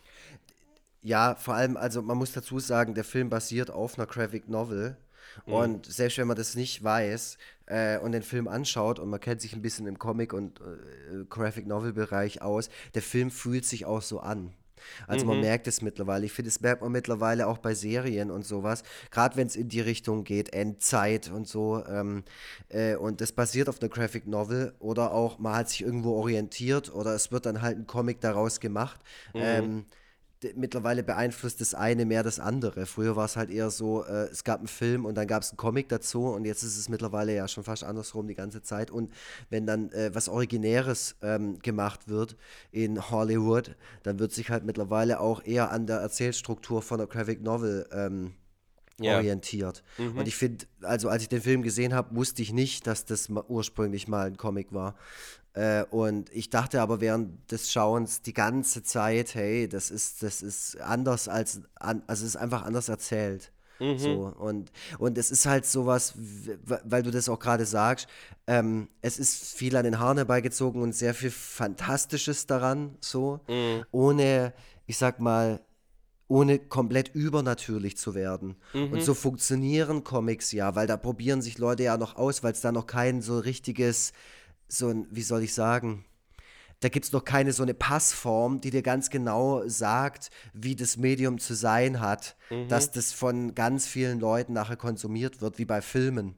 Ja, 1.02 1.36
vor 1.36 1.54
allem, 1.54 1.78
also 1.78 2.02
man 2.02 2.18
muss 2.18 2.34
dazu 2.34 2.60
sagen, 2.60 2.93
der 2.93 3.04
Film 3.06 3.30
basiert 3.30 3.72
auf 3.72 3.97
einer 3.97 4.08
Graphic 4.08 4.50
Novel. 4.50 4.97
Und 5.45 5.86
selbst 5.86 6.18
wenn 6.18 6.28
man 6.28 6.36
das 6.38 6.56
nicht 6.56 6.84
weiß 6.84 7.38
äh, 7.68 7.97
und 8.00 8.12
den 8.12 8.24
Film 8.24 8.47
anschaut 8.47 9.00
und 9.00 9.10
man 9.10 9.20
kennt 9.20 9.41
sich 9.41 9.54
ein 9.54 9.62
bisschen 9.62 9.88
im 9.88 9.97
Comic- 10.00 10.34
und 10.34 10.60
äh, 10.60 11.24
Graphic 11.30 11.68
Novel-Bereich 11.68 12.41
aus, 12.41 12.70
der 12.95 13.02
Film 13.02 13.32
fühlt 13.32 13.66
sich 13.66 13.86
auch 13.86 14.02
so 14.02 14.20
an. 14.20 14.54
Also 15.08 15.26
man 15.26 15.39
merkt 15.39 15.68
es 15.68 15.82
mittlerweile. 15.82 16.26
Ich 16.26 16.34
finde, 16.34 16.50
das 16.50 16.62
merkt 16.62 16.82
man 16.82 16.91
mittlerweile 16.91 17.47
auch 17.47 17.58
bei 17.60 17.74
Serien 17.76 18.32
und 18.32 18.45
sowas. 18.45 18.84
Gerade 19.12 19.36
wenn 19.38 19.47
es 19.47 19.56
in 19.56 19.70
die 19.70 19.82
Richtung 19.82 20.24
geht, 20.24 20.54
Endzeit 20.54 21.30
und 21.32 21.47
so. 21.47 21.84
Ähm, 21.88 22.24
äh, 22.70 22.95
und 22.95 23.22
das 23.22 23.32
basiert 23.32 23.70
auf 23.70 23.82
einer 23.82 23.89
Graphic 23.89 24.28
Novel 24.28 24.74
oder 24.80 25.12
auch 25.14 25.38
man 25.39 25.56
hat 25.56 25.70
sich 25.70 25.82
irgendwo 25.82 26.14
orientiert 26.14 26.93
oder 26.93 27.14
es 27.14 27.32
wird 27.32 27.45
dann 27.45 27.62
halt 27.62 27.78
ein 27.78 27.88
Comic 27.88 28.22
daraus 28.22 28.60
gemacht. 28.60 29.00
Ähm, 29.38 29.86
d- 29.91 29.99
mittlerweile 30.56 31.04
beeinflusst 31.04 31.60
das 31.62 31.74
eine 31.74 32.06
mehr 32.06 32.24
das 32.24 32.40
andere. 32.40 32.86
Früher 32.86 33.16
war 33.16 33.26
es 33.26 33.36
halt 33.36 33.50
eher 33.50 33.70
so, 33.70 34.04
äh, 34.06 34.28
es 34.32 34.44
gab 34.44 34.60
einen 34.60 34.68
Film 34.68 35.06
und 35.06 35.16
dann 35.16 35.28
gab 35.28 35.44
es 35.44 35.52
einen 35.52 35.58
Comic 35.58 35.90
dazu 35.90 36.26
und 36.28 36.46
jetzt 36.46 36.64
ist 36.64 36.78
es 36.78 36.90
mittlerweile 36.90 37.36
ja 37.36 37.48
schon 37.48 37.64
fast 37.64 37.84
andersrum 37.84 38.28
die 38.28 38.36
ganze 38.36 38.62
Zeit. 38.62 38.92
Und 38.92 39.12
wenn 39.50 39.66
dann 39.66 39.92
äh, 39.92 40.12
was 40.14 40.30
Originäres 40.30 41.16
ähm, 41.22 41.60
gemacht 41.60 42.08
wird 42.08 42.38
in 42.72 43.10
Hollywood, 43.12 43.76
dann 44.04 44.20
wird 44.20 44.32
sich 44.32 44.50
halt 44.50 44.64
mittlerweile 44.64 45.20
auch 45.20 45.44
eher 45.44 45.72
an 45.72 45.88
der 45.88 45.98
Erzählstruktur 45.98 46.82
von 46.82 47.00
der 47.00 47.08
Graphic 47.08 47.42
Novel 47.42 47.88
ähm, 47.92 48.34
Ja. 49.02 49.16
orientiert. 49.16 49.82
Und 50.20 50.28
ich 50.28 50.36
finde, 50.36 50.66
also 50.82 51.08
als 51.08 51.22
ich 51.24 51.30
den 51.30 51.42
Film 51.42 51.62
gesehen 51.62 51.94
habe, 51.94 52.16
wusste 52.16 52.42
ich 52.42 52.52
nicht, 52.52 52.86
dass 52.86 53.06
das 53.06 53.30
ursprünglich 53.48 54.10
mal 54.10 54.28
ein 54.28 54.36
Comic 54.38 54.74
war. 54.74 54.96
Äh, 55.54 55.84
und 55.89 56.30
ich 56.32 56.50
dachte 56.50 56.82
aber 56.82 57.02
während 57.02 57.52
des 57.52 57.72
Schauens 57.72 58.22
die 58.22 58.34
ganze 58.34 58.84
Zeit, 58.84 59.34
hey, 59.36 59.68
das 59.68 59.89
ist, 59.91 60.22
das 60.24 60.41
ist 60.41 60.80
anders 60.82 61.28
als, 61.28 61.62
an, 61.76 62.04
also 62.08 62.24
es 62.26 62.36
ist 62.36 62.36
einfach 62.36 62.64
anders 62.64 62.89
erzählt. 62.89 63.52
So, 63.97 64.34
und, 64.38 64.72
und 64.97 65.18
es 65.18 65.32
ist 65.32 65.45
halt 65.45 65.66
sowas, 65.66 66.14
weil 66.66 67.02
du 67.02 67.12
das 67.12 67.30
auch 67.30 67.39
gerade 67.39 67.66
sagst, 67.66 68.08
ähm, 68.45 68.89
es 69.02 69.18
ist 69.20 69.54
viel 69.56 69.76
an 69.78 69.86
den 69.86 70.00
Haaren 70.00 70.18
herbeigezogen 70.18 70.82
und 70.82 70.93
sehr 70.93 71.14
viel 71.14 71.32
Fantastisches 71.32 72.45
daran, 72.45 72.97
so, 73.00 73.39
ohne, 73.91 74.54
ich 74.86 74.97
sag 74.97 75.22
mal, 75.22 75.62
ohne 76.28 76.60
komplett 76.60 77.16
übernatürlich 77.16 77.95
zu 77.97 78.14
werden. 78.16 78.58
Und 78.91 79.02
so 79.02 79.14
funktionieren 79.14 80.04
Comics 80.04 80.52
ja, 80.52 80.76
weil 80.76 80.86
da 80.86 80.97
probieren 80.97 81.41
sich 81.41 81.58
Leute 81.58 81.84
ja 81.84 81.97
noch 81.97 82.18
aus, 82.18 82.43
weil 82.43 82.52
es 82.52 82.62
da 82.62 82.72
noch 82.74 82.86
kein 82.86 83.22
so 83.22 83.39
richtiges, 83.39 84.12
so 84.70 84.88
ein, 84.89 85.07
wie 85.11 85.24
soll 85.24 85.43
ich 85.43 85.53
sagen, 85.53 86.05
da 86.80 86.88
gibt 86.88 87.05
es 87.05 87.11
noch 87.11 87.26
keine 87.26 87.51
so 87.51 87.63
eine 87.63 87.74
Passform, 87.74 88.61
die 88.61 88.70
dir 88.72 88.82
ganz 88.82 89.09
genau 89.09 89.67
sagt, 89.67 90.30
wie 90.53 90.76
das 90.78 90.95
Medium 90.95 91.38
zu 91.39 91.53
sein 91.53 91.99
hat, 91.99 92.38
dass 92.70 92.91
das 92.91 93.11
von 93.11 93.53
ganz 93.55 93.86
vielen 93.88 94.20
Leuten 94.22 94.53
nachher 94.53 94.78
konsumiert 94.78 95.41
wird, 95.41 95.57
wie 95.57 95.65
bei 95.65 95.82
Filmen. 95.82 96.36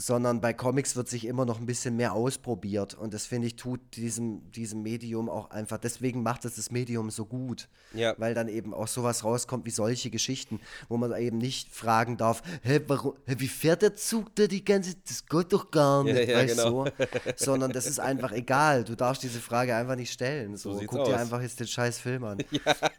Sondern 0.00 0.40
bei 0.40 0.54
Comics 0.54 0.96
wird 0.96 1.08
sich 1.08 1.26
immer 1.26 1.44
noch 1.44 1.60
ein 1.60 1.66
bisschen 1.66 1.94
mehr 1.94 2.14
ausprobiert. 2.14 2.94
Und 2.94 3.12
das 3.12 3.26
finde 3.26 3.48
ich, 3.48 3.56
tut 3.56 3.80
diesem, 3.96 4.50
diesem 4.52 4.80
Medium 4.82 5.28
auch 5.28 5.50
einfach. 5.50 5.76
Deswegen 5.76 6.22
macht 6.22 6.46
es 6.46 6.54
das 6.54 6.70
Medium 6.70 7.10
so 7.10 7.26
gut. 7.26 7.68
Ja. 7.92 8.14
Weil 8.16 8.32
dann 8.32 8.48
eben 8.48 8.72
auch 8.72 8.88
sowas 8.88 9.24
rauskommt 9.24 9.66
wie 9.66 9.70
solche 9.70 10.08
Geschichten, 10.08 10.58
wo 10.88 10.96
man 10.96 11.14
eben 11.14 11.36
nicht 11.36 11.68
fragen 11.74 12.16
darf, 12.16 12.42
hä, 12.62 12.80
warum, 12.86 13.12
hä, 13.26 13.34
wie 13.38 13.48
fährt 13.48 13.82
der 13.82 13.94
Zug 13.94 14.34
da 14.36 14.46
die 14.46 14.64
ganze 14.64 14.94
Das 15.06 15.26
geht 15.26 15.52
doch 15.52 15.70
gar 15.70 16.06
Ja, 16.06 16.14
nicht, 16.14 16.28
ja, 16.30 16.38
weißt 16.38 16.56
genau. 16.56 16.86
so. 16.86 16.90
Sondern 17.36 17.72
das 17.72 17.86
ist 17.86 18.00
einfach 18.00 18.32
egal. 18.32 18.84
Du 18.84 18.96
darfst 18.96 19.22
diese 19.22 19.40
Frage 19.40 19.74
einfach 19.76 19.96
nicht 19.96 20.12
stellen. 20.12 20.56
So, 20.56 20.72
sieht's 20.78 20.86
guck 20.86 21.04
dir 21.04 21.14
aus. 21.14 21.20
einfach 21.20 21.42
jetzt 21.42 21.60
den 21.60 21.66
scheiß 21.66 21.98
Film 21.98 22.24
an. 22.24 22.38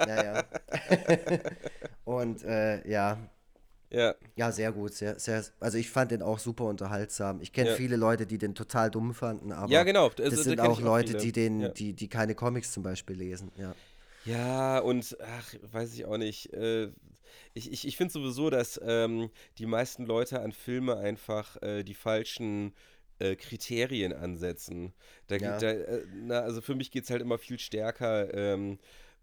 Ja, 0.07 0.23
ja. 0.23 0.43
Und 2.03 2.43
äh, 2.43 2.87
ja, 2.89 3.17
Ja. 3.91 4.15
ja, 4.35 4.51
sehr 4.51 4.71
gut. 4.71 4.93
Sehr, 4.93 5.19
sehr, 5.19 5.43
also 5.59 5.77
ich 5.77 5.89
fand 5.89 6.11
den 6.11 6.21
auch 6.21 6.39
super 6.39 6.65
unterhaltsam. 6.65 7.41
Ich 7.41 7.51
kenne 7.51 7.69
Ja. 7.69 7.75
viele 7.75 7.95
Leute, 7.97 8.25
die 8.25 8.37
den 8.37 8.55
total 8.55 8.89
dumm 8.89 9.13
fanden, 9.13 9.51
aber 9.51 9.71
Ja, 9.71 9.83
genau. 9.83 10.09
das 10.09 10.25
Also, 10.31 10.37
da 10.37 10.43
sind 10.43 10.59
auch 10.61 10.79
Leute, 10.81 11.07
viele. 11.07 11.19
die 11.19 11.31
den, 11.31 11.59
Ja. 11.59 11.69
die, 11.69 11.93
die 11.93 12.07
keine 12.07 12.35
Comics 12.35 12.71
zum 12.71 12.83
Beispiel 12.83 13.15
lesen. 13.17 13.51
Ja. 13.57 13.75
Ja, 14.23 14.79
und 14.79 15.17
ach, 15.19 15.53
weiß 15.71 15.93
ich 15.95 16.05
auch 16.05 16.17
nicht. 16.17 16.53
Äh, 16.53 16.91
ich 17.53 17.71
ich, 17.71 17.87
ich 17.87 17.97
finde 17.97 18.13
sowieso, 18.13 18.49
dass 18.49 18.79
ähm, 18.83 19.31
die 19.57 19.65
meisten 19.65 20.05
Leute 20.05 20.41
an 20.41 20.51
Filme 20.51 20.95
einfach 20.97 21.59
äh, 21.63 21.83
die 21.83 21.95
falschen 21.95 22.73
äh, 23.19 23.35
Kriterien 23.35 24.13
ansetzen. 24.13 24.93
Da, 25.27 25.37
geht 25.37 25.45
Ja. 25.47 25.57
da, 25.57 25.71
äh, 25.71 26.05
na, 26.13 26.39
also 26.41 26.61
für 26.61 26.75
mich 26.75 26.91
geht 26.91 27.05
es 27.05 27.09
halt 27.09 27.21
immer 27.21 27.39
viel 27.39 27.57
stärker 27.59 28.31
ähm, 28.33 28.77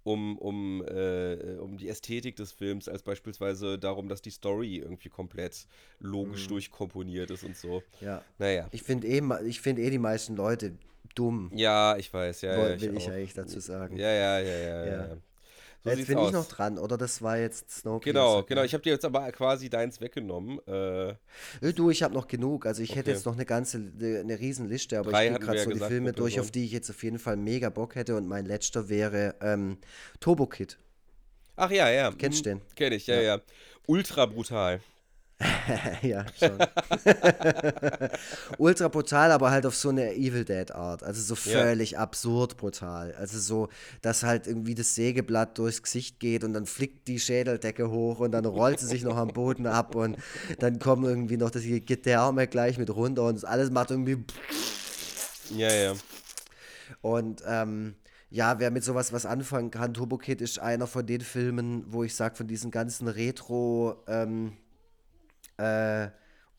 um, 0.04 0.38
um, 0.38 0.82
äh, 0.86 1.56
um 1.60 1.76
die 1.76 1.88
Ästhetik 1.88 2.36
des 2.36 2.52
Films, 2.52 2.88
als 2.88 3.02
beispielsweise 3.02 3.78
darum, 3.78 4.08
dass 4.08 4.22
die 4.22 4.30
Story 4.30 4.76
irgendwie 4.76 5.08
komplett 5.08 5.66
logisch 6.00 6.46
durchkomponiert 6.48 7.30
ist 7.30 7.44
und 7.44 7.56
so. 7.56 7.82
ja. 8.00 8.22
Naja. 8.38 8.68
Ich 8.72 8.82
finde 8.82 9.06
eh, 9.06 9.22
ich 9.46 9.60
find 9.60 9.78
eh 9.78 9.90
die 9.90 9.98
meisten 9.98 10.36
Leute 10.36 10.76
dumm, 11.14 11.50
Ja, 11.54 11.96
ich 11.96 12.12
weiß, 12.12 12.42
ja, 12.42 12.56
woll- 12.56 12.70
ja, 12.70 12.80
will 12.80 12.96
ich 12.96 13.06
auch. 13.08 13.12
eigentlich 13.12 13.34
dazu 13.34 13.60
sagen. 13.60 13.96
Ja, 13.96 14.10
ja, 14.12 14.38
ja, 14.40 14.56
ja, 14.58 14.84
ja. 14.86 15.06
Ja. 15.08 15.16
Ja. 15.84 15.92
So 15.92 15.96
Jetzt 15.96 16.06
bin 16.06 16.18
aus. 16.18 16.28
ich 16.28 16.32
noch 16.32 16.46
dran, 16.48 16.78
oder? 16.78 16.96
Das 16.98 17.22
war 17.22 17.38
jetzt 17.38 17.70
Snowpiercer. 17.70 18.12
Genau, 18.12 18.42
genau. 18.44 18.62
Ich 18.64 18.74
habe 18.74 18.82
dir 18.82 18.92
jetzt 18.92 19.04
aber 19.04 19.30
quasi 19.32 19.70
deins 19.70 20.00
weggenommen. 20.00 20.58
Äh, 20.66 21.10
Äh, 21.60 21.72
Du, 21.74 21.90
ich 21.90 22.02
habe 22.02 22.14
noch 22.14 22.26
genug. 22.28 22.66
Also 22.66 22.82
ich 22.82 22.94
hätte 22.96 23.10
Okay. 23.10 23.10
jetzt 23.12 23.26
noch 23.26 23.34
eine 23.34 23.46
ganze, 23.46 23.78
eine, 23.78 24.38
Riesenliste, 24.38 24.98
aber 24.98 25.12
Drei 25.12 25.26
ich 25.28 25.30
gehe 25.30 25.38
gerade 25.40 25.58
ja 25.58 25.64
so 25.64 25.70
die 25.70 25.74
gesagt, 25.74 25.90
Filme 25.92 26.12
durch, 26.12 26.40
auf 26.40 26.50
die 26.50 26.64
ich 26.64 26.72
jetzt 26.72 26.90
auf 26.90 27.02
jeden 27.02 27.18
Fall 27.18 27.36
mega 27.36 27.70
Bock 27.70 27.94
hätte. 27.94 28.16
Und 28.16 28.26
mein 28.28 28.44
letzter 28.46 28.88
wäre 28.88 29.34
ähm, 29.40 29.78
Turbo 30.20 30.46
Kid. 30.46 30.78
ach 31.56 31.70
ja, 31.70 31.88
ja. 31.90 32.12
Kennst 32.12 32.44
du 32.46 32.50
mhm, 32.50 32.58
den? 32.60 32.74
Kenn 32.76 32.92
ich, 32.92 33.06
ja, 33.06 33.16
Ja. 33.16 33.22
ja. 33.22 33.40
Ultra 33.86 34.26
brutal. 34.26 34.80
ja, 36.02 36.26
schon. 36.36 36.58
Ultra 38.58 38.88
brutal, 38.88 39.30
aber 39.30 39.52
halt 39.52 39.66
auf 39.66 39.76
so 39.76 39.90
eine 39.90 40.14
Evil 40.14 40.44
Dead 40.44 40.72
Art. 40.72 41.04
Also 41.04 41.22
so 41.22 41.36
völlig 41.36 41.92
ja. 41.92 42.00
absurd 42.00 42.56
brutal. 42.56 43.14
Also 43.14 43.38
so, 43.38 43.68
dass 44.02 44.24
halt 44.24 44.48
irgendwie 44.48 44.74
das 44.74 44.96
Sägeblatt 44.96 45.56
durchs 45.58 45.82
Gesicht 45.82 46.18
geht 46.18 46.42
und 46.42 46.54
dann 46.54 46.66
flickt 46.66 47.06
die 47.06 47.20
Schädeldecke 47.20 47.88
hoch 47.88 48.18
und 48.18 48.32
dann 48.32 48.46
rollt 48.46 48.80
sie 48.80 48.86
sich 48.86 49.04
noch 49.04 49.16
am 49.16 49.28
Boden 49.28 49.66
ab 49.66 49.94
und 49.94 50.16
dann 50.58 50.80
kommen 50.80 51.04
irgendwie 51.04 51.36
noch 51.36 51.50
das 51.50 51.62
Gedärme 51.62 52.48
gleich 52.48 52.76
mit 52.76 52.90
runter 52.90 53.24
und 53.24 53.44
alles 53.44 53.70
macht 53.70 53.92
irgendwie. 53.92 54.24
Ja, 55.56 55.72
ja. 55.72 55.94
Und 57.00 57.42
ähm, 57.46 57.94
ja, 58.30 58.58
wer 58.58 58.72
mit 58.72 58.82
sowas 58.82 59.12
was 59.12 59.24
anfangen 59.24 59.70
kann, 59.70 59.94
Turbo 59.94 60.18
Kid 60.18 60.40
ist 60.42 60.58
einer 60.58 60.88
von 60.88 61.06
den 61.06 61.20
Filmen, 61.20 61.84
wo 61.86 62.02
ich 62.02 62.16
sage, 62.16 62.34
von 62.34 62.48
diesen 62.48 62.72
ganzen 62.72 63.06
Retro- 63.06 64.02
ähm, 64.08 64.56
äh, 65.58 66.08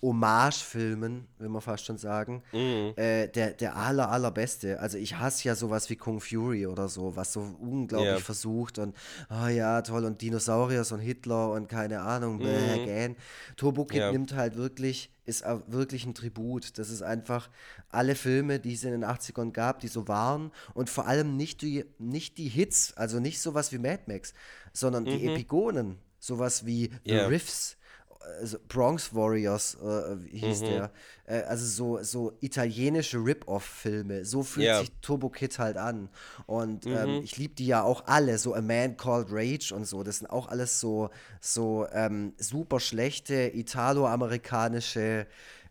Hommage-Filmen, 0.01 1.27
will 1.39 1.49
man 1.49 1.61
fast 1.61 1.85
schon 1.85 1.97
sagen, 1.97 2.41
mhm. 2.53 2.93
äh, 2.95 3.27
der, 3.27 3.51
der 3.51 3.75
aller, 3.75 4.09
allerbeste. 4.09 4.79
Also 4.79 4.97
ich 4.97 5.17
hasse 5.17 5.45
ja 5.45 5.55
sowas 5.55 5.89
wie 5.89 5.97
Kung 5.97 6.21
Fury 6.21 6.67
oder 6.67 6.87
so, 6.87 7.17
was 7.17 7.33
so 7.33 7.41
unglaublich 7.59 8.09
yeah. 8.11 8.19
versucht 8.19 8.79
und, 8.79 8.95
oh 9.29 9.47
ja, 9.47 9.81
toll, 9.81 10.05
und 10.05 10.21
Dinosaurier 10.21 10.85
und 10.89 10.99
Hitler 10.99 11.51
und 11.51 11.67
keine 11.67 12.01
Ahnung, 12.01 12.37
mhm. 12.37 12.43
bäh, 12.43 13.15
Turbo 13.57 13.83
Kid 13.85 13.99
ja. 13.99 14.11
nimmt 14.11 14.33
halt 14.33 14.55
wirklich, 14.55 15.11
ist 15.25 15.43
wirklich 15.67 16.05
ein 16.05 16.13
Tribut. 16.13 16.77
Das 16.77 16.89
ist 16.89 17.01
einfach 17.01 17.49
alle 17.89 18.15
Filme, 18.15 18.59
die 18.59 18.73
es 18.73 18.85
in 18.85 18.91
den 18.91 19.03
80ern 19.03 19.51
gab, 19.51 19.81
die 19.81 19.89
so 19.89 20.07
waren 20.07 20.51
und 20.73 20.89
vor 20.89 21.07
allem 21.07 21.35
nicht 21.35 21.61
die, 21.61 21.83
nicht 21.97 22.37
die 22.37 22.47
Hits, 22.47 22.93
also 22.95 23.19
nicht 23.19 23.41
sowas 23.41 23.73
wie 23.73 23.79
Mad 23.79 24.03
Max, 24.07 24.33
sondern 24.71 25.03
mhm. 25.03 25.07
die 25.09 25.27
Epigonen, 25.27 25.97
sowas 26.19 26.65
wie 26.65 26.89
yeah. 27.05 27.25
The 27.25 27.33
Riffs, 27.33 27.75
also 28.20 28.57
Bronx 28.67 29.13
Warriors 29.13 29.76
äh, 29.76 30.17
hieß 30.38 30.61
mhm. 30.61 30.65
der. 30.65 30.91
Äh, 31.26 31.41
also 31.43 31.65
so, 31.65 32.03
so 32.03 32.34
italienische 32.41 33.17
Rip-Off-Filme. 33.17 34.26
So 34.26 34.43
fühlt 34.43 34.65
yeah. 34.65 34.80
sich 34.80 34.91
Turbo 35.01 35.30
Kid 35.30 35.57
halt 35.59 35.78
an. 35.78 36.09
Und 36.45 36.86
ähm, 36.86 36.91
mhm. 36.91 36.97
ähm, 36.97 37.24
ich 37.24 37.38
liebe 37.38 37.55
die 37.55 37.67
ja 37.67 37.84
auch 37.84 38.03
alle, 38.07 38.38
so 38.38 38.53
A 38.53 38.61
Man 38.61 38.97
Called 38.97 39.28
Rage 39.32 39.74
und 39.74 39.86
so. 39.86 40.03
Das 40.03 40.20
sind 40.20 40.30
auch 40.30 40.47
alles 40.47 40.80
so, 40.80 41.09
so 41.39 41.88
ähm, 41.91 42.34
super 42.38 42.80
schlechte 42.80 43.51
italo-amerikanische 43.55 45.28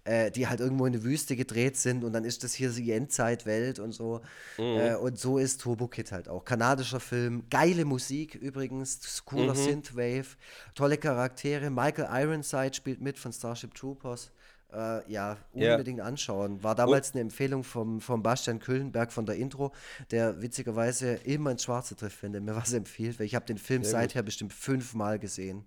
äh, 0.08 0.30
die 0.30 0.48
halt 0.48 0.60
irgendwo 0.60 0.86
in 0.86 0.94
der 0.94 1.04
Wüste 1.04 1.36
gedreht 1.36 1.76
sind 1.76 2.02
und 2.02 2.14
dann 2.14 2.24
ist 2.24 2.42
das 2.42 2.54
hier 2.54 2.70
die 2.70 2.92
Endzeitwelt 2.92 3.78
und 3.78 3.92
so. 3.92 4.22
Mhm. 4.56 4.64
Äh, 4.64 4.94
und 4.96 5.18
so 5.18 5.36
ist 5.38 5.60
Turbo 5.60 5.86
Kid 5.86 6.12
halt 6.12 6.28
auch. 6.28 6.44
Kanadischer 6.44 7.00
Film, 7.00 7.44
geile 7.50 7.84
Musik 7.84 8.34
übrigens, 8.34 9.22
cooler 9.26 9.52
mhm. 9.52 9.58
Synthwave, 9.58 10.36
tolle 10.74 10.96
Charaktere. 10.96 11.68
Michael 11.68 12.08
Ironside 12.10 12.72
spielt 12.72 13.02
mit 13.02 13.18
von 13.18 13.32
Starship 13.32 13.74
Troopers. 13.74 14.30
Äh, 14.72 15.10
ja, 15.10 15.38
unbedingt 15.52 15.98
ja. 15.98 16.04
anschauen. 16.04 16.62
War 16.62 16.74
damals 16.74 17.08
und? 17.08 17.14
eine 17.14 17.22
Empfehlung 17.22 17.64
vom, 17.64 18.02
vom 18.02 18.22
Bastian 18.22 18.60
Küllenberg 18.60 19.12
von 19.12 19.24
der 19.24 19.36
Intro, 19.36 19.72
der 20.10 20.42
witzigerweise 20.42 21.14
immer 21.24 21.50
ins 21.50 21.64
Schwarze 21.64 21.96
trifft, 21.96 22.22
wenn 22.22 22.32
der 22.32 22.42
mir 22.42 22.54
was 22.54 22.72
empfiehlt, 22.74 23.18
weil 23.18 23.26
ich 23.26 23.34
habe 23.34 23.46
den 23.46 23.58
Film 23.58 23.82
Sehr 23.82 23.92
seither 23.92 24.22
gut. 24.22 24.26
bestimmt 24.26 24.52
fünfmal 24.52 25.18
gesehen. 25.18 25.64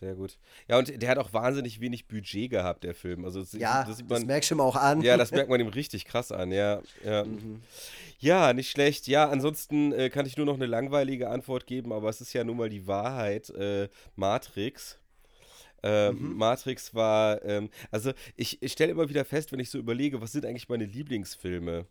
Sehr 0.00 0.14
gut. 0.14 0.38
Ja, 0.68 0.78
und 0.78 1.00
der 1.00 1.08
hat 1.08 1.18
auch 1.18 1.32
wahnsinnig 1.32 1.80
wenig 1.80 2.08
Budget 2.08 2.50
gehabt, 2.50 2.82
der 2.82 2.94
Film. 2.94 3.24
Also 3.24 3.40
das, 3.40 3.52
ja, 3.52 3.84
das, 3.84 4.00
man, 4.00 4.08
das 4.08 4.24
merkst 4.24 4.50
du 4.50 4.56
ihm 4.56 4.60
auch 4.60 4.74
an. 4.74 5.02
Ja, 5.02 5.16
das 5.16 5.30
merkt 5.30 5.48
man 5.48 5.60
ihm 5.60 5.68
richtig 5.68 6.04
krass 6.04 6.32
an, 6.32 6.50
ja. 6.50 6.82
Ja, 7.04 7.24
mhm. 7.24 7.62
ja 8.18 8.52
nicht 8.52 8.70
schlecht. 8.70 9.06
Ja, 9.06 9.28
ansonsten 9.28 9.92
äh, 9.92 10.10
kann 10.10 10.26
ich 10.26 10.36
nur 10.36 10.46
noch 10.46 10.54
eine 10.54 10.66
langweilige 10.66 11.30
Antwort 11.30 11.66
geben, 11.66 11.92
aber 11.92 12.08
es 12.08 12.20
ist 12.20 12.32
ja 12.32 12.42
nun 12.42 12.56
mal 12.56 12.68
die 12.68 12.88
Wahrheit. 12.88 13.50
Äh, 13.50 13.88
Matrix. 14.16 14.98
Äh, 15.84 16.12
mhm. 16.12 16.38
Matrix 16.38 16.94
war, 16.94 17.44
ähm, 17.44 17.68
also 17.90 18.12
ich, 18.36 18.62
ich 18.62 18.72
stelle 18.72 18.92
immer 18.92 19.10
wieder 19.10 19.26
fest, 19.26 19.52
wenn 19.52 19.60
ich 19.60 19.68
so 19.68 19.78
überlege, 19.78 20.22
was 20.22 20.32
sind 20.32 20.46
eigentlich 20.46 20.70
meine 20.70 20.86
Lieblingsfilme, 20.86 21.84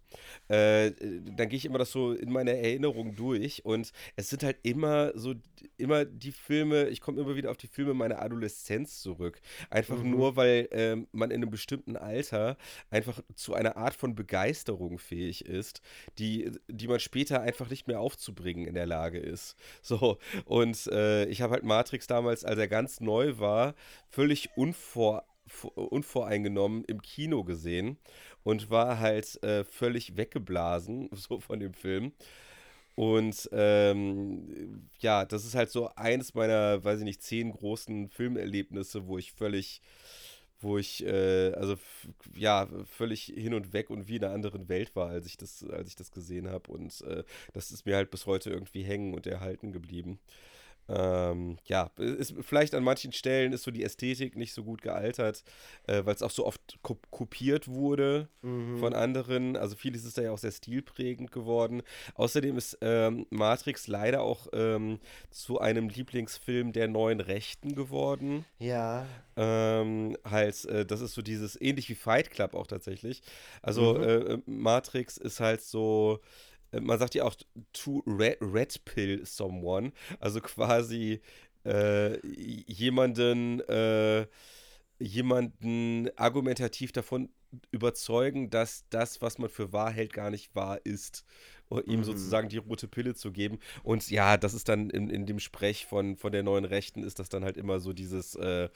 äh, 0.47 0.91
dann 1.37 1.47
gehe 1.47 1.57
ich 1.57 1.65
immer 1.65 1.77
das 1.77 1.91
so 1.91 2.11
in 2.11 2.31
meiner 2.31 2.53
Erinnerung 2.53 3.15
durch 3.15 3.63
und 3.65 3.91
es 4.15 4.29
sind 4.31 4.41
halt 4.41 4.57
immer 4.63 5.11
so, 5.13 5.35
immer 5.77 6.05
die 6.05 6.31
Filme, 6.31 6.89
ich 6.89 7.01
komme 7.01 7.21
immer 7.21 7.35
wieder 7.35 7.51
auf 7.51 7.57
die 7.57 7.67
Filme 7.67 7.93
meiner 7.93 8.19
Adoleszenz 8.19 8.99
zurück. 8.99 9.39
Einfach 9.69 10.01
mhm. 10.01 10.09
nur, 10.09 10.35
weil 10.35 10.67
ähm, 10.71 11.07
man 11.11 11.29
in 11.29 11.43
einem 11.43 11.51
bestimmten 11.51 11.95
Alter 11.95 12.57
einfach 12.89 13.21
zu 13.35 13.53
einer 13.53 13.77
Art 13.77 13.93
von 13.93 14.15
Begeisterung 14.15 14.97
fähig 14.97 15.45
ist, 15.45 15.81
die, 16.17 16.51
die 16.67 16.87
man 16.87 16.99
später 16.99 17.41
einfach 17.41 17.69
nicht 17.69 17.87
mehr 17.87 17.99
aufzubringen 17.99 18.65
in 18.65 18.73
der 18.73 18.87
Lage 18.87 19.19
ist. 19.19 19.55
So, 19.83 20.17
und 20.45 20.87
äh, 20.87 21.25
ich 21.25 21.41
habe 21.41 21.53
halt 21.53 21.63
Matrix 21.63 22.07
damals, 22.07 22.43
als 22.43 22.57
er 22.57 22.67
ganz 22.67 22.99
neu 22.99 23.37
war, 23.37 23.75
völlig 24.09 24.49
unvor, 24.55 25.25
unvoreingenommen 25.75 26.83
im 26.85 27.01
Kino 27.01 27.43
gesehen 27.43 27.97
und 28.43 28.69
war 28.69 28.99
halt 28.99 29.41
äh, 29.43 29.63
völlig 29.63 30.17
weggeblasen 30.17 31.09
so 31.13 31.39
von 31.39 31.59
dem 31.59 31.73
Film. 31.73 32.13
Und 32.95 33.49
ähm, 33.53 34.89
ja, 34.99 35.25
das 35.25 35.45
ist 35.45 35.55
halt 35.55 35.71
so 35.71 35.89
eines 35.95 36.35
meiner, 36.35 36.83
weiß 36.83 36.99
ich 36.99 37.05
nicht, 37.05 37.23
zehn 37.23 37.51
großen 37.51 38.09
Filmerlebnisse, 38.09 39.07
wo 39.07 39.17
ich 39.17 39.31
völlig, 39.33 39.81
wo 40.61 40.77
ich, 40.77 41.05
äh, 41.05 41.53
also 41.53 41.75
ja, 42.35 42.67
völlig 42.85 43.25
hin 43.25 43.53
und 43.55 43.73
weg 43.73 43.89
und 43.89 44.07
wie 44.07 44.17
in 44.17 44.23
einer 44.23 44.33
anderen 44.33 44.69
Welt 44.69 44.95
war, 44.95 45.09
als 45.09 45.25
ich 45.25 45.37
das, 45.37 45.63
als 45.69 45.89
ich 45.89 45.95
das 45.95 46.11
gesehen 46.11 46.49
habe. 46.49 46.71
Und 46.71 47.01
äh, 47.01 47.23
das 47.53 47.71
ist 47.71 47.85
mir 47.85 47.95
halt 47.95 48.11
bis 48.11 48.27
heute 48.27 48.51
irgendwie 48.51 48.83
hängen 48.83 49.13
und 49.13 49.27
erhalten 49.27 49.71
geblieben. 49.71 50.19
Ähm, 50.89 51.57
ja, 51.65 51.91
ist 51.97 52.33
vielleicht 52.41 52.75
an 52.75 52.83
manchen 52.83 53.13
Stellen 53.13 53.53
ist 53.53 53.63
so 53.63 53.71
die 53.71 53.83
Ästhetik 53.83 54.35
nicht 54.35 54.53
so 54.53 54.63
gut 54.63 54.81
gealtert, 54.81 55.43
äh, 55.87 56.03
weil 56.05 56.13
es 56.13 56.21
auch 56.21 56.31
so 56.31 56.45
oft 56.45 56.79
ko 56.81 56.97
kopiert 57.09 57.67
wurde 57.67 58.27
mhm. 58.41 58.79
von 58.79 58.93
anderen. 58.93 59.55
Also 59.55 59.75
vieles 59.75 60.03
ist 60.03 60.17
da 60.17 60.23
ja 60.23 60.31
auch 60.31 60.37
sehr 60.37 60.51
stilprägend 60.51 61.31
geworden. 61.31 61.83
Außerdem 62.15 62.57
ist 62.57 62.77
ähm, 62.81 63.25
Matrix 63.29 63.87
leider 63.87 64.21
auch 64.21 64.47
ähm, 64.51 64.99
zu 65.29 65.59
einem 65.59 65.87
Lieblingsfilm 65.89 66.73
der 66.73 66.87
neuen 66.87 67.21
Rechten 67.21 67.75
geworden. 67.75 68.45
Ja. 68.59 69.05
Ähm, 69.35 70.17
halt, 70.29 70.65
äh, 70.65 70.85
das 70.85 71.01
ist 71.01 71.13
so 71.13 71.21
dieses, 71.21 71.59
ähnlich 71.59 71.89
wie 71.89 71.95
Fight 71.95 72.29
Club 72.29 72.53
auch 72.55 72.67
tatsächlich. 72.67 73.21
Also 73.61 73.95
mhm. 73.95 74.03
äh, 74.03 74.37
Matrix 74.45 75.17
ist 75.17 75.39
halt 75.39 75.61
so 75.61 76.19
äh, 76.21 76.52
man 76.79 76.99
sagt 76.99 77.15
ja 77.15 77.23
auch 77.23 77.35
to 77.73 78.03
red, 78.05 78.37
red 78.41 78.83
pill 78.85 79.25
someone, 79.25 79.91
also 80.19 80.41
quasi 80.41 81.21
äh, 81.65 82.19
jemanden, 82.27 83.61
äh, 83.61 84.27
jemanden 84.99 86.09
argumentativ 86.15 86.91
davon 86.91 87.29
überzeugen, 87.71 88.49
dass 88.49 88.85
das, 88.89 89.21
was 89.21 89.37
man 89.37 89.49
für 89.49 89.71
wahr 89.71 89.91
hält, 89.91 90.13
gar 90.13 90.29
nicht 90.29 90.55
wahr 90.55 90.79
ist 90.83 91.23
ihm 91.81 91.99
mhm. 91.99 92.03
sozusagen 92.03 92.49
die 92.49 92.57
rote 92.57 92.87
Pille 92.87 93.15
zu 93.15 93.31
geben. 93.31 93.59
Und 93.83 94.09
ja, 94.09 94.37
das 94.37 94.53
ist 94.53 94.69
dann 94.69 94.89
in, 94.89 95.09
in 95.09 95.25
dem 95.25 95.39
Sprech 95.39 95.85
von, 95.85 96.17
von 96.17 96.31
der 96.31 96.43
neuen 96.43 96.65
Rechten, 96.65 97.03
ist 97.03 97.19
das 97.19 97.29
dann 97.29 97.43
halt 97.43 97.57
immer 97.57 97.79
so 97.79 97.93
dieses 97.93 98.35
äh, 98.35 98.69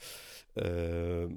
äh, 0.54 1.28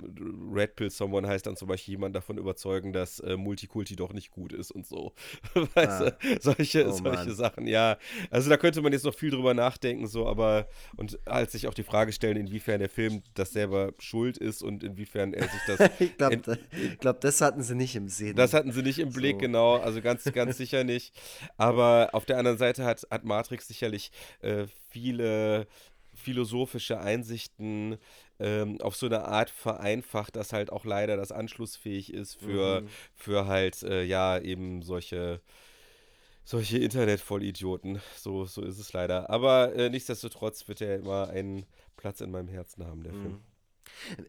Red 0.51 0.75
Pill 0.75 0.89
Someone 0.89 1.27
heißt 1.27 1.45
dann 1.45 1.55
zum 1.55 1.67
Beispiel 1.67 1.93
jemand 1.93 2.15
davon 2.15 2.37
überzeugen, 2.37 2.93
dass 2.93 3.19
äh, 3.19 3.37
Multikulti 3.37 3.95
doch 3.95 4.13
nicht 4.13 4.31
gut 4.31 4.53
ist 4.53 4.71
und 4.71 4.85
so. 4.85 5.13
weißt 5.53 6.01
ah. 6.01 6.11
du, 6.11 6.39
solche, 6.39 6.87
oh, 6.87 6.91
solche 6.91 7.33
Sachen, 7.33 7.67
ja. 7.67 7.97
Also 8.29 8.49
da 8.49 8.57
könnte 8.57 8.81
man 8.81 8.93
jetzt 8.93 9.05
noch 9.05 9.13
viel 9.13 9.29
drüber 9.29 9.53
nachdenken, 9.53 10.07
so, 10.07 10.27
aber 10.27 10.67
und 10.97 11.19
als 11.27 11.51
sich 11.51 11.67
auch 11.67 11.73
die 11.73 11.83
Frage 11.83 12.11
stellen, 12.11 12.37
inwiefern 12.37 12.79
der 12.79 12.89
Film 12.89 13.21
das 13.33 13.53
selber 13.53 13.93
schuld 13.99 14.37
ist 14.37 14.63
und 14.63 14.83
inwiefern 14.83 15.33
er 15.33 15.43
sich 15.43 15.61
das. 15.67 15.91
ich 15.99 16.17
glaube, 16.17 16.59
glaub, 16.99 17.21
das 17.21 17.41
hatten 17.41 17.61
sie 17.61 17.75
nicht 17.75 17.95
im 17.95 18.07
Sinn. 18.07 18.35
Das 18.35 18.53
hatten 18.53 18.71
sie 18.71 18.81
nicht 18.81 18.99
im 18.99 19.11
Blick, 19.11 19.35
so. 19.35 19.39
genau. 19.39 19.75
Also 19.77 20.01
ganz, 20.01 20.23
ganz 20.33 20.57
sicher 20.57 20.83
nicht. 20.83 21.13
Aber 21.57 22.09
auf 22.13 22.25
der 22.25 22.37
anderen 22.37 22.57
Seite 22.57 22.83
hat, 22.85 23.05
hat 23.09 23.23
Matrix 23.23 23.67
sicherlich 23.67 24.11
äh, 24.41 24.65
viele 24.89 25.67
philosophische 26.13 26.99
Einsichten 26.99 27.97
ähm, 28.39 28.79
auf 28.81 28.95
so 28.95 29.05
eine 29.05 29.25
Art 29.25 29.49
vereinfacht, 29.49 30.35
dass 30.35 30.53
halt 30.53 30.71
auch 30.71 30.85
leider 30.85 31.17
das 31.17 31.31
anschlussfähig 31.31 32.13
ist 32.13 32.35
für, 32.35 32.81
mhm. 32.81 32.89
für 33.15 33.47
halt, 33.47 33.83
äh, 33.83 34.03
ja, 34.03 34.37
eben 34.39 34.81
solche 34.81 35.41
solche 36.43 36.79
Internetvollidioten. 36.79 38.01
So, 38.15 38.45
so 38.45 38.63
ist 38.63 38.79
es 38.79 38.93
leider. 38.93 39.29
Aber 39.29 39.73
äh, 39.75 39.89
nichtsdestotrotz 39.89 40.67
wird 40.67 40.81
er 40.81 40.97
immer 40.97 41.29
einen 41.29 41.65
Platz 41.97 42.21
in 42.21 42.31
meinem 42.31 42.47
Herzen 42.47 42.85
haben, 42.85 43.03
der 43.03 43.13
mhm. 43.13 43.21
Film. 43.21 43.43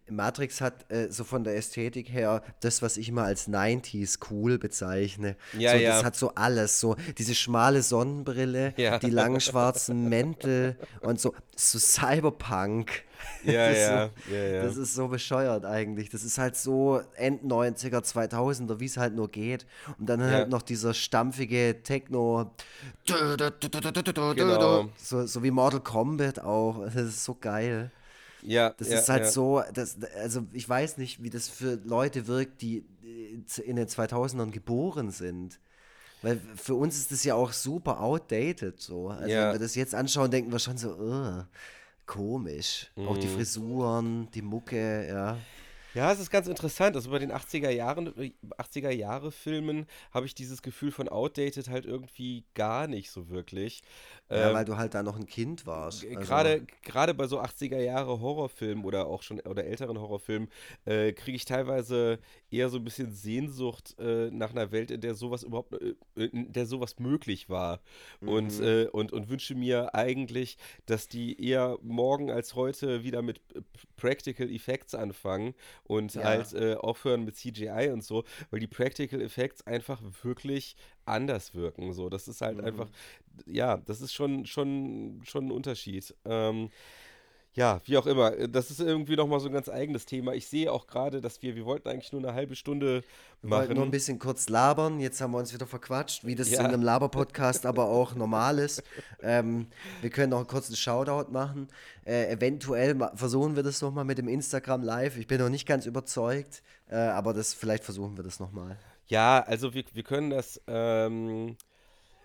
Matrix 0.09 0.61
hat 0.61 0.91
äh, 0.91 1.11
so 1.11 1.25
von 1.25 1.45
der 1.45 1.57
Ästhetik 1.57 2.11
her 2.11 2.43
das, 2.61 2.83
was 2.83 2.97
ich 2.97 3.09
immer 3.09 3.25
als 3.25 3.49
90s 3.49 4.19
cool 4.31 4.59
bezeichne. 4.59 5.37
Ja, 5.59 5.73
so, 5.73 5.77
ja. 5.79 5.91
Das 5.97 6.05
hat 6.05 6.17
so 6.17 6.35
alles, 6.35 6.81
so 6.81 6.97
diese 7.19 7.35
schmale 7.35 7.83
Sonnenbrille, 7.83 8.75
ja. 8.77 8.99
die 8.99 9.11
langen 9.11 9.41
schwarzen 9.41 10.09
Mäntel 10.09 10.77
und 11.01 11.21
so, 11.21 11.35
so 11.57 11.79
Cyberpunk. 11.79 13.05
Ja, 13.45 13.53
ja, 13.71 14.11
so, 14.29 14.35
ja, 14.35 14.43
ja. 14.43 14.63
Das 14.63 14.77
ist 14.77 14.95
so 14.95 15.09
bescheuert 15.09 15.65
eigentlich. 15.65 16.11
Das 16.11 16.25
ist 16.25 16.39
halt 16.39 16.57
so 16.57 17.01
End 17.15 17.45
90er, 17.45 18.01
2000er, 18.03 18.81
wie 18.81 18.87
es 18.87 18.97
halt 18.97 19.15
nur 19.15 19.31
geht. 19.31 19.67
Und 19.99 20.09
dann 20.09 20.23
halt 20.23 20.49
noch 20.49 20.63
dieser 20.63 20.95
stampfige 20.95 21.83
Techno. 21.83 22.51
Genau. 24.35 24.89
So, 24.97 25.27
so 25.27 25.43
wie 25.43 25.51
Mortal 25.51 25.81
Kombat 25.81 26.41
auch. 26.41 26.85
Das 26.85 26.97
ist 26.97 27.25
so 27.25 27.37
geil. 27.41 27.91
Ja, 28.43 28.71
Das 28.77 28.89
ja, 28.89 28.99
ist 28.99 29.09
halt 29.09 29.25
ja. 29.25 29.31
so, 29.31 29.63
das, 29.73 29.97
also 30.17 30.43
ich 30.53 30.69
weiß 30.69 30.99
nicht, 30.99 31.23
wie 31.23 31.31
das 31.31 31.49
für 31.49 31.75
Leute 31.85 32.27
wirkt, 32.27 32.61
die 32.63 32.85
äh, 33.05 33.63
in 33.63 33.77
den 33.77 33.87
2000ern 33.89 34.51
geboren 34.51 35.11
sind. 35.11 35.61
Weil 36.23 36.41
für 36.57 36.75
uns 36.75 36.97
ist 36.97 37.11
das 37.13 37.25
ja 37.25 37.35
auch 37.35 37.53
super 37.53 38.01
outdated 38.01 38.81
so. 38.81 39.09
Also 39.09 39.29
Ja. 39.29 39.47
wenn 39.47 39.53
wir 39.55 39.59
das 39.59 39.75
jetzt 39.75 39.95
anschauen, 39.95 40.31
denken 40.31 40.53
wir 40.53 40.59
schon 40.61 40.77
so, 40.79 40.91
"Ugh, 40.97 41.47
komisch. 42.07 42.91
Auch 42.97 43.17
Mhm. 43.17 43.21
die 43.21 43.29
Frisuren, 43.29 44.29
die 44.33 44.43
Mucke, 44.43 45.07
ja. 45.09 45.39
Ja, 45.95 46.11
es 46.11 46.19
ist 46.21 46.31
ganz 46.31 46.47
interessant. 46.47 46.97
Also 46.97 47.11
bei 47.11 47.19
den 47.19 47.31
80er 47.31 47.71
Jahren, 47.71 48.17
äh, 48.19 48.33
80er 48.57 48.91
Jahre 48.91 49.31
Filmen 49.31 49.87
habe 50.11 50.27
ich 50.27 50.35
dieses 50.35 50.63
Gefühl 50.63 50.91
von 50.91 51.09
outdated 51.09 51.69
halt 51.69 51.85
irgendwie 51.85 52.45
gar 52.55 52.87
nicht 52.87 53.11
so 53.11 53.29
wirklich. 53.29 53.83
Ja, 54.31 54.49
Ähm, 54.49 54.55
weil 54.55 54.65
du 54.65 54.77
halt 54.79 54.95
da 54.95 55.03
noch 55.03 55.17
ein 55.17 55.27
Kind 55.27 55.67
warst. 55.67 56.05
Also, 56.05 56.21
Gerade, 56.21 56.63
gerade 56.83 57.13
bei 57.13 57.27
so 57.27 57.41
80er 57.41 57.79
Jahre 57.79 58.21
Horrorfilmen 58.21 58.85
oder 58.85 59.07
auch 59.07 59.23
schon 59.23 59.41
oder 59.41 59.65
älteren 59.65 59.99
Horrorfilmen 60.01 60.49
äh, 60.87 61.13
kriege 61.13 61.37
ich 61.37 61.45
teilweise 61.45 62.19
eher 62.51 62.71
so 62.71 62.79
ein 62.79 62.85
bisschen 62.85 63.13
Sehnsucht 63.13 63.95
äh, 63.99 64.31
nach 64.31 64.51
einer 64.51 64.73
Welt, 64.73 64.91
in 64.91 65.01
der 65.03 65.15
sowas 65.15 65.43
überhaupt, 65.43 65.75
äh, 65.75 65.95
in 66.25 66.51
der 66.53 66.65
sowas 66.65 66.99
möglich 66.99 67.51
war. 67.51 67.81
Und, 68.25 68.59
Mhm. 68.59 68.65
äh, 68.65 68.87
und, 68.87 69.13
und 69.13 69.29
wünsche 69.29 69.55
mir 69.55 69.95
eigentlich, 69.95 70.57
dass 70.87 71.09
die 71.09 71.43
eher 71.45 71.79
morgen 71.83 72.31
als 72.31 72.55
heute 72.55 73.05
wieder 73.05 73.21
mit 73.21 73.39
äh, 73.55 73.61
Practical 73.97 74.51
Effects 74.51 74.95
anfangen 74.95 75.55
und 75.85 76.15
Ja. 76.15 76.25
halt 76.25 76.53
äh, 76.53 76.75
aufhören 76.75 77.25
mit 77.25 77.37
CGI 77.37 77.91
und 77.91 78.03
so, 78.05 78.25
weil 78.51 78.61
die 78.61 78.67
Practical 78.67 79.21
Effects 79.21 79.67
einfach 79.67 80.01
wirklich 80.23 80.77
anders 81.05 81.55
wirken. 81.55 81.93
So, 81.93 82.09
das 82.09 82.29
ist 82.29 82.41
halt 82.41 82.59
Mhm. 82.59 82.65
einfach, 82.65 82.91
ja, 83.47 83.77
das 83.79 84.01
ist 84.01 84.13
schon, 84.13 84.47
schon, 84.47 85.21
schon 85.25 85.47
ein 85.47 85.51
Unterschied. 85.53 86.15
Ähm, 86.25 86.71
ja, 87.55 87.81
wie 87.85 87.99
auch 87.99 88.07
immer, 88.07 88.37
äh, 88.37 88.49
das 88.49 88.71
ist 88.71 88.81
irgendwie 88.81 89.15
nochmal 89.17 89.41
so 89.41 89.49
ein 89.49 89.53
ganz 89.53 89.69
eigenes 89.69 90.07
Thema. 90.07 90.33
Ich 90.35 90.49
sehe 90.49 90.73
auch 90.73 90.87
gerade, 90.87 91.21
dass 91.21 91.43
wir, 91.43 91.55
wir 91.55 91.65
wollten 91.67 91.89
eigentlich 91.89 92.13
nur 92.13 92.23
eine 92.23 92.33
halbe 92.35 92.57
Stunde 92.57 93.03
Wir 93.43 93.51
wollten 93.51 93.75
nur 93.75 93.83
ein 93.83 93.89
machen. 93.89 93.91
bisschen 93.91 94.19
kurz 94.19 94.49
labern, 94.49 95.01
jetzt 95.01 95.21
haben 95.21 95.33
wir 95.33 95.39
uns 95.39 95.53
wieder 95.53 95.67
verquatscht, 95.67 96.25
wie 96.25 96.35
das 96.35 96.51
Ja. 96.51 96.61
in 96.61 96.67
einem 96.67 96.83
Laber-Podcast 96.83 97.67
aber 97.67 97.87
auch 97.87 98.15
normal 98.15 98.59
ist. 98.59 98.83
Ähm, 99.21 99.67
wir 100.01 100.11
können 100.11 100.31
noch 100.31 100.39
einen 100.39 100.47
kurzen 100.47 100.77
Shoutout 100.77 101.31
machen. 101.31 101.69
Äh, 102.07 102.31
eventuell 102.33 102.97
versuchen 103.15 103.55
wir 103.57 103.63
das 103.63 103.83
nochmal 103.83 104.05
mit 104.05 104.19
dem 104.19 104.29
Instagram 104.29 104.83
Live. 104.83 105.17
Ich 105.19 105.27
bin 105.27 105.39
noch 105.41 105.51
nicht 105.51 105.67
ganz 105.67 105.85
überzeugt, 105.87 106.63
äh, 106.89 106.97
aber 106.97 107.35
das, 107.35 107.53
vielleicht 107.55 107.85
versuchen 107.85 108.17
wir 108.17 108.25
das 108.25 108.41
nochmal. 108.41 108.79
Ja, 109.09 109.43
also 109.47 109.75
wir, 109.75 109.85
wir 109.93 110.03
können 110.05 110.31
das, 110.31 110.59
ähm, 110.67 111.57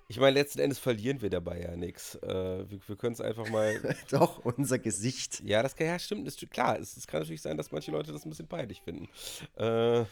ich 0.09 0.19
meine, 0.19 0.39
letzten 0.39 0.59
Endes 0.59 0.79
verlieren 0.79 1.21
wir 1.21 1.29
dabei 1.29 1.61
ja 1.61 1.75
nichts. 1.75 2.15
Äh, 2.15 2.69
wir 2.69 2.79
wir 2.87 2.95
können 2.95 3.13
es 3.13 3.21
einfach 3.21 3.47
mal, 3.49 3.79
Doch, 4.11 4.39
unser 4.45 4.79
Gesicht. 4.79 5.41
ja, 5.45 5.61
das 5.61 5.75
kann, 5.75 5.87
ja, 5.87 5.99
stimmt, 5.99 6.27
ist 6.27 6.49
klar. 6.49 6.79
Es, 6.79 6.95
es 6.95 7.07
kann 7.07 7.21
natürlich 7.21 7.41
sein, 7.41 7.57
dass 7.57 7.71
manche 7.71 7.91
Leute 7.91 8.13
das 8.13 8.25
ein 8.25 8.29
bisschen 8.29 8.47
peinlich 8.47 8.81
finden. 8.81 9.09
Äh, 9.55 10.05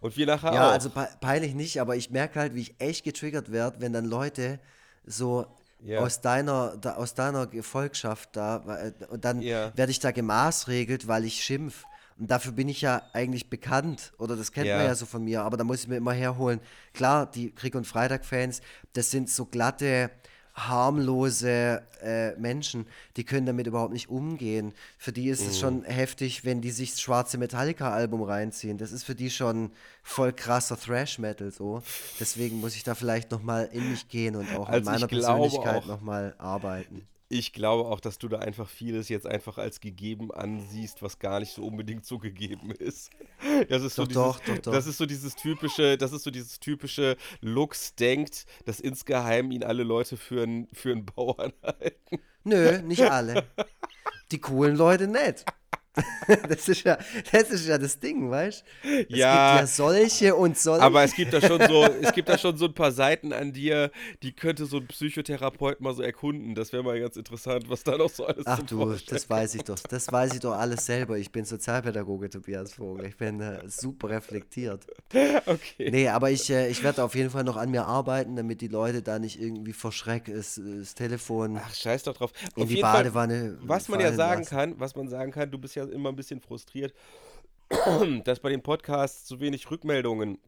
und 0.00 0.16
wir 0.16 0.26
nachher 0.26 0.52
Ja, 0.54 0.68
auch. 0.68 0.72
also 0.72 0.90
pe 0.90 1.08
peinlich 1.20 1.54
nicht, 1.54 1.80
aber 1.80 1.96
ich 1.96 2.10
merke 2.10 2.40
halt, 2.40 2.54
wie 2.54 2.62
ich 2.62 2.74
echt 2.80 3.04
getriggert 3.04 3.52
werde, 3.52 3.80
wenn 3.80 3.92
dann 3.92 4.06
Leute 4.06 4.58
so 5.04 5.46
Ja. 5.84 6.00
aus 6.00 6.20
deiner, 6.20 6.76
da, 6.78 6.94
aus 6.96 7.14
deiner 7.14 7.46
Gefolgschaft 7.46 8.30
da, 8.36 8.64
äh, 8.86 8.92
und 9.10 9.24
dann 9.24 9.42
Ja. 9.42 9.72
werde 9.76 9.92
ich 9.92 10.00
da 10.00 10.10
gemaßregelt, 10.12 11.08
weil 11.08 11.24
ich 11.24 11.42
schimpf. 11.44 11.84
Und 12.18 12.30
dafür 12.30 12.52
bin 12.52 12.68
ich 12.68 12.80
ja 12.80 13.02
eigentlich 13.12 13.50
bekannt, 13.50 14.12
oder 14.18 14.36
das 14.36 14.50
kennt 14.52 14.66
Ja. 14.66 14.78
man 14.78 14.86
ja 14.86 14.94
so 14.94 15.04
von 15.06 15.22
mir, 15.24 15.42
aber 15.42 15.56
da 15.56 15.64
muss 15.64 15.82
ich 15.82 15.88
mir 15.88 15.96
immer 15.96 16.12
herholen. 16.14 16.60
Klar, 16.94 17.30
die 17.30 17.50
Krieg- 17.50 17.74
und 17.74 17.86
Freitag-Fans, 17.86 18.62
das 18.94 19.10
sind 19.10 19.28
so 19.28 19.44
glatte, 19.44 20.10
harmlose 20.54 21.82
äh, 22.02 22.32
Menschen, 22.36 22.86
die 23.16 23.24
können 23.24 23.44
damit 23.44 23.66
überhaupt 23.66 23.92
nicht 23.92 24.08
umgehen. 24.08 24.72
Für 24.98 25.12
die 25.12 25.28
ist 25.28 25.46
es 25.46 25.58
schon 25.58 25.84
heftig, 25.84 26.44
wenn 26.46 26.62
die 26.62 26.70
sich 26.70 26.92
das 26.92 27.00
schwarze 27.02 27.36
Metallica-Album 27.36 28.22
reinziehen. 28.22 28.78
Das 28.78 28.92
ist 28.92 29.04
für 29.04 29.14
die 29.14 29.30
schon 29.30 29.70
voll 30.02 30.32
krasser 30.32 30.78
Thrash-Metal 30.78 31.50
so. 31.50 31.82
Deswegen 32.18 32.60
muss 32.60 32.74
ich 32.74 32.84
da 32.84 32.94
vielleicht 32.94 33.30
nochmal 33.30 33.68
in 33.72 33.90
mich 33.90 34.08
gehen 34.08 34.36
und 34.36 34.48
auch 34.56 34.68
an 34.68 34.74
Also 34.74 34.78
ich 34.78 34.84
meiner 34.94 35.08
Persönlichkeit 35.08 35.86
nochmal 35.86 36.34
arbeiten. 36.38 37.06
Ich 37.28 37.52
glaube 37.52 37.88
auch, 37.88 37.98
dass 37.98 38.18
du 38.18 38.28
da 38.28 38.38
einfach 38.38 38.68
vieles 38.68 39.08
jetzt 39.08 39.26
einfach 39.26 39.58
als 39.58 39.80
gegeben 39.80 40.32
ansiehst, 40.32 41.02
was 41.02 41.18
gar 41.18 41.40
nicht 41.40 41.52
so 41.52 41.64
unbedingt 41.64 42.06
so 42.06 42.18
gegeben 42.18 42.70
ist. 42.78 43.10
Das 43.68 43.82
ist 43.82 43.96
so 43.96 44.04
Doch, 44.04 44.38
dieses, 44.38 44.46
doch, 44.46 44.54
doch, 44.56 44.62
doch. 44.62 44.72
Das 44.72 44.86
ist 44.86 44.98
so 44.98 45.06
dieses 45.06 45.34
typische, 45.34 45.98
das 45.98 46.12
ist 46.12 46.22
so 46.22 46.30
dieses 46.30 46.60
typische 46.60 47.16
Lux 47.40 47.94
denkt, 47.96 48.46
dass 48.64 48.78
insgeheim 48.78 49.50
ihn 49.50 49.64
alle 49.64 49.82
Leute 49.82 50.16
für 50.16 50.44
einen 50.44 50.68
für 50.72 50.92
einen 50.92 51.04
Bauern 51.04 51.52
halten. 51.62 52.20
Nö, 52.44 52.80
nicht 52.82 53.02
alle. 53.02 53.44
Die 54.30 54.38
coolen 54.38 54.76
Leute 54.76 55.08
nicht. 55.08 55.44
Das 56.48 56.68
ist 56.68 56.82
ja 56.84 56.98
das, 57.32 57.50
ist 57.50 57.66
ja 57.66 57.78
das 57.78 57.98
Ding, 57.98 58.30
weißt 58.30 58.64
du? 58.82 58.88
Es 58.88 59.06
Ja, 59.08 59.56
gibt 59.58 59.60
ja 59.60 59.66
solche 59.66 60.34
und 60.34 60.58
solche. 60.58 60.82
Aber 60.82 61.02
es 61.04 61.14
gibt 61.14 61.32
da 61.32 61.40
schon 61.40 61.60
so, 61.68 61.84
es 62.02 62.12
gibt 62.12 62.28
da 62.28 62.36
schon 62.38 62.56
so 62.56 62.66
ein 62.66 62.74
paar 62.74 62.92
Seiten 62.92 63.32
an 63.32 63.52
dir, 63.52 63.90
die 64.22 64.32
könnte 64.32 64.66
so 64.66 64.78
ein 64.78 64.86
Psychotherapeut 64.86 65.80
mal 65.80 65.94
so 65.94 66.02
erkunden. 66.02 66.54
Das 66.54 66.72
wäre 66.72 66.82
mal 66.82 66.98
ganz 67.00 67.16
interessant, 67.16 67.68
was 67.70 67.84
da 67.84 67.96
noch 67.96 68.10
so 68.10 68.26
alles 68.26 68.44
Ach 68.46 68.60
du, 68.62 68.94
das 69.08 69.28
weiß 69.30 69.54
ich 69.54 69.62
doch. 69.64 69.78
Das 69.78 70.10
weiß 70.10 70.34
ich 70.34 70.40
doch 70.40 70.52
alles 70.54 70.86
selber. 70.86 71.16
Ich 71.18 71.30
bin 71.32 71.44
Sozialpädagoge, 71.44 72.28
Tobias 72.30 72.74
Vogel. 72.74 73.06
Ich 73.06 73.16
bin 73.16 73.40
äh, 73.40 73.60
super 73.68 74.10
reflektiert. 74.10 74.86
Okay. 75.46 75.90
Nee, 75.90 76.08
aber 76.08 76.30
ich, 76.30 76.50
äh, 76.50 76.68
ich 76.68 76.82
werde 76.82 77.02
auf 77.04 77.14
jeden 77.14 77.30
Fall 77.30 77.44
noch 77.44 77.56
an 77.56 77.70
mir 77.70 77.86
arbeiten, 77.86 78.36
damit 78.36 78.60
die 78.60 78.68
Leute 78.68 79.02
da 79.02 79.18
nicht 79.18 79.40
irgendwie 79.40 79.72
vor 79.72 79.92
Schreck 79.92 80.24
das, 80.26 80.60
das 80.62 80.94
Telefon 80.94 81.58
Ach, 81.62 81.74
scheiß 81.74 82.02
doch 82.04 82.16
drauf. 82.16 82.32
in 82.56 82.62
Auf 82.62 82.68
die 82.68 82.74
jeden 82.76 82.86
Fall, 82.86 83.04
Badewanne 83.04 83.56
was 83.62 83.88
man 83.88 84.00
ja 84.00 84.12
sagen 84.12 84.40
lassen. 84.40 84.50
kann, 84.50 84.74
was 84.80 84.94
man 84.96 85.08
sagen 85.08 85.30
kann, 85.32 85.50
du 85.50 85.58
bist 85.58 85.74
ja 85.76 85.85
immer 85.90 86.10
ein 86.10 86.16
bisschen 86.16 86.40
frustriert, 86.40 86.94
dass 88.24 88.40
bei 88.40 88.50
den 88.50 88.62
Podcasts 88.62 89.28
so 89.28 89.40
wenig 89.40 89.70
Rückmeldungen 89.70 90.38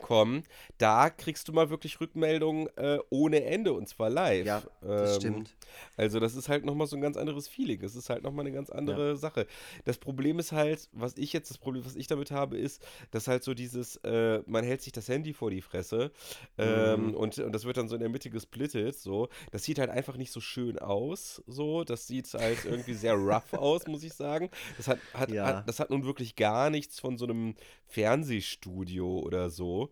kommen. 0.00 0.42
Da 0.78 1.10
kriegst 1.10 1.48
du 1.48 1.52
mal 1.52 1.70
wirklich 1.70 2.00
Rückmeldungen 2.00 2.68
äh, 2.76 2.98
ohne 3.10 3.44
Ende 3.44 3.72
und 3.72 3.88
zwar 3.88 4.10
live. 4.10 4.46
Ja, 4.46 4.62
das 4.80 5.14
Ähm, 5.14 5.20
stimmt. 5.20 5.56
Also 5.96 6.18
das 6.20 6.34
ist 6.34 6.48
halt 6.48 6.64
nochmal 6.64 6.86
so 6.86 6.96
ein 6.96 7.02
ganz 7.02 7.16
anderes 7.16 7.46
Feeling. 7.48 7.82
Es 7.82 7.94
ist 7.94 8.10
halt 8.10 8.22
nochmal 8.22 8.44
eine 8.46 8.54
ganz 8.54 8.70
andere 8.70 9.16
Sache. 9.16 9.46
Das 9.84 9.98
Problem 9.98 10.38
ist 10.38 10.52
halt, 10.52 10.88
was 10.92 11.16
ich 11.16 11.32
jetzt, 11.32 11.50
das 11.50 11.58
Problem, 11.58 11.84
was 11.84 11.96
ich 11.96 12.06
damit 12.06 12.30
habe, 12.30 12.56
ist, 12.58 12.82
dass 13.10 13.28
halt 13.28 13.44
so 13.44 13.54
dieses, 13.54 13.96
äh, 14.04 14.42
man 14.46 14.64
hält 14.64 14.82
sich 14.82 14.92
das 14.92 15.08
Handy 15.08 15.32
vor 15.32 15.50
die 15.50 15.60
Fresse 15.62 16.10
ähm, 16.58 17.08
Mhm. 17.08 17.14
und, 17.14 17.38
und 17.38 17.52
das 17.52 17.64
wird 17.64 17.76
dann 17.76 17.88
so 17.88 17.94
in 17.94 18.00
der 18.00 18.08
Mitte 18.10 18.30
gesplittet, 18.30 18.96
so. 18.98 19.28
Das 19.52 19.62
sieht 19.64 19.78
halt 19.78 19.90
einfach 19.90 20.16
nicht 20.16 20.32
so 20.32 20.40
schön 20.40 20.78
aus, 20.78 21.42
so. 21.46 21.84
Das 21.84 22.06
sieht 22.06 22.32
halt 22.34 22.64
irgendwie 22.64 22.94
sehr 22.94 23.14
rough 23.14 23.52
aus, 23.54 23.86
muss 23.86 24.02
ich 24.02 24.12
sagen. 24.14 24.50
Das 24.76 24.88
hat, 24.88 24.98
hat, 25.14 25.30
Ja. 25.30 25.46
hat, 25.46 25.68
das 25.68 25.80
hat 25.80 25.90
nun 25.90 26.04
wirklich 26.04 26.36
gar 26.36 26.70
nichts 26.70 26.98
von 27.00 27.16
so 27.18 27.26
einem 27.26 27.54
Fernsehstudio 27.86 29.18
oder 29.20 29.50
so. 29.50 29.89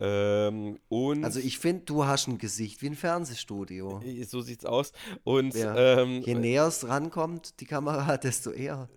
Ähm, 0.00 0.78
und 0.88 1.24
Also 1.24 1.40
ich 1.40 1.58
finde, 1.58 1.84
du 1.84 2.04
hast 2.04 2.26
ein 2.28 2.38
Gesicht 2.38 2.82
wie 2.82 2.86
ein 2.88 2.96
Fernsehstudio. 2.96 4.00
so 4.26 4.40
sieht's 4.40 4.64
aus. 4.64 4.92
Und 5.24 5.54
Ja. 5.54 5.74
ähm, 6.02 6.22
Je 6.22 6.34
näher 6.34 6.66
es 6.66 6.86
rankommt, 6.86 7.60
die 7.60 7.66
Kamera, 7.66 8.16
desto 8.16 8.50
eher, 8.50 8.88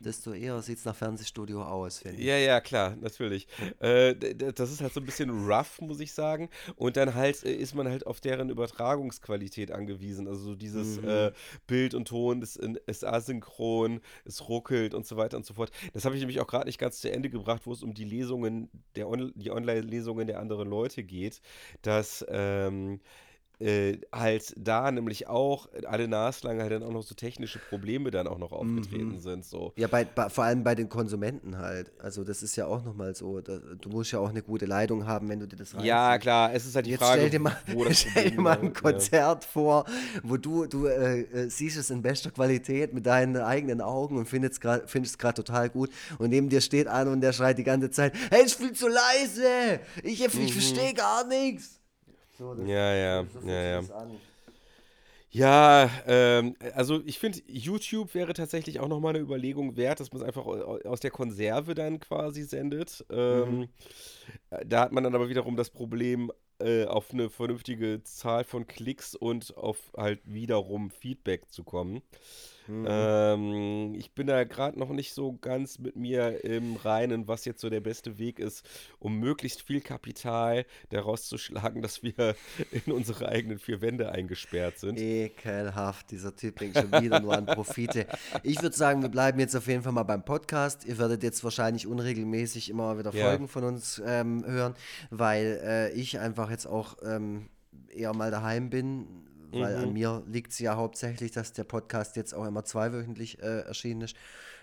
desto 0.00 0.32
eher 0.32 0.60
sieht 0.62 0.78
es 0.78 0.84
nach 0.84 0.94
Fernsehstudio 0.96 1.62
aus, 1.62 1.98
finde 1.98 2.18
ich. 2.20 2.26
Ja, 2.26 2.36
ja, 2.36 2.60
klar, 2.60 2.96
natürlich. 3.00 3.46
Äh, 3.80 4.14
das 4.14 4.70
ist 4.70 4.80
halt 4.80 4.92
so 4.92 5.00
ein 5.00 5.06
bisschen 5.06 5.30
rough, 5.50 5.80
muss 5.80 6.00
ich 6.00 6.12
sagen. 6.12 6.48
Und 6.76 6.96
dann 6.96 7.14
halt 7.14 7.42
äh, 7.44 7.52
ist 7.54 7.74
man 7.74 7.88
halt 7.88 8.06
auf 8.06 8.20
deren 8.20 8.50
Übertragungsqualität 8.50 9.70
angewiesen. 9.72 10.28
Also 10.28 10.40
so 10.42 10.54
dieses 10.54 11.00
Mhm. 11.00 11.08
äh, 11.08 11.32
Bild 11.66 11.94
und 11.94 12.08
Ton 12.08 12.42
ist, 12.42 12.56
ist 12.56 13.04
asynchron, 13.04 14.00
es 14.24 14.48
ruckelt 14.48 14.94
und 14.94 15.06
so 15.06 15.16
weiter 15.16 15.36
und 15.36 15.46
so 15.46 15.54
fort. 15.54 15.70
Das 15.92 16.04
habe 16.04 16.14
ich 16.14 16.20
nämlich 16.20 16.40
auch 16.40 16.46
gerade 16.46 16.66
nicht 16.66 16.78
ganz 16.78 17.00
zu 17.00 17.10
Ende 17.10 17.30
gebracht, 17.30 17.62
wo 17.64 17.72
es 17.72 17.82
um 17.82 17.94
die 17.94 18.04
Lesungen, 18.04 18.70
der 18.96 19.08
On 19.08 19.32
die 19.34 19.50
Online-Lesungen 19.50 20.26
der 20.26 20.40
anderen 20.40 20.68
Leute 20.68 21.02
geht, 21.02 21.40
dass 21.82 22.24
ähm, 22.28 23.00
äh, 23.60 23.98
halt 24.12 24.54
da 24.56 24.90
nämlich 24.90 25.26
auch 25.26 25.68
alle 25.86 26.06
Naslang 26.08 26.60
halt 26.60 26.70
dann 26.72 26.82
auch 26.82 26.92
noch 26.92 27.02
so 27.02 27.14
technische 27.14 27.58
Probleme 27.58 28.10
dann 28.10 28.26
auch 28.28 28.38
noch 28.38 28.52
aufgetreten 28.52 29.14
Mhm. 29.14 29.18
sind. 29.20 29.44
So. 29.44 29.72
Ja, 29.76 29.88
bei, 29.88 30.04
bei, 30.04 30.28
vor 30.28 30.44
allem 30.44 30.62
bei 30.62 30.74
den 30.74 30.88
Konsumenten 30.88 31.58
halt. 31.58 31.90
Also 32.00 32.22
das 32.24 32.42
ist 32.42 32.54
ja 32.56 32.66
auch 32.66 32.84
nochmal 32.84 33.14
so. 33.14 33.40
Da, 33.40 33.58
du 33.58 33.88
musst 33.88 34.12
ja 34.12 34.20
auch 34.20 34.28
eine 34.28 34.42
gute 34.42 34.66
Leitung 34.66 35.06
haben, 35.06 35.28
wenn 35.28 35.40
du 35.40 35.46
dir 35.48 35.56
das 35.56 35.72
Ja, 35.72 36.10
reinziehst. 36.10 36.22
klar, 36.22 36.52
es 36.54 36.66
ist 36.66 36.76
halt 36.76 36.86
die 36.86 36.90
Jetzt 36.92 37.00
Frage, 37.00 37.20
stell 37.20 37.30
dir 37.30 37.40
mal, 37.40 37.56
wo 37.66 37.84
das 37.84 37.98
stell 38.10 38.30
dir 38.30 38.40
mal 38.40 38.58
ein 38.58 38.66
lag, 38.66 38.74
ja. 38.74 38.80
Konzert 38.92 39.44
vor, 39.44 39.84
wo 40.22 40.36
du, 40.36 40.66
du 40.66 40.86
äh, 40.86 41.20
äh, 41.22 41.48
siehst 41.50 41.76
es 41.78 41.90
in 41.90 42.00
bester 42.02 42.30
Qualität 42.30 42.94
mit 42.94 43.06
deinen 43.06 43.36
eigenen 43.38 43.80
Augen 43.80 44.18
und 44.18 44.26
findest 44.26 44.62
es 44.64 45.18
gerade 45.18 45.34
total 45.34 45.68
gut. 45.68 45.90
Und 46.18 46.30
neben 46.30 46.48
dir 46.48 46.60
steht 46.60 46.86
einer 46.86 47.10
und 47.10 47.20
der 47.20 47.32
schreit 47.32 47.58
die 47.58 47.64
ganze 47.64 47.90
Zeit, 47.90 48.14
hey, 48.30 48.44
ist 48.44 48.54
viel 48.54 48.72
zu 48.72 48.86
leise, 48.88 49.80
ich, 50.02 50.22
ich 50.24 50.34
Mhm. 50.34 50.48
verstehe 50.48 50.94
gar 50.94 51.26
nichts. 51.26 51.77
So, 52.38 52.54
Ja, 52.64 52.94
ja, 52.94 53.24
so 53.32 53.40
ja, 53.40 53.62
ja. 53.80 53.82
Ja, 55.30 55.90
ähm, 56.06 56.56
also 56.74 57.02
ich 57.04 57.18
finde, 57.18 57.40
YouTube 57.46 58.14
wäre 58.14 58.32
tatsächlich 58.32 58.80
auch 58.80 58.88
nochmal 58.88 59.14
eine 59.14 59.22
Überlegung 59.22 59.76
wert, 59.76 60.00
dass 60.00 60.10
man 60.10 60.22
es 60.22 60.26
einfach 60.26 60.46
au- 60.46 60.78
aus 60.84 61.00
der 61.00 61.10
Konserve 61.10 61.74
dann 61.74 62.00
quasi 62.00 62.42
sendet. 62.44 63.04
Ähm, 63.10 63.68
äh, 64.50 64.66
Da 64.66 64.82
hat 64.82 64.92
man 64.92 65.04
dann 65.04 65.14
aber 65.14 65.28
wiederum 65.28 65.56
das 65.56 65.70
Problem, 65.70 66.32
äh, 66.60 66.86
auf 66.86 67.12
eine 67.12 67.30
vernünftige 67.30 68.02
Zahl 68.04 68.44
von 68.44 68.66
Klicks 68.66 69.14
und 69.14 69.56
auf 69.56 69.78
halt 69.96 70.20
wiederum 70.24 70.90
Feedback 70.90 71.50
zu 71.52 71.64
kommen. 71.64 72.02
Mhm. 72.68 72.86
Ähm, 72.88 73.94
ich 73.94 74.12
bin 74.12 74.26
da 74.26 74.44
gerade 74.44 74.78
noch 74.78 74.90
nicht 74.90 75.14
so 75.14 75.32
ganz 75.32 75.78
mit 75.78 75.96
mir 75.96 76.44
im 76.44 76.76
Reinen, 76.76 77.26
was 77.26 77.44
jetzt 77.44 77.60
so 77.60 77.70
der 77.70 77.80
beste 77.80 78.18
Weg 78.18 78.38
ist, 78.38 78.64
um 78.98 79.18
möglichst 79.18 79.62
viel 79.62 79.80
Kapital 79.80 80.66
daraus 80.90 81.26
zu 81.26 81.38
schlagen, 81.38 81.82
dass 81.82 82.02
wir 82.02 82.36
in 82.86 82.92
unsere 82.92 83.28
eigenen 83.28 83.58
vier 83.58 83.80
Wände 83.80 84.12
eingesperrt 84.12 84.78
sind. 84.78 84.98
Ekelhaft, 84.98 86.10
dieser 86.10 86.36
Typ 86.36 86.58
denkt 86.58 86.78
schon 86.78 86.92
wieder 87.02 87.20
nur 87.20 87.36
an 87.36 87.46
Profite. 87.46 88.06
Ich 88.42 88.60
würde 88.62 88.76
sagen, 88.76 89.02
wir 89.02 89.08
bleiben 89.08 89.40
jetzt 89.40 89.56
auf 89.56 89.66
jeden 89.66 89.82
Fall 89.82 89.92
mal 89.92 90.02
beim 90.02 90.24
Podcast. 90.24 90.84
Ihr 90.84 90.98
werdet 90.98 91.22
jetzt 91.22 91.42
wahrscheinlich 91.42 91.86
unregelmäßig 91.86 92.68
immer 92.70 92.98
wieder 92.98 93.12
Folgen 93.12 93.44
ja. 93.44 93.48
von 93.48 93.64
uns 93.64 94.00
ähm, 94.04 94.44
hören, 94.46 94.74
weil 95.10 95.60
äh, 95.64 95.92
ich 95.92 96.18
einfach 96.18 96.50
jetzt 96.50 96.66
auch 96.66 96.96
ähm, 97.02 97.48
eher 97.88 98.14
mal 98.14 98.30
daheim 98.30 98.70
bin 98.70 99.27
weil 99.52 99.76
mhm. 99.76 99.84
an 99.84 99.92
mir 99.92 100.22
liegt 100.26 100.52
es 100.52 100.58
ja 100.58 100.76
hauptsächlich, 100.76 101.32
dass 101.32 101.52
der 101.52 101.64
Podcast 101.64 102.16
jetzt 102.16 102.34
auch 102.34 102.44
immer 102.44 102.64
zweiwöchentlich 102.64 103.42
äh, 103.42 103.60
erschienen 103.60 104.02
ist. 104.02 104.16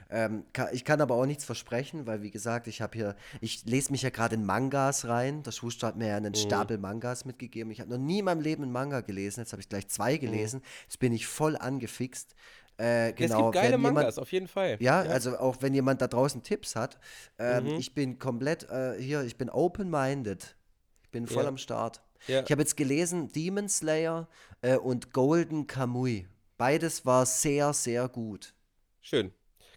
Ähm, 0.10 0.46
kann, 0.54 0.68
ich 0.72 0.86
kann 0.86 1.02
aber 1.02 1.16
auch 1.16 1.26
nichts 1.26 1.46
versprechen, 1.46 2.06
weil 2.06 2.22
wie 2.22 2.30
gesagt, 2.30 2.68
ich 2.68 2.82
habe 2.82 2.96
hier, 2.96 3.16
ich 3.42 3.66
lese 3.66 3.92
mich 3.92 4.04
ja 4.04 4.12
gerade 4.12 4.36
in 4.36 4.46
Mangas 4.46 5.08
rein. 5.08 5.42
Der 5.44 5.52
Schuster 5.52 5.88
hat 5.88 5.96
mir 5.96 6.10
ja 6.10 6.18
einen 6.18 6.34
mhm. 6.34 6.38
Stapel 6.38 6.78
Mangas 6.78 7.26
mitgegeben. 7.26 7.72
Ich 7.72 7.80
habe 7.80 7.90
noch 7.90 7.98
nie 7.98 8.20
in 8.20 8.26
meinem 8.26 8.42
Leben 8.42 8.64
einen 8.64 8.72
Manga 8.72 9.02
gelesen. 9.02 9.40
Jetzt 9.40 9.52
habe 9.52 9.62
ich 9.62 9.70
gleich 9.70 9.88
zwei 9.88 10.16
mhm. 10.16 10.20
gelesen. 10.20 10.60
Mhm. 10.60 10.84
Jetzt 10.84 11.00
bin 11.00 11.14
ich 11.14 11.26
voll 11.26 11.56
angefixt. 11.58 12.36
Äh, 12.78 13.14
genau, 13.14 13.50
es 13.50 13.54
gibt 13.54 13.64
geile 13.64 13.78
Mangas, 13.78 14.20
auf 14.20 14.32
jeden 14.32 14.48
Fall. 14.48 14.78
Ja, 14.80 15.06
ja, 15.06 15.12
also 15.12 15.38
auch 15.38 15.62
wenn 15.62 15.74
jemand 15.74 16.02
da 16.02 16.08
draußen 16.08 16.44
Tipps 16.44 16.76
hat. 16.76 17.00
Ähm, 17.40 17.64
mhm. 17.64 17.70
Ich 17.76 17.94
bin 17.94 18.20
komplett 18.20 18.70
äh, 18.70 18.96
hier, 19.00 19.24
ich 19.24 19.38
bin 19.38 19.50
open-minded. 19.50 20.56
Ich 21.04 21.10
bin 21.10 21.26
voll 21.26 21.44
ja. 21.44 21.50
am 21.50 21.58
Start. 21.58 22.02
Ja. 22.28 22.44
Ich 22.44 22.52
habe 22.52 22.62
jetzt 22.62 22.78
gelesen 22.78 23.32
Demon 23.32 23.70
Slayer 23.70 24.28
äh, 24.62 24.78
und 24.78 25.14
Golden 25.14 25.68
Kamui. 25.68 26.28
Beides 26.58 27.06
war 27.06 27.26
sehr, 27.26 27.74
sehr 27.74 28.08
gut. 28.08 28.54
Schön. 29.02 29.32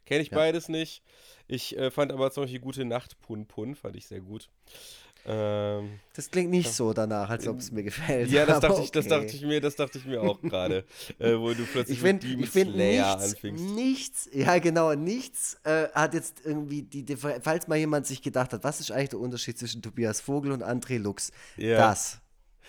Kenne 0.06 0.22
ich 0.22 0.30
ja. 0.30 0.38
beides 0.38 0.68
nicht. 0.68 1.02
Ich 1.46 1.76
äh, 1.76 1.90
fand 1.90 2.12
aber 2.12 2.30
zum 2.30 2.44
Beispiel 2.44 2.60
Gute 2.60 2.84
Nacht 2.84 3.20
Pun 3.20 3.46
Pun, 3.46 3.74
fand 3.74 3.96
ich 3.96 4.06
sehr 4.06 4.20
gut. 4.20 4.48
Ähm, 5.26 5.98
das 6.14 6.30
klingt 6.30 6.50
nicht 6.50 6.72
so 6.72 6.92
danach, 6.94 7.28
als 7.28 7.46
ob 7.46 7.58
es 7.58 7.70
mir 7.70 7.82
gefällt. 7.82 8.30
Ja, 8.30 8.46
das 8.46 8.60
dachte, 8.60 8.76
okay. 8.76 8.84
ich, 8.84 8.90
das 8.92 9.08
dachte 9.08 9.26
ich 9.26 9.42
mir, 9.42 9.60
das 9.60 9.76
dachte 9.76 9.98
ich 9.98 10.06
mir 10.06 10.22
auch 10.22 10.40
gerade, 10.40 10.84
äh, 11.18 11.34
wo 11.36 11.52
du 11.52 11.66
plötzlich 11.66 11.98
ich 11.98 12.02
find, 12.02 12.22
mit 12.22 12.32
Demon 12.32 12.44
ich 12.44 12.50
find 12.50 12.72
Slayer 12.72 13.16
nichts, 13.16 13.32
anfingst. 13.32 13.64
Nichts, 13.74 14.30
ja 14.32 14.58
genau, 14.58 14.94
nichts 14.94 15.58
äh, 15.64 15.88
hat 15.92 16.14
jetzt 16.14 16.40
irgendwie 16.44 16.82
die, 16.82 17.02
die, 17.02 17.16
falls 17.16 17.68
mal 17.68 17.76
jemand 17.76 18.06
sich 18.06 18.22
gedacht 18.22 18.52
hat, 18.52 18.64
was 18.64 18.80
ist 18.80 18.90
eigentlich 18.90 19.10
der 19.10 19.18
Unterschied 19.18 19.58
zwischen 19.58 19.82
Tobias 19.82 20.20
Vogel 20.20 20.52
und 20.52 20.62
André 20.62 20.98
Lux? 20.98 21.30
Ja. 21.56 21.76
Das. 21.76 22.20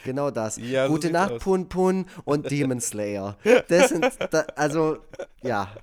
Genau 0.05 0.31
das. 0.31 0.57
Ja, 0.57 0.87
Gute 0.87 1.07
so 1.07 1.13
Nacht, 1.13 1.33
aus. 1.33 1.43
Pun 1.43 1.69
Pun 1.69 2.05
und 2.25 2.49
Demon 2.49 2.79
Slayer. 2.79 3.37
Das 3.67 3.89
sind, 3.89 4.07
da, 4.31 4.45
also, 4.55 4.99
ja. 5.41 5.75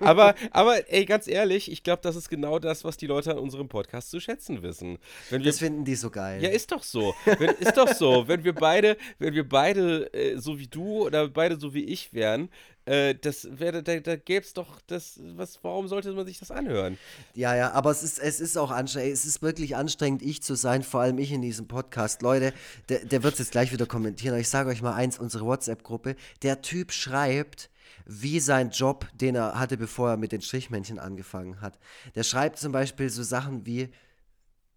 Aber, 0.00 0.34
aber, 0.52 0.92
ey, 0.92 1.04
ganz 1.04 1.28
ehrlich, 1.28 1.70
ich 1.70 1.82
glaube, 1.82 2.00
das 2.02 2.16
ist 2.16 2.28
genau 2.28 2.58
das, 2.58 2.84
was 2.84 2.96
die 2.96 3.06
Leute 3.06 3.32
an 3.32 3.38
unserem 3.38 3.68
Podcast 3.68 4.10
zu 4.10 4.20
schätzen 4.20 4.62
wissen. 4.62 4.98
Wenn 5.30 5.42
wir, 5.42 5.50
das 5.50 5.58
finden 5.58 5.84
die 5.84 5.94
so 5.94 6.10
geil. 6.10 6.42
Ja, 6.42 6.50
ist 6.50 6.72
doch 6.72 6.82
so. 6.82 7.14
Wenn, 7.24 7.50
ist 7.56 7.76
doch 7.76 7.88
so. 7.88 8.28
Wenn 8.28 8.44
wir 8.44 8.54
beide, 8.54 8.96
wenn 9.18 9.34
wir 9.34 9.48
beide 9.48 10.12
äh, 10.14 10.38
so 10.38 10.58
wie 10.58 10.68
du 10.68 11.06
oder 11.06 11.28
beide 11.28 11.58
so 11.58 11.74
wie 11.74 11.84
ich 11.84 12.14
wären, 12.14 12.48
äh, 12.86 13.16
das 13.16 13.48
wäre, 13.50 13.82
da, 13.82 13.98
da 13.98 14.16
gäbe 14.16 14.44
es 14.44 14.52
doch 14.52 14.80
das, 14.86 15.20
was, 15.34 15.58
warum 15.62 15.88
sollte 15.88 16.12
man 16.12 16.24
sich 16.24 16.38
das 16.38 16.52
anhören? 16.52 16.98
Ja, 17.34 17.56
ja, 17.56 17.72
aber 17.72 17.90
es 17.90 18.04
ist, 18.04 18.20
es 18.20 18.38
ist 18.38 18.56
auch 18.56 18.70
anstrengend, 18.70 19.12
es 19.12 19.26
ist 19.26 19.42
wirklich 19.42 19.74
anstrengend, 19.74 20.22
ich 20.22 20.40
zu 20.42 20.54
sein, 20.54 20.84
vor 20.84 21.00
allem 21.00 21.18
ich 21.18 21.32
in 21.32 21.42
diesem 21.42 21.66
Podcast. 21.66 22.22
Leute, 22.22 22.52
der, 22.88 23.04
der 23.04 23.24
wird 23.24 23.34
es 23.34 23.40
jetzt 23.40 23.50
gleich 23.50 23.72
wieder 23.72 23.86
kommentieren, 23.86 24.34
aber 24.34 24.40
ich 24.40 24.48
sage 24.48 24.70
euch 24.70 24.82
mal 24.82 24.94
eins, 24.94 25.18
unsere 25.18 25.44
WhatsApp-Gruppe, 25.44 26.14
der 26.42 26.62
Typ 26.62 26.92
schreibt, 26.92 27.70
wie 28.04 28.38
sein 28.38 28.70
Job, 28.70 29.08
den 29.14 29.34
er 29.34 29.58
hatte, 29.58 29.76
bevor 29.76 30.10
er 30.10 30.16
mit 30.16 30.30
den 30.30 30.40
Strichmännchen 30.40 31.00
angefangen 31.00 31.60
hat. 31.60 31.76
Der 32.14 32.22
schreibt 32.22 32.58
zum 32.58 32.70
Beispiel 32.70 33.10
so 33.10 33.24
Sachen 33.24 33.66
wie, 33.66 33.88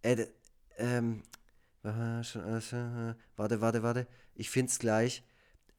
äh, 0.02 0.26
ähm, 0.78 1.22
warte, 1.84 3.62
warte, 3.62 3.84
warte, 3.84 4.08
ich 4.34 4.50
finde 4.50 4.72
es 4.72 4.80
gleich. 4.80 5.24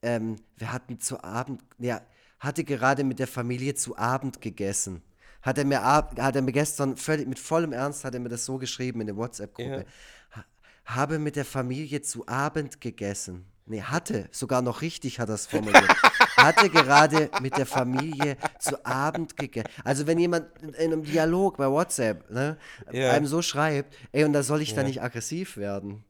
Ähm, 0.03 0.37
wir 0.57 0.73
hatten 0.73 1.01
zu 1.01 1.25
Abend, 1.25 1.61
ja, 1.79 2.01
hatte 2.41 2.65
gerade 2.65 3.05
mit 3.05 3.19
der 3.19 3.27
Familie 3.27 3.75
zu 3.75 3.97
Abend 3.97 4.41
gegessen. 4.41 5.03
Hat 5.43 5.57
er 5.57 5.65
mir, 5.65 5.83
hat 5.83 6.37
er 6.37 6.43
mir 6.43 6.53
gestern 6.53 6.97
völlig, 6.97 7.27
mit 7.27 7.39
vollem 7.39 7.73
Ernst 7.73 8.05
hat 8.05 8.15
er 8.15 8.21
mir 8.21 8.29
das 8.29 8.45
so 8.45 8.59
geschrieben 8.59 9.01
in 9.01 9.07
der 9.07 9.17
WhatsApp-Gruppe. 9.17 9.87
Ja. 10.35 10.45
habe 10.85 11.19
mit 11.19 11.37
der 11.37 11.45
Familie 11.45 12.03
zu 12.03 12.27
Abend 12.27 12.81
gegessen. 12.81 13.47
Nee, 13.67 13.83
hatte, 13.83 14.29
sogar 14.33 14.63
noch 14.63 14.83
richtig 14.83 15.21
hat 15.21 15.29
er 15.29 15.37
es 15.37 15.47
formuliert. 15.47 15.89
hatte 16.37 16.71
gerade 16.71 17.31
mit 17.41 17.57
der 17.57 17.67
Familie 17.67 18.37
zu 18.59 18.85
Abend 18.85 19.37
gegessen. 19.37 19.69
Also 19.85 20.07
wenn 20.07 20.19
jemand 20.19 20.47
in 20.63 20.75
einem 20.75 21.05
Dialog 21.05 21.59
bei 21.59 21.71
WhatsApp 21.71 22.29
ne, 22.31 22.59
ja. 22.91 23.13
einem 23.13 23.27
so 23.27 23.43
schreibt, 23.43 23.95
ey, 24.13 24.25
und 24.25 24.33
da 24.33 24.43
soll 24.43 24.61
ich 24.61 24.71
ja. 24.71 24.77
da 24.77 24.83
nicht 24.83 25.03
aggressiv 25.03 25.57
werden. 25.57 26.05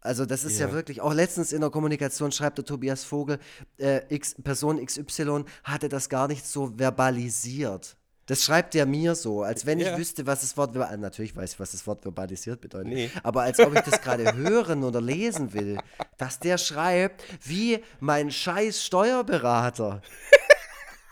Also 0.00 0.26
das 0.26 0.44
ist 0.44 0.58
ja. 0.58 0.68
ja. 0.68 0.72
wirklich, 0.72 1.00
auch 1.00 1.12
letztens 1.12 1.52
in 1.52 1.60
der 1.60 1.70
Kommunikation 1.70 2.32
schreibt 2.32 2.58
der 2.58 2.64
Tobias 2.64 3.04
Vogel, 3.04 3.38
äh, 3.78 4.02
X, 4.14 4.34
Person 4.42 4.84
XY 4.84 5.44
hatte 5.64 5.88
das 5.88 6.08
gar 6.08 6.28
nicht 6.28 6.46
so 6.46 6.72
verbalisiert. 6.76 7.96
Das 8.26 8.44
schreibt 8.44 8.74
er 8.76 8.86
mir 8.86 9.16
so, 9.16 9.42
als 9.42 9.66
wenn 9.66 9.80
ja. 9.80 9.92
ich 9.92 9.98
wüsste, 9.98 10.26
was 10.26 10.42
das 10.42 10.56
Wort, 10.56 10.76
äh, 10.76 10.96
natürlich 10.96 11.34
weiß 11.34 11.54
ich, 11.54 11.60
was 11.60 11.72
das 11.72 11.86
Wort 11.86 12.02
verbalisiert 12.02 12.60
bedeutet, 12.60 12.92
nee. 12.92 13.10
aber 13.24 13.42
als 13.42 13.58
ob 13.58 13.74
ich 13.74 13.80
das 13.80 14.00
gerade 14.00 14.32
hören 14.36 14.84
oder 14.84 15.00
lesen 15.00 15.52
will, 15.52 15.78
dass 16.18 16.38
der 16.38 16.58
schreibt, 16.58 17.24
wie 17.42 17.82
mein 17.98 18.30
scheiß 18.30 18.84
Steuerberater. 18.84 20.02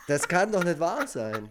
Das 0.06 0.28
kann 0.28 0.52
doch 0.52 0.64
nicht 0.64 0.78
wahr 0.78 1.06
sein. 1.06 1.48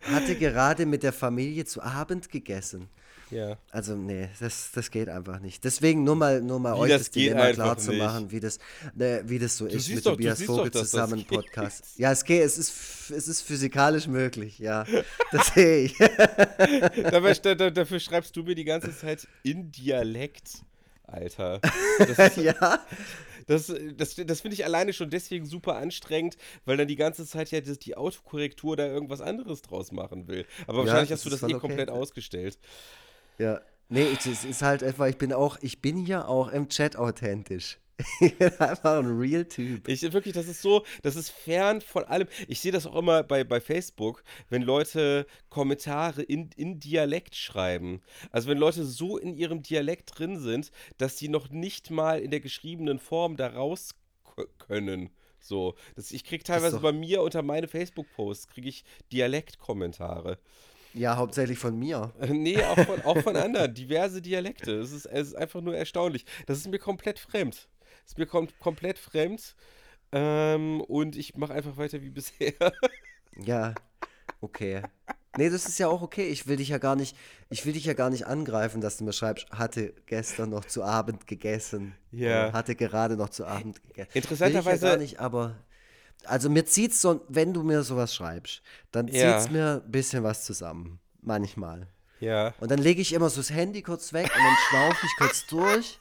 Hatte 0.00 0.36
gerade 0.36 0.86
mit 0.86 1.02
der 1.02 1.12
Familie 1.12 1.64
zu 1.64 1.82
Abend 1.82 2.30
gegessen. 2.30 2.88
Ja. 3.30 3.58
Also, 3.70 3.94
nee, 3.94 4.28
das, 4.40 4.70
das 4.72 4.90
geht 4.90 5.08
einfach 5.08 5.40
nicht. 5.40 5.64
Deswegen 5.64 6.04
nur 6.04 6.16
mal, 6.16 6.40
nur 6.40 6.60
mal 6.60 6.74
euch 6.74 6.90
das, 6.90 7.02
das 7.02 7.10
Dilemma 7.10 7.52
klar 7.52 7.78
zu 7.78 7.92
machen, 7.92 8.30
wie 8.30 8.40
das, 8.40 8.58
ne, 8.94 9.22
wie 9.24 9.38
das 9.38 9.56
so 9.56 9.66
du 9.66 9.74
ist 9.74 9.88
mit 9.88 10.04
doch, 10.04 10.12
Tobias 10.12 10.42
Vogel 10.42 10.70
doch, 10.70 10.80
zusammen 10.80 11.24
Podcast. 11.24 11.98
Ja, 11.98 12.12
es 12.12 12.24
geht, 12.24 12.42
es 12.42 12.58
ist, 12.58 13.10
es 13.10 13.28
ist 13.28 13.42
physikalisch 13.42 14.06
möglich, 14.06 14.58
ja. 14.58 14.84
Das 15.32 15.48
sehe 15.48 15.84
ich. 15.84 15.98
Dabei, 15.98 17.34
dafür 17.34 18.00
schreibst 18.00 18.34
du 18.36 18.42
mir 18.42 18.54
die 18.54 18.64
ganze 18.64 18.96
Zeit 18.96 19.28
in 19.42 19.70
Dialekt, 19.70 20.62
Alter. 21.04 21.60
Ist, 21.98 22.36
ja. 22.36 22.80
Das, 23.48 23.72
das, 23.96 24.14
das 24.14 24.40
finde 24.42 24.54
ich 24.54 24.64
alleine 24.66 24.92
schon 24.92 25.08
deswegen 25.08 25.46
super 25.46 25.76
anstrengend, 25.76 26.36
weil 26.66 26.76
dann 26.76 26.86
die 26.86 26.96
ganze 26.96 27.26
Zeit 27.26 27.50
ja 27.50 27.62
die, 27.62 27.78
die 27.78 27.96
Autokorrektur 27.96 28.76
da 28.76 28.86
irgendwas 28.86 29.22
anderes 29.22 29.62
draus 29.62 29.90
machen 29.90 30.28
will. 30.28 30.44
Aber 30.66 30.80
wahrscheinlich 30.80 31.08
ja, 31.08 31.16
hast 31.16 31.24
du 31.24 31.30
das 31.30 31.42
eh 31.42 31.46
okay. 31.46 31.58
komplett 31.58 31.90
ausgestellt. 31.90 32.58
Ja. 33.38 33.60
Nee, 33.88 34.08
es 34.18 34.44
ist 34.44 34.62
halt 34.62 34.82
einfach, 34.82 35.06
ich 35.06 35.16
bin 35.16 35.32
auch, 35.32 35.56
ich 35.62 35.80
bin 35.80 36.04
ja 36.04 36.26
auch 36.26 36.48
im 36.48 36.68
Chat 36.68 36.96
authentisch. 36.96 37.78
Einfach 38.58 38.98
ein 38.98 39.18
Real-Typ. 39.18 39.88
Ich 39.88 40.02
wirklich, 40.12 40.34
das 40.34 40.46
ist 40.46 40.62
so, 40.62 40.84
das 41.02 41.16
ist 41.16 41.30
fern 41.30 41.80
von 41.80 42.04
allem. 42.04 42.28
Ich 42.46 42.60
sehe 42.60 42.70
das 42.70 42.86
auch 42.86 42.94
immer 42.94 43.24
bei, 43.24 43.42
bei 43.42 43.60
Facebook, 43.60 44.22
wenn 44.50 44.62
Leute 44.62 45.26
Kommentare 45.48 46.22
in, 46.22 46.50
in 46.56 46.78
Dialekt 46.78 47.34
schreiben. 47.34 48.00
Also 48.30 48.48
wenn 48.48 48.58
Leute 48.58 48.84
so 48.84 49.18
in 49.18 49.34
ihrem 49.34 49.62
Dialekt 49.62 50.18
drin 50.18 50.38
sind, 50.38 50.70
dass 50.98 51.18
sie 51.18 51.28
noch 51.28 51.50
nicht 51.50 51.90
mal 51.90 52.20
in 52.20 52.30
der 52.30 52.40
geschriebenen 52.40 53.00
Form 53.00 53.36
da 53.36 53.48
raus 53.48 53.96
können. 54.58 55.10
So, 55.40 55.74
das, 55.96 56.12
ich 56.12 56.24
kriege 56.24 56.44
teilweise 56.44 56.80
bei 56.80 56.92
mir 56.92 57.22
unter 57.22 57.42
meine 57.42 57.68
Facebook-Posts 57.68 58.48
kriege 58.48 58.68
ich 58.68 58.84
Dialektkommentare. 59.12 60.38
Ja, 60.94 61.16
hauptsächlich 61.16 61.58
von 61.58 61.78
mir. 61.78 62.12
nee, 62.28 62.62
auch 62.62 62.78
von, 62.78 63.02
auch 63.02 63.18
von 63.18 63.36
anderen. 63.36 63.74
Diverse 63.74 64.22
Dialekte. 64.22 64.80
Es 64.80 64.92
ist, 64.92 65.06
es 65.06 65.28
ist 65.28 65.34
einfach 65.34 65.60
nur 65.60 65.76
erstaunlich. 65.76 66.24
Das 66.46 66.58
ist 66.58 66.68
mir 66.68 66.78
komplett 66.78 67.18
fremd. 67.18 67.68
Das 68.02 68.12
ist 68.12 68.18
mir 68.18 68.26
kom 68.26 68.48
komplett 68.60 68.98
fremd. 68.98 69.54
Ähm, 70.12 70.80
und 70.80 71.16
ich 71.16 71.36
mache 71.36 71.52
einfach 71.52 71.76
weiter 71.76 72.00
wie 72.02 72.10
bisher. 72.10 72.54
ja, 73.36 73.74
okay. 74.40 74.82
Nee, 75.36 75.50
das 75.50 75.66
ist 75.66 75.78
ja 75.78 75.88
auch 75.88 76.02
okay. 76.02 76.26
Ich 76.26 76.46
will 76.48 76.56
dich 76.56 76.70
ja 76.70 76.78
gar 76.78 76.96
nicht, 76.96 77.16
ich 77.50 77.64
will 77.64 77.74
dich 77.74 77.84
ja 77.84 77.92
gar 77.92 78.10
nicht 78.10 78.26
angreifen, 78.26 78.80
dass 78.80 78.96
du 78.96 79.04
mir 79.04 79.12
schreibst, 79.12 79.48
hatte 79.50 79.94
gestern 80.06 80.50
noch 80.50 80.64
zu 80.64 80.82
Abend 80.82 81.26
gegessen. 81.26 81.94
Ja. 82.10 82.52
Hatte 82.52 82.74
gerade 82.74 83.16
noch 83.16 83.28
zu 83.28 83.46
Abend 83.46 83.82
gegessen. 83.84 84.10
Interessanterweise. 84.14 84.66
Will 84.66 84.74
ich 84.74 84.82
ja 84.82 84.88
gar 84.88 84.96
nicht, 84.96 85.20
aber 85.20 85.56
also 86.24 86.50
mir 86.50 86.64
zieht's 86.64 87.00
so, 87.00 87.24
wenn 87.28 87.52
du 87.52 87.62
mir 87.62 87.82
sowas 87.82 88.14
schreibst, 88.14 88.62
dann 88.90 89.08
ja. 89.08 89.38
zieht's 89.38 89.50
mir 89.50 89.82
ein 89.84 89.90
bisschen 89.90 90.22
was 90.22 90.44
zusammen. 90.44 91.00
Manchmal. 91.20 91.88
Ja. 92.20 92.54
Und 92.60 92.70
dann 92.70 92.78
lege 92.78 93.00
ich 93.00 93.12
immer 93.12 93.30
so 93.30 93.40
das 93.40 93.50
Handy 93.50 93.82
kurz 93.82 94.12
weg 94.12 94.30
und 94.34 94.42
dann 94.42 94.56
schnaufe 94.68 95.06
ich 95.06 95.16
kurz 95.16 95.46
durch. 95.46 96.00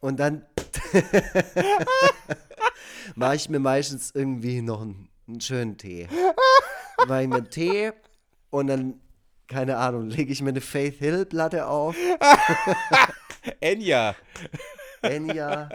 Und 0.00 0.18
dann 0.18 0.44
mache 3.14 3.36
ich 3.36 3.48
mir 3.48 3.60
meistens 3.60 4.10
irgendwie 4.14 4.62
noch 4.62 4.82
einen, 4.82 5.08
einen 5.28 5.40
schönen 5.40 5.78
Tee. 5.78 6.08
Mache 7.06 7.22
ich 7.22 7.28
mir 7.28 7.36
einen 7.36 7.50
Tee 7.50 7.92
und 8.50 8.66
dann 8.66 9.00
keine 9.52 9.76
Ahnung, 9.76 10.08
lege 10.08 10.32
ich 10.32 10.40
mir 10.40 10.48
eine 10.48 10.62
Faith 10.62 10.96
Hill 10.98 11.26
Platte 11.26 11.66
auf, 11.66 11.94
Enya 13.60 14.16
Enya 15.02 15.68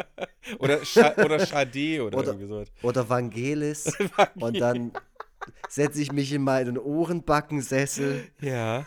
oder, 0.60 0.84
Scha 0.86 1.14
oder 1.24 1.40
Sade 1.46 2.04
oder, 2.04 2.18
Oder- 2.18 2.28
irgendwie 2.28 2.48
sowas. 2.48 2.68
oder 2.82 3.10
Vangelis 3.10 3.92
und 4.40 4.60
dann 4.60 4.92
setze 5.70 6.02
ich 6.02 6.12
mich 6.12 6.32
in 6.34 6.42
meinen 6.44 6.78
Ohrenbackensessel 6.78 8.26
Ja. 8.42 8.86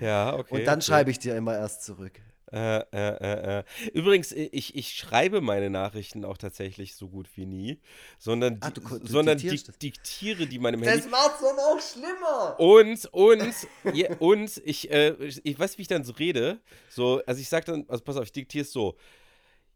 Ja, 0.00 0.34
okay. 0.36 0.54
und 0.54 0.64
dann 0.64 0.76
okay. 0.78 0.86
schreibe 0.86 1.10
ich 1.10 1.18
dir 1.18 1.34
immer 1.36 1.56
erst 1.56 1.82
zurück. 1.84 2.12
Äh, 2.50 2.78
äh, 2.78 2.84
äh, 2.94 3.58
äh. 3.58 3.64
Übrigens, 3.92 4.32
ich, 4.32 4.74
ich 4.74 4.94
schreibe 4.94 5.42
meine 5.42 5.68
Nachrichten 5.68 6.24
auch 6.24 6.38
tatsächlich 6.38 6.94
so 6.94 7.08
gut 7.08 7.28
wie 7.34 7.44
nie, 7.44 7.78
sondern, 8.18 8.58
di- 8.58 8.72
du 8.72 8.80
du 9.00 9.06
sondern 9.06 9.36
dik 9.36 9.66
das. 9.66 9.76
diktiere 9.76 10.46
die 10.46 10.58
meinem 10.58 10.82
Handy. 10.82 11.08
macht's 11.08 11.40
doch 11.42 11.54
noch 11.54 11.78
schlimmer. 11.82 12.58
Und, 12.58 13.04
und, 13.12 13.54
ja, 13.92 14.14
und 14.18 14.62
ich, 14.64 14.90
äh, 14.90 15.14
ich 15.42 15.58
weiß, 15.58 15.76
wie 15.76 15.82
ich 15.82 15.88
dann 15.88 16.04
so 16.04 16.12
rede. 16.14 16.58
So, 16.88 17.20
also 17.26 17.38
ich 17.38 17.48
sag 17.50 17.66
dann, 17.66 17.84
also 17.86 18.02
pass 18.02 18.16
auf, 18.16 18.24
ich 18.24 18.32
diktiere 18.32 18.62
es 18.62 18.72
so. 18.72 18.96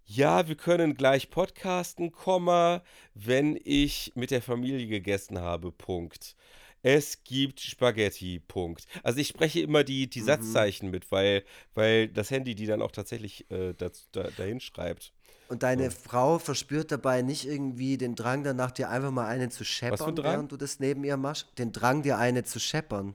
Ja, 0.05 0.49
wir 0.49 0.57
können 0.57 0.95
gleich 0.95 1.31
podcasten, 1.31 2.13
Komma, 2.13 2.83
wenn 3.15 3.59
ich 3.65 4.13
mit 4.15 4.31
der 4.31 4.43
Familie 4.43 4.87
gegessen 4.87 5.41
habe, 5.41 5.73
Punkt. 5.73 6.37
Es 6.83 7.23
gibt 7.23 7.61
Spaghetti, 7.61 8.41
Punkt. 8.41 8.87
Also 9.05 9.21
ich 9.21 9.29
spreche 9.29 9.61
immer 9.61 9.85
die, 9.85 10.11
die 10.11 10.21
Satzzeichen 10.21 10.91
mit, 10.91 11.13
weil, 11.13 11.45
weil 11.75 12.09
das 12.09 12.31
Handy 12.31 12.55
die 12.57 12.67
dann 12.67 12.83
auch 12.83 12.91
tatsächlich 12.91 13.49
äh, 13.51 13.73
das, 13.75 14.09
da, 14.11 14.25
dahin 14.37 14.59
schreibt. 14.61 15.13
Und 15.49 15.63
deine 15.63 15.91
Frau 15.91 16.39
verspürt 16.39 16.91
dabei 16.91 17.23
nicht 17.23 17.47
irgendwie 17.47 17.99
den 17.99 18.15
Drang 18.15 18.43
danach, 18.43 18.71
dir 18.71 18.89
einfach 18.89 19.11
mal 19.11 19.27
eine 19.27 19.51
zu 19.51 19.65
scheppern, 19.65 20.17
während 20.17 20.51
du 20.51 20.57
das 20.57 20.81
neben 20.81 21.05
ihr 21.05 21.17
machst? 21.17 21.47
Den 21.59 21.73
Drang, 21.73 22.03
dir 22.03 22.19
eine 22.19 22.43
zu 22.43 22.59
scheppern. 22.59 23.15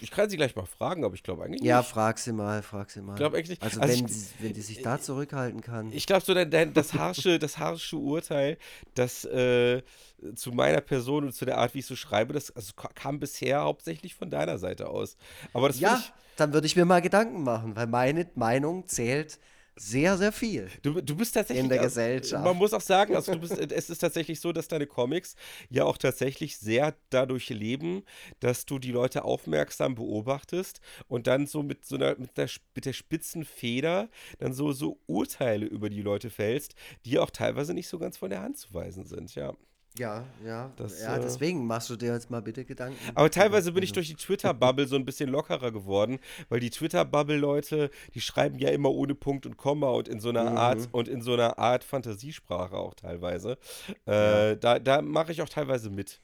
Ich 0.00 0.10
kann 0.10 0.28
sie 0.28 0.36
gleich 0.36 0.54
mal 0.56 0.66
fragen, 0.66 1.04
aber 1.04 1.14
ich 1.14 1.22
glaube 1.22 1.44
eigentlich 1.44 1.62
Ja, 1.62 1.78
nicht. 1.78 1.88
frag 1.88 2.18
sie 2.18 2.32
mal, 2.32 2.62
frag 2.62 2.90
sie 2.90 3.00
mal. 3.00 3.12
Ich 3.14 3.18
glaube 3.18 3.36
eigentlich 3.36 3.50
nicht. 3.50 3.62
Also, 3.62 3.80
Also 3.80 3.98
wenn, 3.98 4.06
ich- 4.06 4.12
sie, 4.12 4.34
wenn 4.40 4.52
die 4.52 4.60
sich 4.60 4.82
da 4.82 5.00
zurückhalten 5.00 5.60
kann. 5.60 5.92
Ich 5.92 6.06
glaube, 6.06 6.24
so 6.24 6.34
dein, 6.34 6.50
dein, 6.50 6.74
das, 6.74 6.92
harsche, 6.94 7.38
das 7.38 7.58
harsche 7.58 7.96
Urteil, 7.96 8.58
das 8.94 9.24
äh, 9.24 9.82
zu 10.34 10.52
meiner 10.52 10.80
Person 10.80 11.24
und 11.24 11.32
zu 11.32 11.44
der 11.44 11.58
Art, 11.58 11.74
wie 11.74 11.78
ich 11.78 11.86
so 11.86 11.96
schreibe, 11.96 12.32
das 12.32 12.50
also, 12.54 12.72
ka- 12.74 12.90
kam 12.94 13.20
bisher 13.20 13.60
hauptsächlich 13.62 14.14
von 14.14 14.30
deiner 14.30 14.58
Seite 14.58 14.88
aus. 14.88 15.16
Aber 15.52 15.68
das 15.68 15.78
ja, 15.80 15.96
finde 15.96 16.08
dann 16.36 16.52
würde 16.52 16.66
ich 16.66 16.74
mir 16.74 16.84
mal 16.84 17.00
Gedanken 17.00 17.44
machen, 17.44 17.76
weil 17.76 17.86
meine 17.86 18.26
Meinung 18.34 18.88
zählt 18.88 19.38
sehr, 19.76 20.16
sehr 20.16 20.32
viel. 20.32 20.68
du, 20.82 21.00
du 21.00 21.16
bist 21.16 21.34
tatsächlich. 21.34 21.64
In 21.64 21.68
der 21.68 21.80
also, 21.80 21.88
Gesellschaft. 21.94 22.44
Man 22.44 22.56
muss 22.56 22.72
auch 22.72 22.80
sagen, 22.80 23.16
also 23.16 23.32
du 23.32 23.40
bist, 23.40 23.58
es 23.72 23.90
ist 23.90 23.98
tatsächlich 23.98 24.40
so, 24.40 24.52
dass 24.52 24.68
deine 24.68 24.86
Comics 24.86 25.34
ja 25.68 25.84
auch 25.84 25.98
tatsächlich 25.98 26.56
sehr 26.58 26.94
dadurch 27.10 27.48
leben, 27.48 28.04
dass 28.40 28.66
du 28.66 28.78
die 28.78 28.92
Leute 28.92 29.24
aufmerksam 29.24 29.94
beobachtest 29.96 30.80
und 31.08 31.26
dann 31.26 31.46
so 31.46 31.62
mit 31.62 31.84
so 31.84 31.96
einer, 31.96 32.16
mit 32.18 32.36
der, 32.36 32.48
mit 32.74 32.84
der 32.84 32.92
spitzen 32.92 33.44
Feder 33.44 34.08
dann 34.38 34.52
so, 34.52 34.72
so 34.72 35.00
Urteile 35.06 35.66
über 35.66 35.90
die 35.90 36.02
Leute 36.02 36.30
fällst, 36.30 36.74
die 37.04 37.18
auch 37.18 37.30
teilweise 37.30 37.74
nicht 37.74 37.88
so 37.88 37.98
ganz 37.98 38.16
von 38.16 38.30
der 38.30 38.42
Hand 38.42 38.58
zu 38.58 38.72
weisen 38.72 39.06
sind, 39.06 39.34
ja. 39.34 39.54
Ja, 39.96 40.24
ja. 40.44 40.72
Das, 40.76 41.00
ja, 41.00 41.16
äh, 41.16 41.20
deswegen 41.20 41.66
machst 41.66 41.88
du 41.88 41.94
dir 41.96 42.12
jetzt 42.12 42.28
mal 42.28 42.42
bitte 42.42 42.64
Gedanken. 42.64 42.98
Aber 43.14 43.30
teilweise 43.30 43.70
bin 43.70 43.84
ich 43.84 43.92
durch 43.92 44.08
die 44.08 44.16
Twitter-Bubble 44.16 44.88
so 44.88 44.96
ein 44.96 45.04
bisschen 45.04 45.30
lockerer 45.30 45.70
geworden, 45.70 46.18
weil 46.48 46.58
die 46.58 46.70
Twitter-Bubble-Leute, 46.70 47.90
die 48.12 48.20
schreiben 48.20 48.58
ja 48.58 48.70
immer 48.70 48.90
ohne 48.90 49.14
Punkt 49.14 49.46
und 49.46 49.56
Komma 49.56 49.90
und 49.90 50.08
in 50.08 50.18
so 50.18 50.30
einer 50.30 50.50
Mhm. 50.50 50.56
Art 50.56 50.88
und 50.90 51.06
in 51.06 51.22
so 51.22 51.34
einer 51.34 51.58
Art 51.60 51.84
Fantasiesprache 51.84 52.76
auch 52.76 52.94
teilweise. 52.94 53.56
Äh, 54.06 54.56
Da, 54.56 54.78
da 54.80 55.00
mache 55.00 55.30
ich 55.32 55.42
auch 55.42 55.48
teilweise 55.48 55.90
mit. 55.90 56.20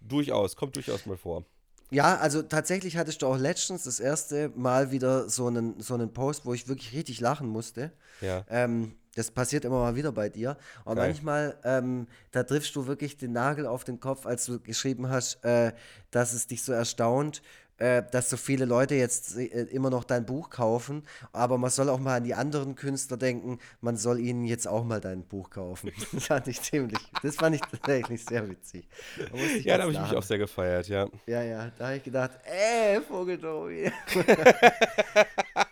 Durchaus, 0.00 0.54
kommt 0.54 0.76
durchaus 0.76 1.04
mal 1.06 1.16
vor. 1.16 1.44
Ja, 1.90 2.18
also 2.18 2.42
tatsächlich 2.42 2.96
hattest 2.98 3.22
du 3.22 3.26
auch 3.26 3.38
letztens 3.38 3.84
das 3.84 3.98
erste 3.98 4.50
Mal 4.54 4.90
wieder 4.92 5.28
so 5.28 5.46
einen, 5.46 5.80
so 5.80 5.94
einen 5.94 6.12
Post, 6.12 6.44
wo 6.44 6.52
ich 6.54 6.68
wirklich 6.68 6.92
richtig 6.92 7.18
lachen 7.20 7.48
musste. 7.48 7.92
Ja. 8.20 8.44
Ähm, 8.48 8.94
das 9.14 9.30
passiert 9.30 9.64
immer 9.64 9.80
mal 9.80 9.96
wieder 9.96 10.12
bei 10.12 10.28
dir. 10.28 10.56
Und 10.84 10.96
Geil. 10.96 11.08
manchmal, 11.08 11.56
ähm, 11.64 12.06
da 12.30 12.42
triffst 12.42 12.74
du 12.76 12.86
wirklich 12.86 13.16
den 13.16 13.32
Nagel 13.32 13.66
auf 13.66 13.84
den 13.84 14.00
Kopf, 14.00 14.26
als 14.26 14.46
du 14.46 14.60
geschrieben 14.60 15.08
hast, 15.08 15.44
äh, 15.44 15.72
dass 16.10 16.32
es 16.32 16.46
dich 16.46 16.62
so 16.62 16.72
erstaunt, 16.72 17.42
äh, 17.78 18.02
dass 18.10 18.28
so 18.28 18.36
viele 18.36 18.64
Leute 18.64 18.96
jetzt 18.96 19.36
äh, 19.36 19.44
immer 19.44 19.90
noch 19.90 20.04
dein 20.04 20.26
Buch 20.26 20.50
kaufen. 20.50 21.04
Aber 21.32 21.58
man 21.58 21.70
soll 21.70 21.88
auch 21.88 22.00
mal 22.00 22.16
an 22.16 22.24
die 22.24 22.34
anderen 22.34 22.74
Künstler 22.74 23.16
denken, 23.16 23.58
man 23.80 23.96
soll 23.96 24.18
ihnen 24.18 24.44
jetzt 24.44 24.66
auch 24.66 24.84
mal 24.84 25.00
dein 25.00 25.22
Buch 25.22 25.50
kaufen. 25.50 25.92
Das 26.12 26.26
fand 26.26 26.48
ich 26.48 26.60
ziemlich, 26.60 26.98
das 27.22 27.36
fand 27.36 27.54
ich 27.54 27.60
tatsächlich 27.60 28.24
sehr 28.24 28.48
witzig. 28.48 28.88
Da 29.16 29.36
Ja, 29.62 29.76
da 29.76 29.84
habe 29.84 29.92
ich 29.92 30.00
mich 30.00 30.16
auch 30.16 30.22
sehr 30.22 30.38
gefeiert, 30.38 30.88
ja. 30.88 31.06
Ja, 31.26 31.42
ja, 31.42 31.70
da 31.78 31.86
habe 31.86 31.96
ich 31.96 32.02
gedacht, 32.02 32.32
ey, 32.44 33.00
Vogeltobi. 33.00 33.92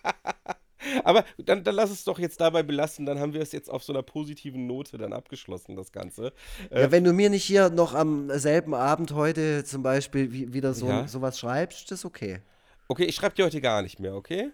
Aber 1.04 1.24
dann, 1.38 1.64
dann 1.64 1.74
lass 1.74 1.90
es 1.90 2.04
doch 2.04 2.18
jetzt 2.18 2.40
dabei 2.40 2.62
belassen, 2.62 3.06
dann 3.06 3.18
haben 3.18 3.32
wir 3.32 3.40
es 3.40 3.52
jetzt 3.52 3.70
auf 3.70 3.82
so 3.82 3.92
einer 3.92 4.02
positiven 4.02 4.66
Note 4.66 4.98
dann 4.98 5.12
abgeschlossen, 5.12 5.76
das 5.76 5.92
Ganze. 5.92 6.32
Äh, 6.70 6.82
Ja, 6.82 6.90
wenn 6.90 7.04
du 7.04 7.12
mir 7.12 7.30
nicht 7.30 7.44
hier 7.44 7.70
noch 7.70 7.94
am 7.94 8.30
selben 8.38 8.74
Abend 8.74 9.12
heute 9.12 9.64
zum 9.64 9.82
Beispiel 9.82 10.32
wie, 10.32 10.52
wieder 10.52 10.74
so 10.74 10.88
Ja. 10.88 11.08
sowas 11.08 11.38
schreibst, 11.38 11.80
ist 11.80 11.90
das 11.90 12.04
okay. 12.04 12.40
okay, 12.88 13.04
ich 13.04 13.14
schreibe 13.14 13.34
dir 13.34 13.44
heute 13.44 13.60
gar 13.60 13.82
nicht 13.82 13.98
mehr, 14.00 14.14
okay? 14.14 14.50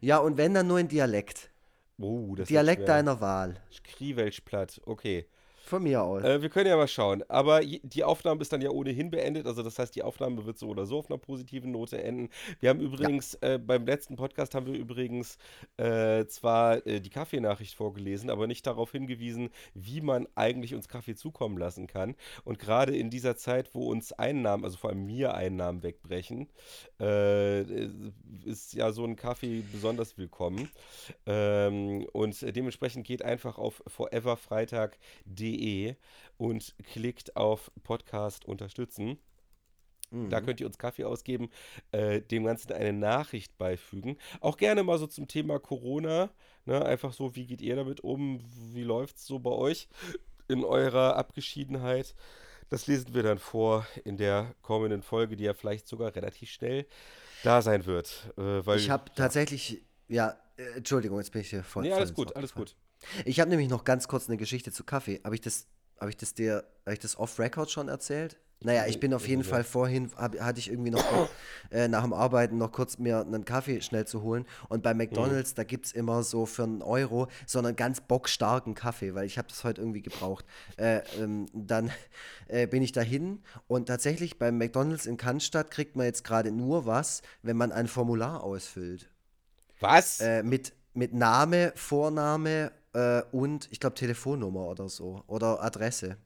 Ja, 0.00 0.18
und 0.18 0.36
wenn 0.36 0.54
dann 0.54 0.66
nur 0.66 0.78
in 0.78 0.88
Dialekt. 0.88 1.50
Oh, 1.98 2.34
Dialekt 2.34 2.88
deiner 2.88 3.20
Wahl. 3.20 3.60
Kriewelschplatt, 3.84 4.80
okay. 4.86 5.26
Von 5.70 5.84
mir 5.84 6.02
aus. 6.02 6.24
Äh, 6.24 6.42
wir 6.42 6.48
können 6.48 6.66
ja 6.68 6.76
mal 6.76 6.88
schauen. 6.88 7.22
Aber 7.28 7.60
die 7.60 8.02
Aufnahme 8.02 8.40
ist 8.40 8.52
dann 8.52 8.60
ja 8.60 8.70
ohnehin 8.70 9.08
beendet. 9.08 9.46
Also 9.46 9.62
das 9.62 9.78
heißt, 9.78 9.94
die 9.94 10.02
Aufnahme 10.02 10.44
wird 10.44 10.58
so 10.58 10.66
oder 10.66 10.84
so 10.84 10.98
auf 10.98 11.08
einer 11.08 11.18
positiven 11.18 11.70
Note 11.70 12.02
enden. 12.02 12.28
Wir 12.58 12.70
haben 12.70 12.80
übrigens, 12.80 13.34
äh, 13.34 13.56
beim 13.56 13.86
letzten 13.86 14.16
Podcast 14.16 14.56
haben 14.56 14.66
wir 14.66 14.74
übrigens 14.74 15.38
äh, 15.76 16.26
zwar 16.26 16.84
äh, 16.88 17.00
die 17.00 17.10
Kaffeenachricht 17.10 17.76
vorgelesen, 17.76 18.30
aber 18.30 18.48
nicht 18.48 18.66
darauf 18.66 18.90
hingewiesen, 18.90 19.50
wie 19.72 20.00
man 20.00 20.26
eigentlich 20.34 20.74
uns 20.74 20.88
Kaffee 20.88 21.14
zukommen 21.14 21.56
lassen 21.56 21.86
kann. 21.86 22.16
Und 22.42 22.58
gerade 22.58 22.96
in 22.96 23.08
dieser 23.08 23.36
Zeit, 23.36 23.72
wo 23.72 23.92
uns 23.92 24.12
Einnahmen, 24.12 24.64
also 24.64 24.76
vor 24.76 24.90
allem 24.90 25.06
mir 25.06 25.34
Einnahmen 25.34 25.84
wegbrechen, 25.84 26.48
äh, 26.98 27.60
ist 28.44 28.74
ja 28.74 28.90
so 28.90 29.04
ein 29.04 29.14
Kaffee 29.14 29.62
besonders 29.70 30.18
willkommen. 30.18 30.68
Ähm, 31.26 32.08
und 32.12 32.42
dementsprechend 32.56 33.06
geht 33.06 33.24
einfach 33.24 33.56
auf 33.56 33.84
foreverfreitag.de 33.86 35.59
und 36.36 36.74
klickt 36.84 37.36
auf 37.36 37.70
Podcast 37.82 38.44
unterstützen. 38.44 39.18
Da 40.28 40.40
könnt 40.40 40.60
ihr 40.60 40.66
uns 40.66 40.76
Kaffee 40.76 41.04
ausgeben, 41.04 41.50
äh, 41.92 42.20
dem 42.20 42.44
Ganzen 42.44 42.72
eine 42.72 42.92
Nachricht 42.92 43.56
beifügen. 43.58 44.16
Auch 44.40 44.56
gerne 44.56 44.82
mal 44.82 44.98
so 44.98 45.06
zum 45.06 45.28
Thema 45.28 45.60
Corona. 45.60 46.30
Ne? 46.64 46.84
Einfach 46.84 47.12
so, 47.12 47.36
wie 47.36 47.46
geht 47.46 47.62
ihr 47.62 47.76
damit 47.76 48.00
um? 48.00 48.40
Wie 48.72 48.82
läuft 48.82 49.18
es 49.18 49.26
so 49.26 49.38
bei 49.38 49.50
euch 49.50 49.88
in 50.48 50.64
eurer 50.64 51.14
Abgeschiedenheit? 51.14 52.16
Das 52.70 52.88
lesen 52.88 53.14
wir 53.14 53.22
dann 53.22 53.38
vor 53.38 53.86
in 54.04 54.16
der 54.16 54.52
kommenden 54.62 55.02
Folge, 55.02 55.36
die 55.36 55.44
ja 55.44 55.54
vielleicht 55.54 55.86
sogar 55.86 56.14
relativ 56.16 56.50
schnell 56.50 56.86
da 57.44 57.62
sein 57.62 57.86
wird. 57.86 58.32
Äh, 58.36 58.66
weil, 58.66 58.78
ich 58.78 58.90
habe 58.90 59.12
tatsächlich, 59.14 59.84
ja, 60.08 60.36
äh, 60.56 60.78
Entschuldigung, 60.78 61.18
jetzt 61.18 61.30
bin 61.30 61.42
ich 61.42 61.50
hier 61.50 61.62
voll. 61.62 61.84
Nee, 61.84 61.92
alles 61.92 62.14
gut, 62.14 62.34
alles 62.34 62.52
gut. 62.52 62.74
Ich 63.24 63.40
habe 63.40 63.50
nämlich 63.50 63.68
noch 63.68 63.84
ganz 63.84 64.08
kurz 64.08 64.28
eine 64.28 64.36
Geschichte 64.36 64.72
zu 64.72 64.84
Kaffee. 64.84 65.20
Habe 65.24 65.34
ich 65.34 65.40
das, 65.40 65.66
habe 65.98 66.10
ich 66.10 66.16
das 66.16 66.34
dir, 66.34 66.64
habe 66.84 66.94
ich 66.94 66.98
das 66.98 67.18
off-Record 67.18 67.70
schon 67.70 67.88
erzählt? 67.88 68.38
Naja, 68.62 68.84
ich 68.86 69.00
bin 69.00 69.14
auf 69.14 69.26
jeden 69.26 69.42
Fall 69.42 69.64
vorhin, 69.64 70.10
hab, 70.16 70.38
hatte 70.38 70.58
ich 70.58 70.70
irgendwie 70.70 70.90
noch 70.90 71.02
äh, 71.70 71.88
nach 71.88 72.02
dem 72.02 72.12
Arbeiten 72.12 72.58
noch 72.58 72.72
kurz 72.72 72.98
mir 72.98 73.20
einen 73.20 73.46
Kaffee 73.46 73.80
schnell 73.80 74.06
zu 74.06 74.22
holen. 74.22 74.44
Und 74.68 74.82
bei 74.82 74.92
McDonalds, 74.92 75.54
da 75.54 75.64
gibt 75.64 75.86
es 75.86 75.92
immer 75.92 76.22
so 76.22 76.44
für 76.44 76.64
einen 76.64 76.82
Euro 76.82 77.28
so 77.46 77.58
einen 77.58 77.74
ganz 77.74 78.02
bockstarken 78.02 78.74
Kaffee, 78.74 79.14
weil 79.14 79.24
ich 79.24 79.38
habe 79.38 79.48
das 79.48 79.64
heute 79.64 79.80
irgendwie 79.80 80.02
gebraucht. 80.02 80.44
Äh, 80.76 81.00
ähm, 81.18 81.46
dann 81.54 81.90
äh, 82.48 82.66
bin 82.66 82.82
ich 82.82 82.92
dahin 82.92 83.42
und 83.66 83.86
tatsächlich 83.86 84.38
beim 84.38 84.58
McDonalds 84.58 85.06
in 85.06 85.16
Cannstatt 85.16 85.70
kriegt 85.70 85.96
man 85.96 86.04
jetzt 86.04 86.22
gerade 86.22 86.50
nur 86.50 86.84
was, 86.84 87.22
wenn 87.42 87.56
man 87.56 87.72
ein 87.72 87.88
Formular 87.88 88.44
ausfüllt. 88.44 89.08
Was? 89.80 90.20
Äh, 90.20 90.42
mit, 90.42 90.74
mit 90.92 91.14
Name, 91.14 91.72
Vorname 91.76 92.72
äh, 92.94 93.22
und 93.32 93.68
ich 93.70 93.80
glaube 93.80 93.94
Telefonnummer 93.94 94.66
oder 94.66 94.88
so. 94.88 95.22
Oder 95.26 95.62
Adresse. 95.62 96.16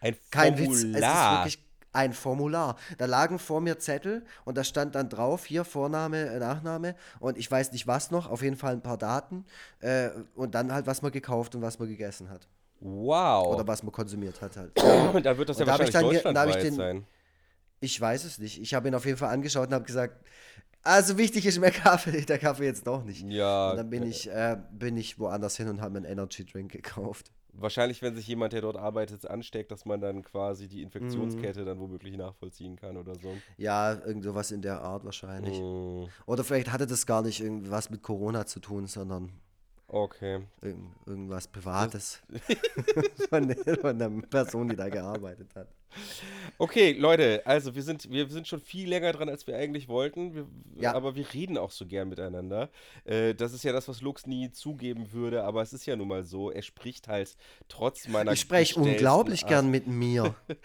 Ein 0.00 0.16
Kein 0.30 0.58
Witz, 0.58 0.68
es 0.70 0.82
ist 0.84 0.92
Formular. 0.92 1.38
wirklich 1.44 1.64
ein 1.92 2.12
Formular. 2.12 2.76
Da 2.98 3.06
lagen 3.06 3.38
vor 3.38 3.60
mir 3.60 3.78
Zettel 3.78 4.24
und 4.44 4.56
da 4.56 4.62
stand 4.64 4.94
dann 4.94 5.08
drauf, 5.08 5.44
hier 5.44 5.64
Vorname, 5.64 6.38
Nachname 6.38 6.94
und 7.18 7.36
ich 7.36 7.50
weiß 7.50 7.72
nicht 7.72 7.86
was 7.86 8.10
noch, 8.12 8.30
auf 8.30 8.42
jeden 8.42 8.56
Fall 8.56 8.74
ein 8.74 8.80
paar 8.82 8.96
Daten 8.96 9.44
äh, 9.80 10.10
und 10.36 10.54
dann 10.54 10.72
halt, 10.72 10.86
was 10.86 11.02
man 11.02 11.10
gekauft 11.10 11.54
und 11.56 11.62
was 11.62 11.78
man 11.80 11.88
gegessen 11.88 12.30
hat. 12.30 12.46
wow. 12.80 13.46
Oder 13.54 13.66
was 13.66 13.82
man 13.82 13.92
konsumiert 13.92 14.40
hat 14.40 14.56
halt. 14.56 14.72
Und 15.14 15.26
da 15.26 15.36
wird 15.36 15.48
das 15.48 15.58
ja 15.58 15.64
Und 15.64 15.66
da 15.66 15.72
hab 15.74 15.80
ich 15.80 15.92
wahrscheinlich 15.92 16.22
dann 16.22 16.34
da 16.34 16.46
ich 16.46 16.56
den- 16.56 16.74
sein. 16.74 17.06
Ich 17.80 18.00
weiß 18.00 18.24
es 18.24 18.38
nicht. 18.38 18.60
Ich 18.60 18.72
habe 18.74 18.88
ihn 18.88 18.94
auf 18.94 19.04
jeden 19.06 19.16
Fall 19.18 19.32
angeschaut 19.32 19.68
und 19.68 19.74
habe 19.74 19.84
gesagt, 19.84 20.24
also 20.82 21.18
wichtig 21.18 21.46
ist 21.46 21.58
mir 21.58 21.70
Kaffee, 21.70 22.22
der 22.22 22.38
Kaffee 22.38 22.64
jetzt 22.64 22.86
doch 22.86 23.04
nicht. 23.04 23.24
Ja. 23.28 23.70
Und 23.70 23.76
dann 23.76 23.90
bin 23.90 24.02
äh, 24.02 24.08
ich, 24.08 24.28
äh, 24.30 24.56
bin 24.72 24.96
ich 24.96 25.18
woanders 25.18 25.56
hin 25.56 25.68
und 25.68 25.80
habe 25.80 25.92
mir 25.92 25.98
einen 25.98 26.06
Energy 26.06 26.44
Drink 26.44 26.72
gekauft. 26.72 27.32
Wahrscheinlich, 27.52 28.00
wenn 28.00 28.14
sich 28.14 28.26
jemand, 28.28 28.52
der 28.52 28.60
dort 28.60 28.76
arbeitet, 28.76 29.26
ansteckt, 29.26 29.70
dass 29.72 29.84
man 29.84 30.00
dann 30.00 30.22
quasi 30.22 30.68
die. 30.68 30.82
Infektionskette 30.82 31.64
dann 31.64 31.80
womöglich 31.80 32.16
nachvollziehen 32.16 32.76
kann 32.76 32.96
oder 32.96 33.14
so. 33.16 33.34
Ja, 33.56 33.92
irgend 33.92 34.24
sowas 34.24 34.50
in 34.50 34.62
der 34.62 34.80
Art 34.80 35.04
wahrscheinlich. 35.04 35.58
Mm, 35.60 36.04
Oder 36.26 36.44
vielleicht 36.44 36.72
hatte 36.72 36.86
das 36.86 37.06
gar 37.06 37.22
nicht 37.22 37.40
irgendwas 37.40 37.90
mit 37.90 38.02
Corona 38.02 38.46
zu 38.46 38.60
tun, 38.60 38.86
sondern 38.86 39.32
Okay. 39.88 40.46
irgend, 40.62 40.94
irgendwas 41.06 41.48
Privates 41.48 42.22
von, 43.28 43.48
der, 43.48 43.76
von 43.78 43.98
der 43.98 44.08
Person, 44.30 44.68
die 44.68 44.76
da 44.76 44.88
gearbeitet 44.88 45.54
hat. 45.56 45.68
Okay, 46.58 46.92
Leute, 46.92 47.42
also 47.46 47.74
wir 47.74 47.82
sind, 47.82 48.10
wir 48.10 48.28
sind 48.28 48.46
schon 48.46 48.60
viel 48.60 48.88
länger 48.88 49.12
dran, 49.12 49.28
als 49.28 49.46
wir 49.46 49.56
eigentlich 49.56 49.88
wollten, 49.88 50.34
wir, 50.34 50.46
Ja. 50.76 50.94
aber 50.94 51.14
wir 51.16 51.32
reden 51.32 51.58
auch 51.58 51.70
so 51.70 51.86
gern 51.86 52.08
miteinander. 52.08 52.68
Äh, 53.04 53.34
das 53.34 53.52
ist 53.52 53.64
ja 53.64 53.72
das, 53.72 53.88
was 53.88 54.00
Lux 54.00 54.26
nie 54.26 54.50
zugeben 54.50 55.12
würde, 55.12 55.42
aber 55.44 55.62
es 55.62 55.72
ist 55.72 55.86
ja 55.86 55.96
nun 55.96 56.08
mal 56.08 56.22
so, 56.24 56.50
er 56.50 56.62
spricht 56.62 57.08
halt 57.08 57.36
trotz 57.68 58.08
meiner 58.08 58.32
Ich 58.32 58.40
spreche 58.40 58.78
unglaublich 58.78 59.42
Art- 59.42 59.48
gern 59.50 59.70
mit 59.70 59.86
mir. 59.86 60.34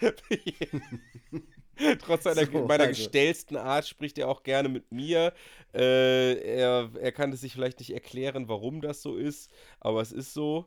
Trotz 2.00 2.24
seiner, 2.24 2.46
So, 2.46 2.66
meiner 2.66 2.84
also. 2.84 2.88
gestellsten 2.88 3.56
Art 3.56 3.86
spricht 3.86 4.18
er 4.18 4.28
auch 4.28 4.42
gerne 4.42 4.68
mit 4.68 4.92
mir. 4.92 5.32
Äh, 5.74 6.34
er, 6.58 6.90
er 6.98 7.12
kann 7.12 7.32
es 7.32 7.42
sich 7.42 7.52
vielleicht 7.52 7.80
nicht 7.80 7.92
erklären, 7.92 8.48
warum 8.48 8.80
das 8.80 9.02
so 9.02 9.16
ist, 9.16 9.50
aber 9.80 10.00
es 10.00 10.12
ist 10.12 10.32
so. 10.32 10.66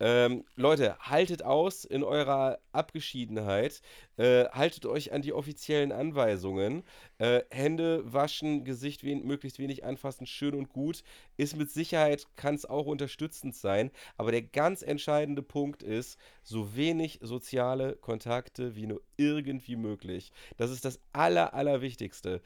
Ähm, 0.00 0.44
Leute, 0.56 0.98
haltet 0.98 1.42
aus 1.42 1.84
in 1.84 2.02
eurer 2.04 2.58
Abgeschiedenheit. 2.72 3.80
Äh, 4.20 4.50
haltet 4.50 4.84
euch 4.84 5.14
an 5.14 5.22
die 5.22 5.32
offiziellen 5.32 5.92
Anweisungen. 5.92 6.82
Äh, 7.16 7.40
Hände 7.50 8.02
waschen, 8.04 8.64
Gesicht 8.64 9.02
wen 9.02 9.26
möglichst 9.26 9.58
wenig 9.58 9.82
anfassen, 9.82 10.26
schön 10.26 10.54
und 10.54 10.68
gut. 10.68 11.02
Ist 11.38 11.56
mit 11.56 11.70
Sicherheit, 11.70 12.26
kann 12.36 12.54
es 12.54 12.66
auch 12.66 12.84
unterstützend 12.84 13.54
sein. 13.54 13.90
Aber 14.18 14.30
der 14.30 14.42
ganz 14.42 14.82
entscheidende 14.82 15.40
Punkt 15.40 15.82
ist, 15.82 16.18
so 16.42 16.76
wenig 16.76 17.18
soziale 17.22 17.96
Kontakte 17.96 18.76
wie 18.76 18.86
nur 18.86 19.00
irgendwie 19.16 19.76
möglich. 19.76 20.32
Das 20.58 20.70
ist 20.70 20.84
das 20.84 21.00
Aller, 21.14 21.54
Allerwichtigste. 21.54 22.42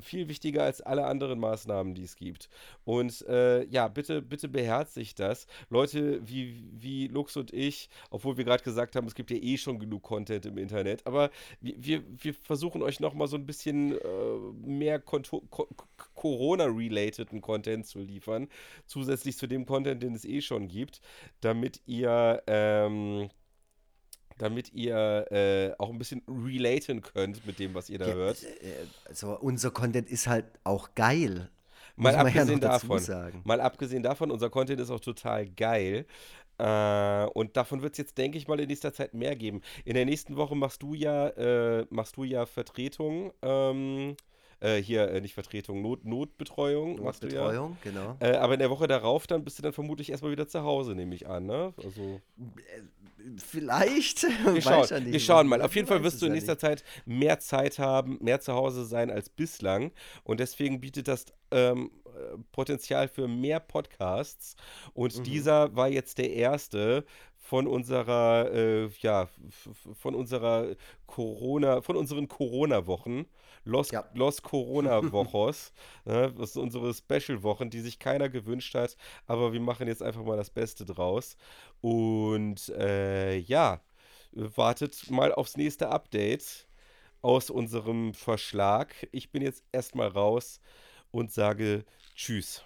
Viel 0.00 0.28
wichtiger 0.28 0.64
als 0.64 0.80
alle 0.80 1.06
anderen 1.06 1.38
Maßnahmen, 1.38 1.94
die 1.94 2.02
es 2.02 2.16
gibt. 2.16 2.48
Und 2.84 3.22
äh, 3.28 3.64
ja, 3.66 3.86
bitte, 3.86 4.22
bitte 4.22 4.48
beherzigt 4.48 5.20
das. 5.20 5.46
Leute 5.70 6.26
wie, 6.26 6.68
wie 6.72 7.06
Lux 7.06 7.36
und 7.36 7.52
ich, 7.52 7.88
obwohl 8.10 8.36
wir 8.36 8.44
gerade 8.44 8.64
gesagt 8.64 8.96
haben, 8.96 9.06
es 9.06 9.14
gibt 9.14 9.30
ja 9.30 9.36
eh 9.36 9.56
schon 9.56 9.78
genug 9.78 10.02
Content 10.02 10.46
im 10.46 10.58
Internet, 10.58 11.06
aber 11.12 11.30
wir, 11.60 12.02
wir, 12.08 12.34
versuchen 12.34 12.82
euch 12.82 13.00
nochmal 13.00 13.28
so 13.28 13.36
ein 13.36 13.46
bisschen 13.46 13.92
äh, 13.92 13.98
mehr 14.64 14.98
Konto- 14.98 15.42
Ko- 15.50 15.68
Ko- 15.76 15.86
Corona-relateden 16.14 17.40
Content 17.40 17.86
zu 17.86 18.00
liefern, 18.00 18.48
zusätzlich 18.86 19.36
zu 19.36 19.46
dem 19.46 19.66
Content, 19.66 20.02
den 20.02 20.14
es 20.14 20.24
eh 20.24 20.40
schon 20.40 20.68
gibt, 20.68 21.00
damit 21.40 21.82
ihr 21.86 22.42
ähm, 22.46 23.28
damit 24.38 24.72
ihr 24.72 25.26
äh, 25.30 25.72
auch 25.78 25.90
ein 25.90 25.98
bisschen 25.98 26.22
relaten 26.26 27.02
könnt 27.02 27.46
mit 27.46 27.58
dem, 27.58 27.74
was 27.74 27.90
ihr 27.90 27.98
da 27.98 28.08
Ja, 28.08 28.14
hört. 28.14 28.38
Also 29.04 29.38
unser 29.38 29.70
Content 29.70 30.08
ist 30.08 30.26
halt 30.26 30.46
auch 30.64 30.94
geil. 30.94 31.50
Mal 31.96 32.16
abgesehen 32.16 32.60
davon, 32.60 33.42
mal 33.44 33.60
abgesehen 33.60 34.02
davon, 34.02 34.30
unser 34.30 34.48
Content 34.48 34.80
ist 34.80 34.90
auch 34.90 35.00
total 35.00 35.46
geil. 35.46 36.06
Äh, 36.58 37.26
und 37.34 37.56
davon 37.56 37.82
wird 37.82 37.92
es 37.92 37.98
jetzt, 37.98 38.18
denke 38.18 38.38
ich 38.38 38.48
mal, 38.48 38.60
in 38.60 38.68
nächster 38.68 38.92
Zeit 38.92 39.14
mehr 39.14 39.36
geben. 39.36 39.62
In 39.84 39.94
der 39.94 40.04
nächsten 40.04 40.36
Woche 40.36 40.54
machst 40.54 40.82
du 40.82 40.94
ja, 40.94 41.28
äh, 41.28 41.86
machst 41.90 42.16
du 42.16 42.24
ja 42.24 42.46
Vertretung, 42.46 43.32
ähm, 43.42 44.16
äh, 44.62 44.76
hier, 44.80 45.08
äh, 45.08 45.20
nicht 45.20 45.34
Vertretung, 45.34 45.82
Not, 45.82 46.04
Notbetreuung 46.04 46.96
du 46.96 47.28
ja. 47.28 47.76
Genau. 47.82 48.16
Äh, 48.20 48.36
aber 48.36 48.54
in 48.54 48.60
der 48.60 48.70
Woche 48.70 48.86
darauf, 48.86 49.26
dann 49.26 49.42
bist 49.44 49.58
du 49.58 49.62
dann 49.62 49.72
vermutlich 49.72 50.10
erstmal 50.10 50.30
wieder 50.30 50.46
zu 50.46 50.62
Hause, 50.62 50.94
nehme 50.94 51.14
ich 51.14 51.28
an, 51.28 51.46
ne? 51.46 51.74
Also. 51.82 52.20
Vielleicht. 53.38 54.22
Wir 54.44 54.62
schauen, 54.62 54.86
ja 54.88 55.04
wir 55.04 55.20
schauen 55.20 55.46
mal. 55.46 55.62
Auf 55.62 55.74
jeden 55.76 55.86
Fall 55.86 56.02
wirst 56.02 56.20
du 56.22 56.26
in 56.26 56.32
ja 56.32 56.34
nächster 56.34 56.52
nicht. 56.52 56.60
Zeit 56.60 56.84
mehr 57.06 57.38
Zeit 57.38 57.78
haben, 57.78 58.18
mehr 58.20 58.40
zu 58.40 58.52
Hause 58.52 58.84
sein 58.84 59.10
als 59.10 59.28
bislang. 59.28 59.92
Und 60.24 60.40
deswegen 60.40 60.80
bietet 60.80 61.06
das 61.08 61.26
ähm, 61.52 61.90
äh, 62.01 62.01
Potenzial 62.52 63.08
für 63.08 63.28
mehr 63.28 63.60
Podcasts. 63.60 64.56
Und 64.94 65.18
Mhm. 65.18 65.22
dieser 65.24 65.74
war 65.76 65.88
jetzt 65.88 66.18
der 66.18 66.32
erste 66.32 67.04
von 67.38 67.66
unserer, 67.66 68.50
äh, 68.52 68.88
ja, 69.00 69.28
von 69.94 70.14
unserer 70.14 70.74
Corona, 71.06 71.82
von 71.82 71.96
unseren 71.96 72.28
Corona-Wochen. 72.28 73.26
Los, 73.64 73.90
Ja. 73.90 74.08
Los 74.14 74.42
Corona-Wochos. 74.42 75.72
ne, 76.04 76.32
das 76.36 76.52
sind 76.54 76.62
unsere 76.62 76.92
Special-Wochen, 76.94 77.70
die 77.70 77.80
sich 77.80 77.98
keiner 77.98 78.28
gewünscht 78.28 78.74
hat. 78.74 78.96
Aber 79.26 79.52
wir 79.52 79.60
machen 79.60 79.86
jetzt 79.88 80.02
einfach 80.02 80.24
mal 80.24 80.36
das 80.36 80.50
Beste 80.50 80.84
draus. 80.84 81.36
Und 81.80 82.68
äh, 82.70 83.36
ja, 83.38 83.80
wartet 84.32 85.10
mal 85.10 85.32
aufs 85.32 85.56
nächste 85.56 85.88
Update 85.90 86.66
aus 87.20 87.50
unserem 87.50 88.14
Verschlag. 88.14 88.94
Ich 89.12 89.30
bin 89.30 89.42
jetzt 89.42 89.62
erstmal 89.72 90.08
raus 90.08 90.60
und 91.10 91.30
sage 91.32 91.84
Tschüss. 92.14 92.62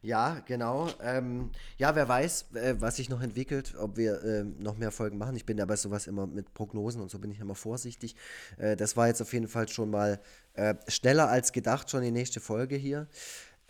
Ja, 0.00 0.40
genau. 0.46 0.88
Ähm, 1.02 1.50
ja, 1.76 1.94
wer 1.96 2.08
weiß, 2.08 2.54
äh, 2.54 2.76
was 2.78 2.96
sich 2.96 3.08
noch 3.08 3.20
entwickelt, 3.20 3.74
ob 3.76 3.96
wir 3.96 4.22
ähm, 4.22 4.54
noch 4.60 4.76
mehr 4.76 4.92
Folgen 4.92 5.18
machen. 5.18 5.34
Ich 5.34 5.44
bin 5.44 5.58
ja 5.58 5.64
bei 5.64 5.74
sowas 5.74 6.06
immer 6.06 6.26
mit 6.26 6.54
Prognosen 6.54 7.00
und 7.02 7.10
so 7.10 7.18
bin 7.18 7.32
ich 7.32 7.40
immer 7.40 7.56
vorsichtig. 7.56 8.14
Äh, 8.58 8.76
das 8.76 8.96
war 8.96 9.08
jetzt 9.08 9.20
auf 9.20 9.32
jeden 9.32 9.48
Fall 9.48 9.68
schon 9.68 9.90
mal 9.90 10.20
äh, 10.54 10.74
schneller 10.86 11.28
als 11.28 11.52
gedacht, 11.52 11.90
schon 11.90 12.02
die 12.02 12.12
nächste 12.12 12.38
Folge 12.38 12.76
hier. 12.76 13.08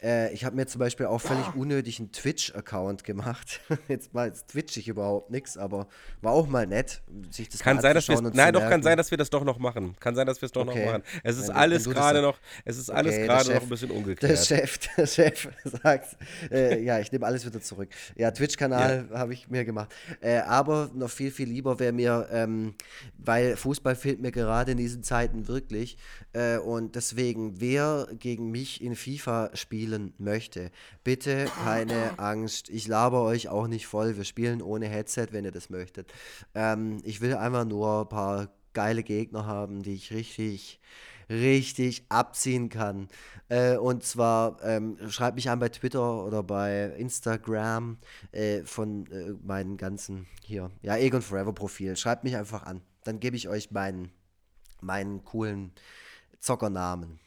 Äh, 0.03 0.33
ich 0.33 0.45
habe 0.45 0.55
mir 0.55 0.67
zum 0.67 0.79
Beispiel 0.79 1.07
auch 1.07 1.21
völlig 1.21 1.55
unnötig 1.55 1.99
einen 1.99 2.13
Twitch-Account 2.13 3.03
gemacht. 3.05 3.61
Jetzt 3.89 4.15
mal 4.15 4.29
jetzt 4.29 4.49
twitch 4.49 4.77
ich 4.77 4.87
überhaupt 4.89 5.31
nichts, 5.31 5.57
aber 5.57 5.89
war 6.21 6.33
auch 6.33 6.47
mal 6.47 6.67
nett, 6.67 7.03
sich 7.31 7.49
das 7.49 7.61
Kann 7.61 7.81
sein, 7.81 7.95
dass 7.95 8.09
wir 8.09 8.21
Nein, 8.21 8.53
doch, 8.53 8.61
kann 8.69 8.83
sein, 8.83 8.97
dass 8.97 9.11
wir 9.11 9.19
das 9.19 9.31
doch 9.31 9.43
noch 9.45 9.59
machen. 9.59 9.97
Kann 9.99 10.15
sein, 10.15 10.27
dass 10.27 10.41
wir 10.41 10.47
es 10.47 10.53
doch 10.53 10.67
Okay. 10.67 10.85
noch 10.85 10.93
machen. 10.93 11.03
Es 11.25 11.37
ist 11.39 11.49
Wenn 11.49 11.57
alles 11.57 11.85
gerade 11.89 12.23
noch, 12.23 12.39
es 12.65 12.77
ist 12.79 12.91
alles 12.91 13.15
Okay, 13.15 13.27
der 13.27 13.37
gerade 13.37 13.55
noch 13.55 13.63
ein 13.63 13.69
bisschen 13.69 13.89
Der 13.89 13.97
ungeklärt. 13.99 14.47
Chef, 14.47 14.79
der 14.97 15.07
Chef 15.07 15.49
sagt, 15.65 16.17
äh, 16.51 16.81
ja, 16.83 16.99
ich 17.01 17.11
nehme 17.11 17.27
alles 17.27 17.45
wieder 17.45 17.61
zurück. 17.61 17.89
Ja, 18.17 18.31
Twitch-Kanal 18.31 19.09
habe 19.13 19.33
ich 19.33 19.49
mir 19.49 19.65
gemacht. 19.65 19.93
Äh, 20.21 20.39
aber 20.39 20.91
noch 20.95 21.11
viel, 21.11 21.31
viel 21.31 21.49
lieber 21.49 21.79
wäre 21.81 21.93
mir, 21.93 22.29
ähm, 22.31 22.75
weil 23.19 23.57
Fußball 23.57 23.97
fehlt 23.97 24.21
mir 24.21 24.31
gerade 24.31 24.73
in 24.73 24.79
diesen 24.79 25.03
Zeiten 25.03 25.49
wirklich. 25.49 25.97
Äh, 26.33 26.59
und 26.59 26.95
deswegen, 26.95 27.61
wer 27.61 28.09
gegen 28.19 28.51
mich 28.51 28.81
in 28.83 28.95
FIFA 28.95 29.51
spielen 29.89 30.12
möchte, 30.18 30.70
bitte 31.05 31.47
keine 31.64 32.18
Angst. 32.18 32.68
Ich 32.68 32.86
laber 32.86 33.22
euch 33.22 33.49
auch 33.49 33.66
nicht 33.66 33.86
voll. 33.86 34.16
Wir 34.16 34.24
spielen 34.24 34.61
ohne 34.61 34.86
Headset, 34.86 35.28
wenn 35.30 35.45
ihr 35.45 35.51
das 35.51 35.70
möchtet. 35.70 36.12
Ähm, 36.55 37.01
ich 37.05 37.20
will 37.20 37.34
einfach 37.34 37.64
nur 37.64 38.03
ein 38.03 38.09
paar 38.09 38.49
geile 38.74 39.03
Gegner 39.03 39.47
haben, 39.47 39.82
die 39.82 39.95
ich 39.95 40.12
richtig 40.12 40.80
richtig 41.30 42.07
abziehen 42.09 42.70
kann. 42.70 43.09
Äh, 43.51 43.76
und 43.76 44.03
zwar 44.03 44.62
ähm, 44.62 44.97
schreibt 45.11 45.36
mich 45.36 45.51
an 45.51 45.59
bei 45.59 45.68
Twitter 45.68 46.24
oder 46.24 46.43
bei 46.43 46.84
Instagram 46.97 47.99
äh, 48.32 48.62
von 48.62 49.07
äh, 49.11 49.34
meinen 49.45 49.76
ganzen 49.76 50.26
hier, 50.43 50.70
ja, 50.80 50.97
Egon 50.97 51.20
Forever 51.20 51.53
Profil. 51.53 51.97
Schreibt 51.97 52.24
mich 52.24 52.34
einfach 52.34 52.62
an. 52.62 52.80
Dann 53.05 53.20
gebe 53.20 53.36
ich 53.36 53.47
euch 53.47 53.70
meinen, 53.70 54.11
meinen 54.80 55.22
coolen 55.22 55.72
Zockernamen. 56.41 57.20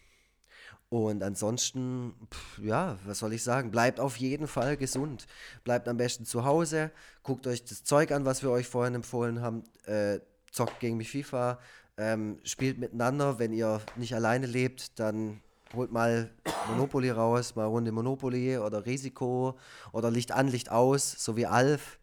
Und 0.91 1.23
ansonsten, 1.23 2.13
pff, 2.29 2.59
ja, 2.61 2.97
was 3.05 3.19
soll 3.19 3.31
ich 3.31 3.43
sagen? 3.43 3.71
Bleibt 3.71 4.01
auf 4.01 4.17
jeden 4.17 4.45
Fall 4.45 4.75
gesund. 4.75 5.25
Bleibt 5.63 5.87
am 5.87 5.95
besten 5.95 6.25
zu 6.25 6.43
Hause. 6.43 6.91
Guckt 7.23 7.47
euch 7.47 7.63
das 7.63 7.85
Zeug 7.85 8.11
an, 8.11 8.25
was 8.25 8.43
wir 8.43 8.51
euch 8.51 8.67
vorhin 8.67 8.95
empfohlen 8.95 9.39
haben. 9.39 9.63
Äh, 9.85 10.19
zockt 10.51 10.81
gegen 10.81 10.97
mich 10.97 11.09
FIFA. 11.09 11.59
Ähm, 11.95 12.39
spielt 12.43 12.77
miteinander. 12.77 13.39
Wenn 13.39 13.53
ihr 13.53 13.79
nicht 13.95 14.13
alleine 14.13 14.47
lebt, 14.47 14.99
dann 14.99 15.39
holt 15.73 15.93
mal 15.93 16.29
Monopoly 16.67 17.09
raus, 17.09 17.55
mal 17.55 17.67
Runde 17.67 17.93
Monopoly 17.93 18.57
oder 18.57 18.85
Risiko 18.85 19.57
oder 19.93 20.11
Licht 20.11 20.33
an, 20.33 20.49
Licht 20.49 20.71
aus, 20.71 21.13
so 21.23 21.37
wie 21.37 21.45
Alf. 21.45 21.99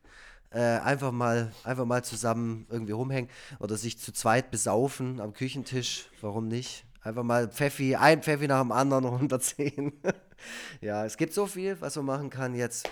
Äh, 0.49 0.61
einfach 0.61 1.13
mal, 1.13 1.53
einfach 1.63 1.85
mal 1.85 2.03
zusammen 2.03 2.67
irgendwie 2.71 2.93
rumhängen 2.93 3.31
oder 3.59 3.77
sich 3.77 3.99
zu 3.99 4.15
zweit 4.15 4.51
besaufen 4.51 5.21
am 5.21 5.35
Küchentisch. 5.35 6.09
Warum 6.23 6.49
nicht? 6.49 6.88
Einfach 7.09 7.23
mal 7.23 7.49
Pfeffi, 7.49 7.97
ein 7.97 8.23
Pfeffi 8.23 8.47
nach 8.47 8.61
dem 8.61 8.71
anderen 8.71 9.05
runterziehen. 9.07 9.99
ja, 10.83 11.07
es 11.07 11.17
gibt 11.17 11.33
so 11.33 11.47
viel, 11.47 11.81
was 11.81 11.97
man 11.97 12.05
machen 12.05 12.29
kann 12.29 12.55
jetzt. 12.55 12.87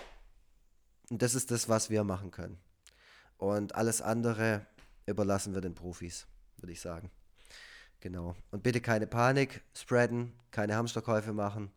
Und 1.11 1.21
das 1.21 1.35
ist 1.35 1.51
das, 1.51 1.69
was 1.69 1.91
wir 1.91 2.03
machen 2.03 2.31
können. 2.31 2.57
Und 3.37 3.75
alles 3.75 4.01
andere 4.01 4.65
überlassen 5.05 5.53
wir 5.53 5.61
den 5.61 5.75
Profis, 5.75 6.27
würde 6.57 6.73
ich 6.73 6.81
sagen. 6.81 7.11
Genau. 8.01 8.35
Und 8.51 8.63
bitte 8.63 8.81
keine 8.81 9.07
Panik 9.07 9.63
spreaden, 9.75 10.33
keine 10.51 10.77
Hamsterkäufe 10.77 11.35
machen, 11.35 11.71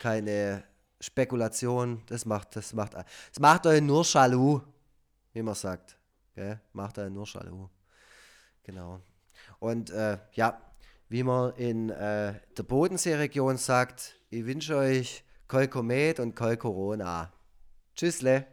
keine 0.00 0.62
Spekulation. 1.00 2.02
Das 2.08 2.26
macht, 2.26 2.56
das 2.56 2.74
macht, 2.74 2.92
das 2.92 3.40
macht 3.40 3.66
euch 3.66 3.80
nur 3.80 4.04
Jaloux, 4.04 4.60
wie 5.32 5.42
man 5.42 5.54
sagt. 5.54 5.96
Gell? 6.34 6.60
Macht 6.74 6.98
euch 6.98 7.08
nur 7.10 7.24
Jaloux. 7.26 7.70
Genau. 8.64 9.00
Und 9.60 9.88
äh, 9.88 10.18
ja, 10.32 10.60
wie 11.10 11.24
man 11.24 11.52
in 11.56 11.90
äh, 11.90 12.34
der 12.56 12.62
Bodenseeregion 12.62 13.56
sagt, 13.56 14.14
ich 14.30 14.46
wünsche 14.46 14.76
euch 14.76 15.24
Koi 15.48 15.66
und 15.66 16.36
Koi. 16.36 16.56
Tschüssle. 17.96 18.46